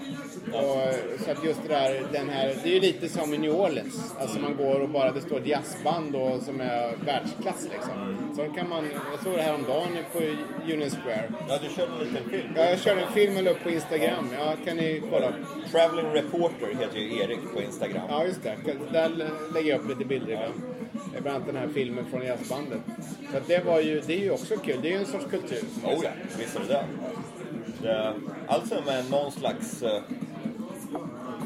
Och, 0.58 0.94
så 1.26 1.32
att 1.32 1.44
just 1.44 1.62
det 1.68 1.68
där, 1.68 2.08
den 2.12 2.30
här, 2.30 2.56
det 2.64 2.70
är 2.70 2.74
ju 2.74 2.80
lite 2.80 3.10
som 3.10 3.34
i 3.34 3.38
New 3.38 3.52
Orleans. 3.52 4.16
Alltså 4.20 4.40
man 4.40 4.56
går 4.56 4.80
och 4.80 4.90
bara, 4.90 5.12
det 5.12 5.22
står 5.22 5.40
ett 5.40 5.48
jazzband 5.48 6.14
då, 6.14 6.40
som 6.40 6.62
är 6.62 6.96
världsklass 7.06 7.68
liksom. 7.74 8.18
Så 8.36 8.54
kan 8.54 8.70
man, 8.70 8.86
jag 9.12 9.24
såg 9.24 9.34
det 9.34 9.42
här 9.42 9.56
om 9.56 9.64
dagen 9.64 9.98
på 10.14 10.20
Union 10.74 10.90
Square. 10.90 11.34
Ja, 11.50 11.60
du 11.64 11.76
körde 11.76 11.92
en 11.92 12.00
liten 12.00 12.30
film. 12.30 12.50
Ja, 12.56 12.70
jag 12.70 12.80
körde 12.80 13.02
en 13.02 13.12
film 13.12 13.38
och 13.38 13.44
la 13.44 13.52
upp 13.52 13.64
på 13.64 13.70
Instagram. 13.70 14.30
Ja, 14.40 14.54
kan 14.66 14.78
ni 14.78 15.02
kolla? 15.12 15.34
Traveling 15.72 16.06
Reporter 16.06 16.68
heter 16.80 17.00
ju 17.00 17.20
Erik 17.20 17.40
på 17.54 17.62
Instagram. 17.62 18.04
Ja, 18.10 18.26
just 18.26 18.44
det. 18.44 18.56
Där 18.92 19.10
lägger 19.54 19.70
jag 19.70 19.80
upp 19.80 19.90
lite 19.90 20.06
bilder 20.06 20.34
ibland. 20.34 20.62
Bland 21.22 21.36
annat 21.36 21.48
den 21.48 21.56
här 21.56 21.68
filmen 21.68 22.06
från 22.06 22.26
jazzbandet. 22.26 22.80
Så 23.32 23.40
det 23.48 23.66
var 23.66 23.80
ju, 23.80 24.02
det 24.08 24.14
är 24.14 24.20
ju 24.20 24.32
också 24.32 24.58
kul. 24.58 24.80
Det 24.82 24.88
är 24.88 24.92
ju 24.92 24.98
en 24.98 25.06
sorts 25.06 25.26
kultur. 25.30 25.64
Oh 25.84 26.00
ja, 26.04 26.10
visst 26.40 26.56
är 26.56 26.60
det 26.60 26.68
det. 26.68 26.86
Det 27.86 28.14
alltså 28.48 28.76
med 28.86 29.12
någon 29.12 29.32
slags 29.32 29.84
uh, 29.84 29.90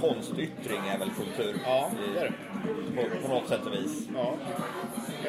konstyttring 0.01 0.81
är 0.93 0.97
väl 0.99 1.09
kultur? 1.09 1.55
Ja, 1.65 1.91
I- 1.93 2.13
det 2.13 2.19
är 2.19 2.23
det. 2.23 2.33
På, 2.95 3.27
på 3.27 3.33
något 3.33 3.49
sätt 3.49 3.65
och 3.65 3.73
vis. 3.73 4.07
Ja. 4.15 4.33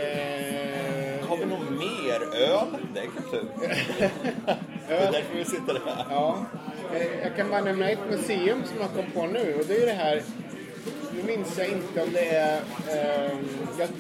Eh, 0.01 1.29
Har 1.29 1.37
vi 1.37 1.44
något 1.46 1.70
mer? 1.70 2.42
Öl? 2.42 2.66
Det 2.94 3.01
är 3.01 3.07
kultur. 3.07 3.44
det 4.88 4.94
är 4.94 5.12
därför 5.12 5.37
vi 5.37 5.44
sitter 5.44 5.81
här. 5.87 6.05
Ja. 6.11 6.44
Eh, 6.94 7.20
Jag 7.23 7.37
kan 7.37 7.51
bara 7.51 7.61
nämna 7.61 7.88
ett 7.90 8.11
museum 8.11 8.62
som 8.64 8.77
jag 8.81 8.90
kom 8.94 9.11
på 9.14 9.27
nu 9.27 9.55
och 9.55 9.64
det 9.66 9.83
är 9.83 9.87
det 9.87 9.92
här 9.92 10.23
nu 11.16 11.23
minns 11.23 11.59
jag 11.59 11.68
inte 11.68 12.03
om 12.03 12.09
det 12.12 12.29
är... 12.37 12.57
Eh, 12.57 13.37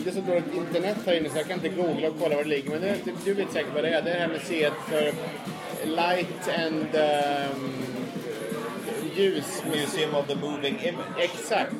det 0.04 0.10
är 0.10 0.14
så 0.14 0.20
dåligt 0.20 0.54
internet 0.54 0.96
här 1.06 1.16
inne 1.16 1.28
så 1.28 1.38
jag 1.38 1.46
kan 1.46 1.56
inte 1.64 1.68
googla 1.68 2.08
och 2.08 2.14
kolla 2.20 2.36
var 2.36 2.42
det 2.42 2.48
ligger. 2.48 2.70
Men 2.70 2.80
det 2.80 2.88
är, 2.88 2.96
du 3.24 3.34
vet 3.34 3.52
säkert 3.52 3.74
vad 3.74 3.84
det 3.84 3.88
är. 3.90 4.02
Det 4.02 4.10
är 4.10 4.14
det 4.14 4.20
här 4.20 4.28
museet 4.28 4.72
för 4.88 5.12
light 5.86 6.48
and 6.48 6.94
um, 6.94 7.80
ljus. 9.16 9.62
Museum 9.72 10.14
of 10.14 10.26
the 10.26 10.34
Moving 10.34 10.78
Image. 10.82 11.18
Exakt. 11.18 11.74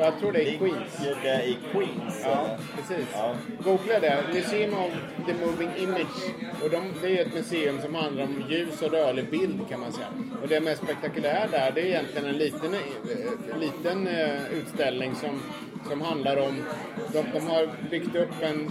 Jag 0.00 0.18
tror 0.18 0.32
det 0.32 0.42
är 0.42 0.54
i 0.54 0.58
Queens. 0.58 1.22
Det 1.22 1.44
i 1.44 1.56
Queens? 1.72 2.20
Ja, 2.24 2.30
eller? 2.30 2.58
precis. 2.76 3.06
Ja. 3.12 3.34
Googla 3.64 4.00
det. 4.00 4.24
Museum 4.32 4.74
of 4.74 4.92
the 5.26 5.34
Moving 5.34 5.70
Image. 5.76 6.34
Och 6.62 6.70
de, 6.70 6.92
det 7.02 7.18
är 7.18 7.26
ett 7.26 7.34
museum 7.34 7.80
som 7.82 7.94
handlar 7.94 8.24
om 8.24 8.44
ljus 8.48 8.82
och 8.82 8.92
rörlig 8.92 9.30
bild 9.30 9.68
kan 9.68 9.80
man 9.80 9.92
säga. 9.92 10.08
Och 10.42 10.48
det 10.48 10.60
mest 10.60 10.82
spektakulära 10.82 11.48
där 11.50 11.72
det 11.74 11.80
är 11.80 11.84
egentligen 11.84 12.26
en 12.26 12.36
liten, 12.38 12.74
eh, 12.74 13.58
liten 13.60 14.06
eh, 14.06 14.52
utställning 14.52 15.14
som, 15.14 15.42
som 15.90 16.00
handlar 16.00 16.36
om... 16.36 16.64
De, 17.12 17.24
de 17.32 17.46
har 17.46 17.68
byggt 17.90 18.16
upp 18.16 18.42
en, 18.42 18.70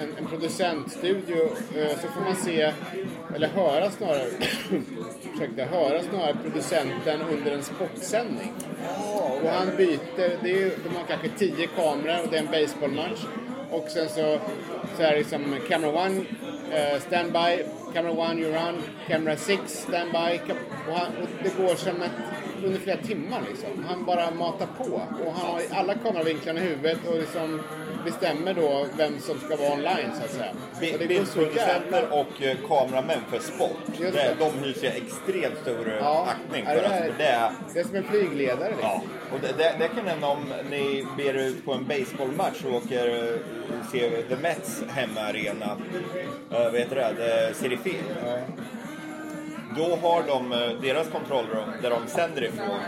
en, 0.00 0.16
en 0.18 0.26
producentstudio 0.26 1.44
eh, 1.76 1.98
så 2.00 2.08
får 2.08 2.20
man 2.20 2.36
se, 2.36 2.72
eller 3.34 3.48
höra 3.48 3.90
snarare, 3.90 4.24
ursäkta, 5.34 5.64
höra 5.64 6.02
snarare 6.02 6.36
producenten 6.42 7.22
under 7.22 7.52
en 7.52 7.62
sportsändning. 7.62 8.52
Och 9.42 9.48
han 9.50 9.76
byter, 9.76 10.42
det 10.42 10.62
är, 10.62 10.70
de 10.84 10.96
har 10.96 11.04
kanske 11.08 11.28
tio 11.28 11.66
kameror 11.66 12.22
och 12.24 12.30
det 12.30 12.36
är 12.36 12.42
en 12.42 12.50
baseballmatch. 12.50 13.20
Och 13.70 13.88
sen 13.88 14.08
så, 14.08 14.38
så 14.96 15.02
är 15.02 15.10
det 15.10 15.18
liksom 15.18 15.56
camera 15.68 16.04
one, 16.06 16.20
uh, 16.20 17.00
standby, 17.06 17.64
camera 17.94 18.12
one 18.12 18.40
you 18.40 18.52
run, 18.52 18.82
camera 19.08 19.36
six, 19.36 19.62
standby. 19.88 20.40
Och, 20.88 20.94
han, 20.94 21.06
och 21.22 21.28
det 21.42 21.56
går 21.62 21.74
som 21.74 22.02
ett, 22.02 22.10
under 22.64 22.80
flera 22.80 22.96
timmar 22.96 23.40
liksom. 23.50 23.84
Han 23.88 24.04
bara 24.04 24.30
matar 24.30 24.66
på. 24.78 24.84
Och 25.24 25.32
han 25.32 25.50
har 25.50 25.60
alla 25.72 25.94
kameravinklarna 25.94 26.60
i 26.60 26.62
huvudet 26.62 26.98
och 27.08 27.14
liksom 27.18 27.60
bestämmer 28.04 28.54
då 28.54 28.86
vem 28.96 29.18
som 29.20 29.38
ska 29.40 29.56
vara 29.56 29.72
online 29.72 30.10
så 30.18 30.24
att 30.24 30.30
säga. 30.30 30.50
Och. 30.72 31.08
Bildproducenter 31.08 32.04
och 32.10 32.42
eh, 32.42 32.56
kameramän 32.68 33.20
för 33.30 33.38
sport. 33.38 33.76
Det, 33.98 34.10
det. 34.10 34.36
de 34.38 34.64
hyser 34.64 34.86
jag 34.86 34.96
extremt 34.96 35.58
stor 35.62 35.88
eh, 35.88 35.94
Ja, 36.00 36.26
aktning 36.28 36.64
ja, 36.68 36.70
för. 36.70 36.76
det 36.80 36.86
Alltså, 36.86 37.04
är- 37.04 37.12
för 37.12 37.18
det 37.18 37.52
Det 37.74 37.80
är 37.80 37.84
som 37.84 37.94
en 37.96 38.04
flygledare 38.04 38.68
liksom. 38.70 38.88
ja. 38.88 39.02
Och 39.32 39.40
det, 39.40 39.52
det, 39.58 39.74
det 39.78 39.88
kan 39.88 40.06
hända 40.06 40.26
om 40.26 40.52
ni 40.70 41.06
ber 41.16 41.24
er 41.24 41.34
ut 41.34 41.64
på 41.64 41.72
en 41.72 41.86
baseballmatch 41.86 42.64
och 42.64 42.74
åker 42.74 43.08
eh, 43.08 43.38
se 43.92 44.10
The 44.22 44.36
Mets 44.36 44.82
hemmaarena. 44.88 45.76
Uh, 46.52 46.62
vad 46.70 46.74
heter 46.78 46.96
det? 46.96 47.14
The 47.48 47.54
City 47.54 47.76
Field. 47.84 48.04
Då 49.76 49.96
har 50.02 50.22
de 50.26 50.52
eh, 50.52 50.58
deras 50.82 51.08
kontrollrum 51.08 51.68
där 51.82 51.90
de 51.90 52.06
sänder 52.06 52.44
ifrån 52.44 52.80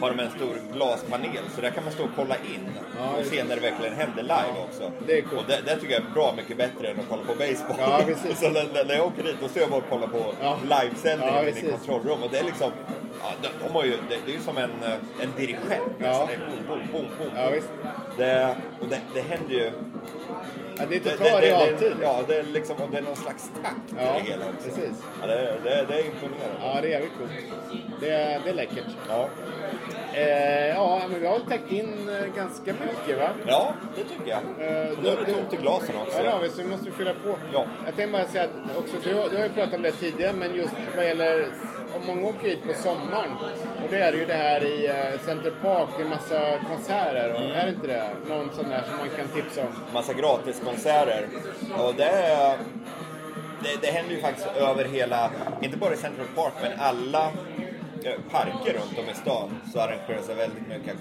har 0.00 0.10
de 0.10 0.20
en 0.20 0.30
stor 0.30 0.54
glaspanel 0.74 1.44
så 1.54 1.60
där 1.60 1.70
kan 1.70 1.84
man 1.84 1.92
stå 1.92 2.02
och 2.04 2.10
kolla 2.16 2.34
in 2.36 2.68
Ja, 2.98 3.16
och 3.20 3.26
se 3.26 3.44
när 3.44 3.54
det 3.56 3.60
verkligen 3.62 3.94
händer 3.94 4.22
live 4.22 4.54
också. 4.68 4.90
det 5.06 5.18
är 5.18 5.22
coolt. 5.22 5.40
Och 5.42 5.48
det, 5.48 5.60
det 5.66 5.76
tycker 5.80 5.94
jag 5.94 6.02
är 6.02 6.10
bra 6.14 6.34
mycket 6.36 6.56
bättre 6.56 6.88
än 6.88 7.00
att 7.00 7.06
kolla 7.08 7.22
på 7.22 7.34
baseball. 7.34 7.76
Ja, 7.78 8.00
så 8.34 8.50
när, 8.50 8.84
när 8.84 8.94
jag 8.94 9.06
åker 9.06 9.22
dit 9.22 9.36
då 9.42 9.48
står 9.48 9.62
jag 9.62 9.70
bara 9.70 9.80
och 9.80 9.88
kollar 9.90 10.06
på 10.06 10.34
Ja. 10.42 10.58
livesändningen 10.62 11.34
Ja, 11.34 11.48
i 11.48 11.70
kontrollrum 11.70 12.22
och 12.22 12.30
det 12.30 12.38
är 12.38 12.44
liksom 12.44 12.70
Ja, 13.22 13.28
de, 13.42 13.48
de 13.66 13.74
har 13.74 13.84
ju, 13.84 13.90
det, 13.90 14.16
det 14.26 14.32
är 14.32 14.36
ju 14.36 14.40
som 14.42 14.56
en, 14.58 14.70
eh, 14.82 14.92
en 15.22 15.30
dirigent. 15.36 15.92
Ja. 15.98 16.08
Alltså, 16.08 16.26
det 16.26 16.32
är 16.34 16.38
boom, 16.38 16.66
boom, 16.68 16.80
boom, 16.92 17.06
boom. 17.18 17.30
Ja, 17.36 17.50
visst. 17.50 17.68
Det, 18.18 18.56
och 18.80 18.86
det, 18.88 19.00
det 19.14 19.20
händer 19.20 19.54
ju... 19.54 19.70
Ja, 20.78 20.84
det 20.88 20.96
är 20.96 21.00
Det, 21.00 21.10
total 21.10 21.40
realtid. 21.40 21.92
Ja, 22.02 22.20
det 22.28 22.36
är 22.38 22.42
liksom 22.42 22.76
det 22.92 22.98
är 22.98 23.02
någon 23.02 23.16
slags 23.16 23.50
takt 23.62 23.92
i 23.92 23.94
Ja, 23.98 24.12
det 24.24 24.30
hela 24.30 24.44
också. 24.44 24.68
precis. 24.68 25.02
Ja, 25.20 25.26
det, 25.26 25.34
det, 25.64 25.84
det 25.88 25.94
är 25.94 26.04
imponerande. 26.06 26.56
Ja, 26.62 26.78
det 26.82 26.86
är 26.88 26.90
jävligt 26.90 27.12
coolt. 27.18 27.30
Det 28.00 28.10
är, 28.10 28.40
det 28.44 28.50
är 28.50 28.54
läckert. 28.54 28.84
Ja. 29.08 29.28
Eh, 30.14 30.68
ja, 30.68 31.02
men 31.10 31.20
vi 31.20 31.26
har 31.26 31.38
väl 31.38 31.46
täckt 31.48 31.72
in 31.72 32.08
eh, 32.08 32.36
ganska 32.36 32.72
mycket 32.72 33.18
va? 33.18 33.28
ja, 33.46 33.74
det 33.96 34.02
tycker 34.02 34.30
jag. 34.30 34.38
Eh, 34.38 34.90
Och 34.90 35.02
nu 35.02 35.08
är 35.08 35.16
det 35.26 35.32
tomt 35.32 35.52
i 35.52 35.56
glasen 35.56 35.94
också. 36.02 36.16
Ja, 36.18 36.22
det 36.22 36.30
har 36.30 36.40
vi, 36.40 36.48
så 36.48 36.62
vi 36.62 36.68
måste 36.68 36.90
fylla 36.90 37.12
på. 37.24 37.36
Ja. 37.52 37.64
Jag 37.86 37.96
tänkte 37.96 38.12
bara 38.18 38.26
säga 38.26 38.44
att 38.44 38.76
också, 38.78 38.96
du, 39.04 39.10
du 39.30 39.36
har 39.36 39.44
ju 39.44 39.48
pratat 39.48 39.74
om 39.74 39.82
det 39.82 39.92
tidigare, 39.92 40.32
men 40.32 40.54
just 40.54 40.72
vad 40.96 41.04
gäller 41.06 41.46
om 41.96 42.06
många 42.06 42.28
åker 42.28 42.48
hit 42.48 42.62
på 42.66 42.74
sommaren. 42.82 43.30
Och 43.84 43.90
det 43.90 43.98
är 43.98 44.12
det 44.12 44.18
ju 44.18 44.26
det 44.26 44.34
här 44.34 44.64
i 44.64 44.86
eh, 44.86 45.20
Center 45.26 45.52
Park, 45.62 45.88
det 45.98 46.02
är 46.04 46.08
massa 46.08 46.40
konserter. 46.68 47.32
Och 47.34 47.40
är 47.56 47.64
det 47.66 47.70
inte 47.72 47.86
det? 47.86 48.10
Någon 48.28 48.50
sån 48.54 48.68
där 48.68 48.82
som 48.88 48.96
man 48.98 49.08
kan 49.16 49.28
tipsa 49.28 49.60
om? 49.60 49.72
massa 49.94 50.12
gratiskonserter. 50.12 51.26
Och 51.78 51.94
det, 51.94 52.04
är- 52.08 52.58
det, 53.62 53.80
det 53.80 53.86
händer 53.86 54.14
ju 54.14 54.20
faktiskt 54.20 54.46
över 54.56 54.84
hela, 54.84 55.30
inte 55.60 55.76
bara 55.76 55.92
i 55.94 55.96
Central 55.96 56.26
Park, 56.36 56.52
men 56.62 56.72
alla 56.80 57.24
eh, 58.04 58.12
parker 58.30 58.72
runt 58.72 58.98
om 58.98 59.10
i 59.10 59.14
stan 59.14 59.60
så 59.72 59.80
arrangeras 59.80 60.26
det 60.26 60.34
väldigt 60.34 60.68
mycket, 60.68 60.94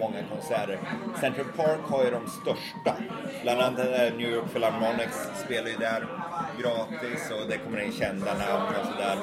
många 0.00 0.16
konserter. 0.34 0.78
Central 1.20 1.46
Park 1.56 1.80
har 1.90 2.04
ju 2.04 2.10
de 2.10 2.26
största. 2.30 2.96
Bland 3.42 3.60
annat 3.60 3.78
eh, 3.78 4.14
New 4.16 4.30
York 4.30 4.52
Philharmonics 4.52 5.28
spelar 5.44 5.68
ju 5.70 5.76
där 5.76 6.06
gratis 6.60 7.30
och 7.30 7.48
det 7.48 7.58
kommer 7.58 7.80
in 7.80 7.92
kända 7.92 8.26
namn 8.34 8.74
och 8.80 8.86
sådär. 8.86 9.16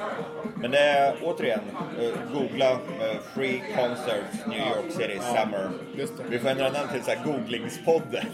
Men 0.55 0.71
det 0.71 0.79
är 0.79 1.15
återigen, 1.23 1.59
eh, 1.99 2.33
googla 2.33 2.71
eh, 2.71 3.17
Free 3.35 3.61
Concerts 3.75 4.45
New 4.47 4.59
York 4.59 4.91
City 4.91 5.19
Summer. 5.19 5.69
Vi 6.29 6.39
får 6.39 6.49
ändra 6.49 6.69
namn 6.69 6.89
till 6.93 7.03
så 7.03 7.11
här 7.11 7.23
googlingspodden. 7.25 8.25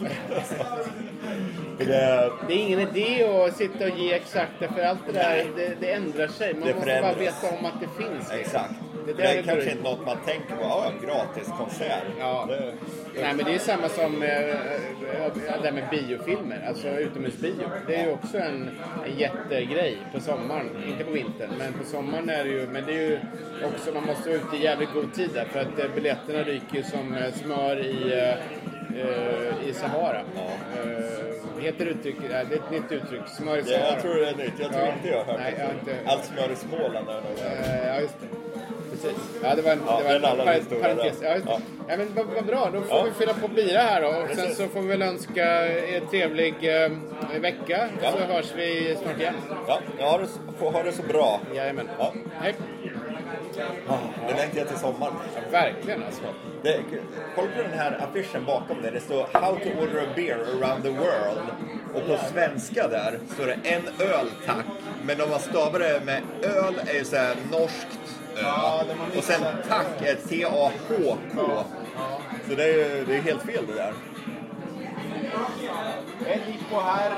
Det, 1.78 2.32
Det 2.48 2.54
är 2.54 2.58
ingen 2.58 2.80
idé 2.80 3.24
att 3.24 3.58
sitta 3.58 3.84
och 3.84 4.00
ge 4.00 4.14
exakta, 4.14 4.74
för 4.74 4.82
allt 4.82 5.00
det 5.08 5.12
där 5.12 5.46
det, 5.56 5.76
det 5.80 5.91
ändrar 5.91 6.28
sig. 6.28 6.54
Man 6.54 6.70
måste 6.76 7.02
bara 7.02 7.14
veta 7.14 7.48
om 7.60 7.66
att 7.66 7.80
det 7.80 8.04
finns. 8.04 8.32
exakt. 8.32 8.74
Det 9.06 9.14
Det, 9.14 9.24
är 9.24 9.38
är 9.38 9.43
kanske 9.43 9.72
inte 9.72 9.84
något 9.84 10.06
man 10.06 10.18
tänker 10.26 10.56
på. 10.56 10.62
Ja, 10.62 10.91
gratis 11.06 11.49
konsert. 11.58 12.03
Ja. 12.20 12.45
Det, 12.49 12.74
Nej 13.22 13.34
men 13.34 13.45
det 13.45 13.53
är 13.56 13.60
samma 13.60 13.89
som 13.89 14.24
eh, 14.24 14.30
det 14.30 15.64
där 15.64 15.72
med 15.72 15.84
biofilmer, 15.91 16.64
alltså 16.68 16.88
utomhusbio. 16.88 17.70
Det 17.88 17.95
är 17.95 18.06
ju 18.06 18.12
också 18.12 18.38
en, 18.38 18.70
en 19.06 19.18
jättegrej 19.18 19.97
på 20.14 20.20
sommaren, 20.20 20.70
inte 20.88 21.03
på 21.03 21.12
vintern. 21.12 21.49
Men 21.60 21.74
på 21.74 21.84
sommaren 21.84 22.30
är 22.30 22.43
det 22.43 22.49
ju, 22.49 22.68
men 22.68 22.86
det 22.86 22.91
är 22.93 23.01
ju 23.10 23.20
också, 23.74 23.91
man 23.93 24.06
måste 24.06 24.30
vara 24.30 24.39
ute 24.41 24.56
i 24.58 24.64
jävligt 24.64 24.93
god 24.93 25.14
tid 25.14 25.30
där 25.34 25.45
för 25.45 25.60
att 25.60 25.80
eh, 25.80 25.86
biljetterna 25.95 26.43
ryker 26.43 26.76
ju 26.78 26.84
som 26.84 27.18
smör 27.43 27.80
i, 27.86 28.14
eh, 28.14 29.70
i 29.70 29.74
Sahara. 29.74 30.22
Ja. 30.36 30.49
Heter 31.62 31.86
uttryck, 31.86 32.16
nej, 32.30 32.45
det 32.49 32.56
är 32.56 32.60
ett 32.60 32.72
nytt 32.72 32.91
uttryck, 32.91 33.22
smör 33.38 33.58
i 33.58 33.60
Ja, 33.60 33.66
Sahara. 33.66 33.91
jag 33.93 34.01
tror 34.01 34.16
det 34.16 34.30
är 34.30 34.36
nytt. 34.36 34.53
Jag 34.60 34.72
tror 34.72 34.84
Ja. 34.86 34.93
inte 34.93 35.08
jag 35.10 35.18
har 35.18 35.26
hört 35.34 35.39
Nej, 35.41 35.74
det. 35.86 36.10
Allt 36.12 36.26
smör 36.26 36.51
i 36.51 36.56
Småland 36.56 37.06
något 37.06 37.24
sånt. 37.24 37.41
Eh, 37.66 37.88
Ja, 37.88 37.99
just 38.01 38.16
det. 38.22 38.28
Ja, 39.50 39.56
det 39.56 39.62
var 39.62 39.72
en, 39.72 39.82
Ja, 39.88 39.98
det 40.14 40.20
var 40.20 40.30
en 40.30 40.38
par- 40.46 40.54
historia 40.54 40.84
parentes. 40.84 41.18
Ja. 41.22 41.30
Ja. 41.46 41.60
Ja. 41.88 41.98
men 41.98 42.08
vad, 42.16 42.26
vad 42.26 42.46
bra, 42.46 42.70
då 42.74 42.82
får 42.82 42.98
Ja. 42.98 43.04
vi 43.04 43.12
fylla 43.12 43.34
på 43.34 43.48
bira 43.48 43.80
här 43.80 44.02
då. 44.02 44.08
Och 44.08 44.36
sen 44.36 44.56
så 44.56 44.68
får 44.68 44.82
vi 44.82 44.88
väl 44.88 45.02
önska 45.02 45.68
er 45.68 46.02
trevlig 46.12 46.56
eh, 46.84 46.91
vecka. 47.41 47.89
Ja. 48.02 48.12
Så 48.12 48.34
hörs 48.34 48.54
vi 48.56 48.98
snart 49.04 49.20
igen. 49.20 49.34
Ja, 50.00 50.20
så- 50.28 50.54
får 50.60 50.72
ha 50.72 50.84
det 50.84 50.91
så 50.91 51.02
bra. 51.04 51.39
Jajamän. 51.56 51.89
Ja. 52.00 52.14
Hej. 52.41 52.56
Det 54.28 54.34
längtar 54.38 54.58
jag 54.58 54.68
till 54.68 54.78
sommaren. 54.78 55.14
Ja, 55.36 55.41
verkligen 55.52 56.04
alltså. 56.04 56.22
Det, 56.64 56.80
kolla 57.36 57.48
på 57.58 57.62
den 57.70 57.80
här 57.80 58.00
affischen 58.04 58.46
bakom 58.46 58.82
det. 58.82 58.89
Det 58.91 59.00
står 59.00 59.28
How 59.34 59.56
to 59.56 59.70
order 59.82 60.02
a 60.02 60.08
beer 60.16 60.38
around 60.38 60.84
the 60.84 60.89
world. 60.89 61.50
Och 61.96 62.08
på 62.08 62.18
svenska 62.34 62.88
där 62.88 63.20
står 63.34 63.46
det 63.46 63.58
en 63.64 63.82
öl 64.08 64.28
tack. 64.46 64.66
Men 65.06 65.22
om 65.22 65.30
man 65.30 65.39
stavar 65.39 65.80
det 65.80 66.02
med 66.06 66.22
öl 66.43 66.74
är 66.88 67.00
det 67.00 67.06
så 67.06 67.16
här 67.16 67.36
norskt. 67.52 68.00
Ja, 68.42 68.84
Och 69.18 69.24
sen 69.24 69.42
tack 69.70 70.02
är 70.02 70.16
T-A-H-K. 70.30 71.64
Så 72.50 72.56
det 72.56 72.64
är 72.64 72.68
ju 72.98 73.06
det 73.08 73.16
är 73.18 73.22
helt 73.22 73.42
fel 73.44 73.64
det 73.68 73.74
där. 73.74 73.94
här. 76.26 77.12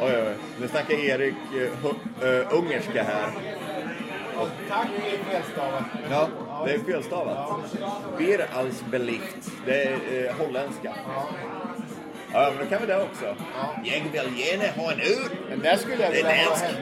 Oj, 0.00 0.16
oj, 0.16 0.22
oj. 0.28 0.34
Nu 0.60 0.68
snackar 0.68 0.94
Erik 0.94 1.34
hu- 1.52 1.94
eh, 2.22 2.54
ungerska 2.58 3.02
här. 3.02 3.26
Tack 4.68 4.88
är 5.12 5.32
felstavat. 5.32 5.82
Ja, 6.10 6.28
det 6.66 6.72
är 6.74 6.78
felstavat. 6.78 7.60
Bir 8.18 8.46
als 8.54 8.84
belicht. 8.90 9.50
Det 9.66 9.82
är 9.84 9.92
eh, 9.92 10.36
holländska. 10.46 10.92
Ja, 12.32 12.52
men 12.56 12.64
då 12.64 12.70
kan 12.70 12.80
vi 12.80 12.86
det 12.86 13.02
också. 13.02 13.36
Jag 13.84 14.00
vill 14.24 14.38
gärna 14.38 14.82
ha 14.82 14.92
en 14.92 15.00
öl. 15.00 15.30
Den 15.50 15.60
där 15.60 15.76
skulle 15.76 16.02
jag 16.04 16.10
vilja 16.10 16.30
ha 16.48 16.56
hem. 16.56 16.74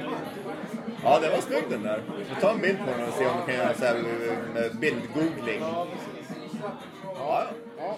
Ja, 1.05 1.21
den 1.21 1.31
var 1.33 1.41
snygg 1.41 1.65
den 1.71 1.83
där. 1.83 2.03
Vi 2.35 2.41
tar 2.41 2.51
en 2.51 2.61
bild 2.61 2.79
på 2.79 2.91
den 2.91 3.09
och 3.09 3.15
ser 3.15 3.27
om 3.27 3.37
vi 3.47 3.53
kan 3.53 3.63
göra 3.65 3.75
så 3.75 3.85
här 3.85 3.95
bildgoogling. 4.81 5.61
Ja, 5.61 7.47
ja. 7.79 7.97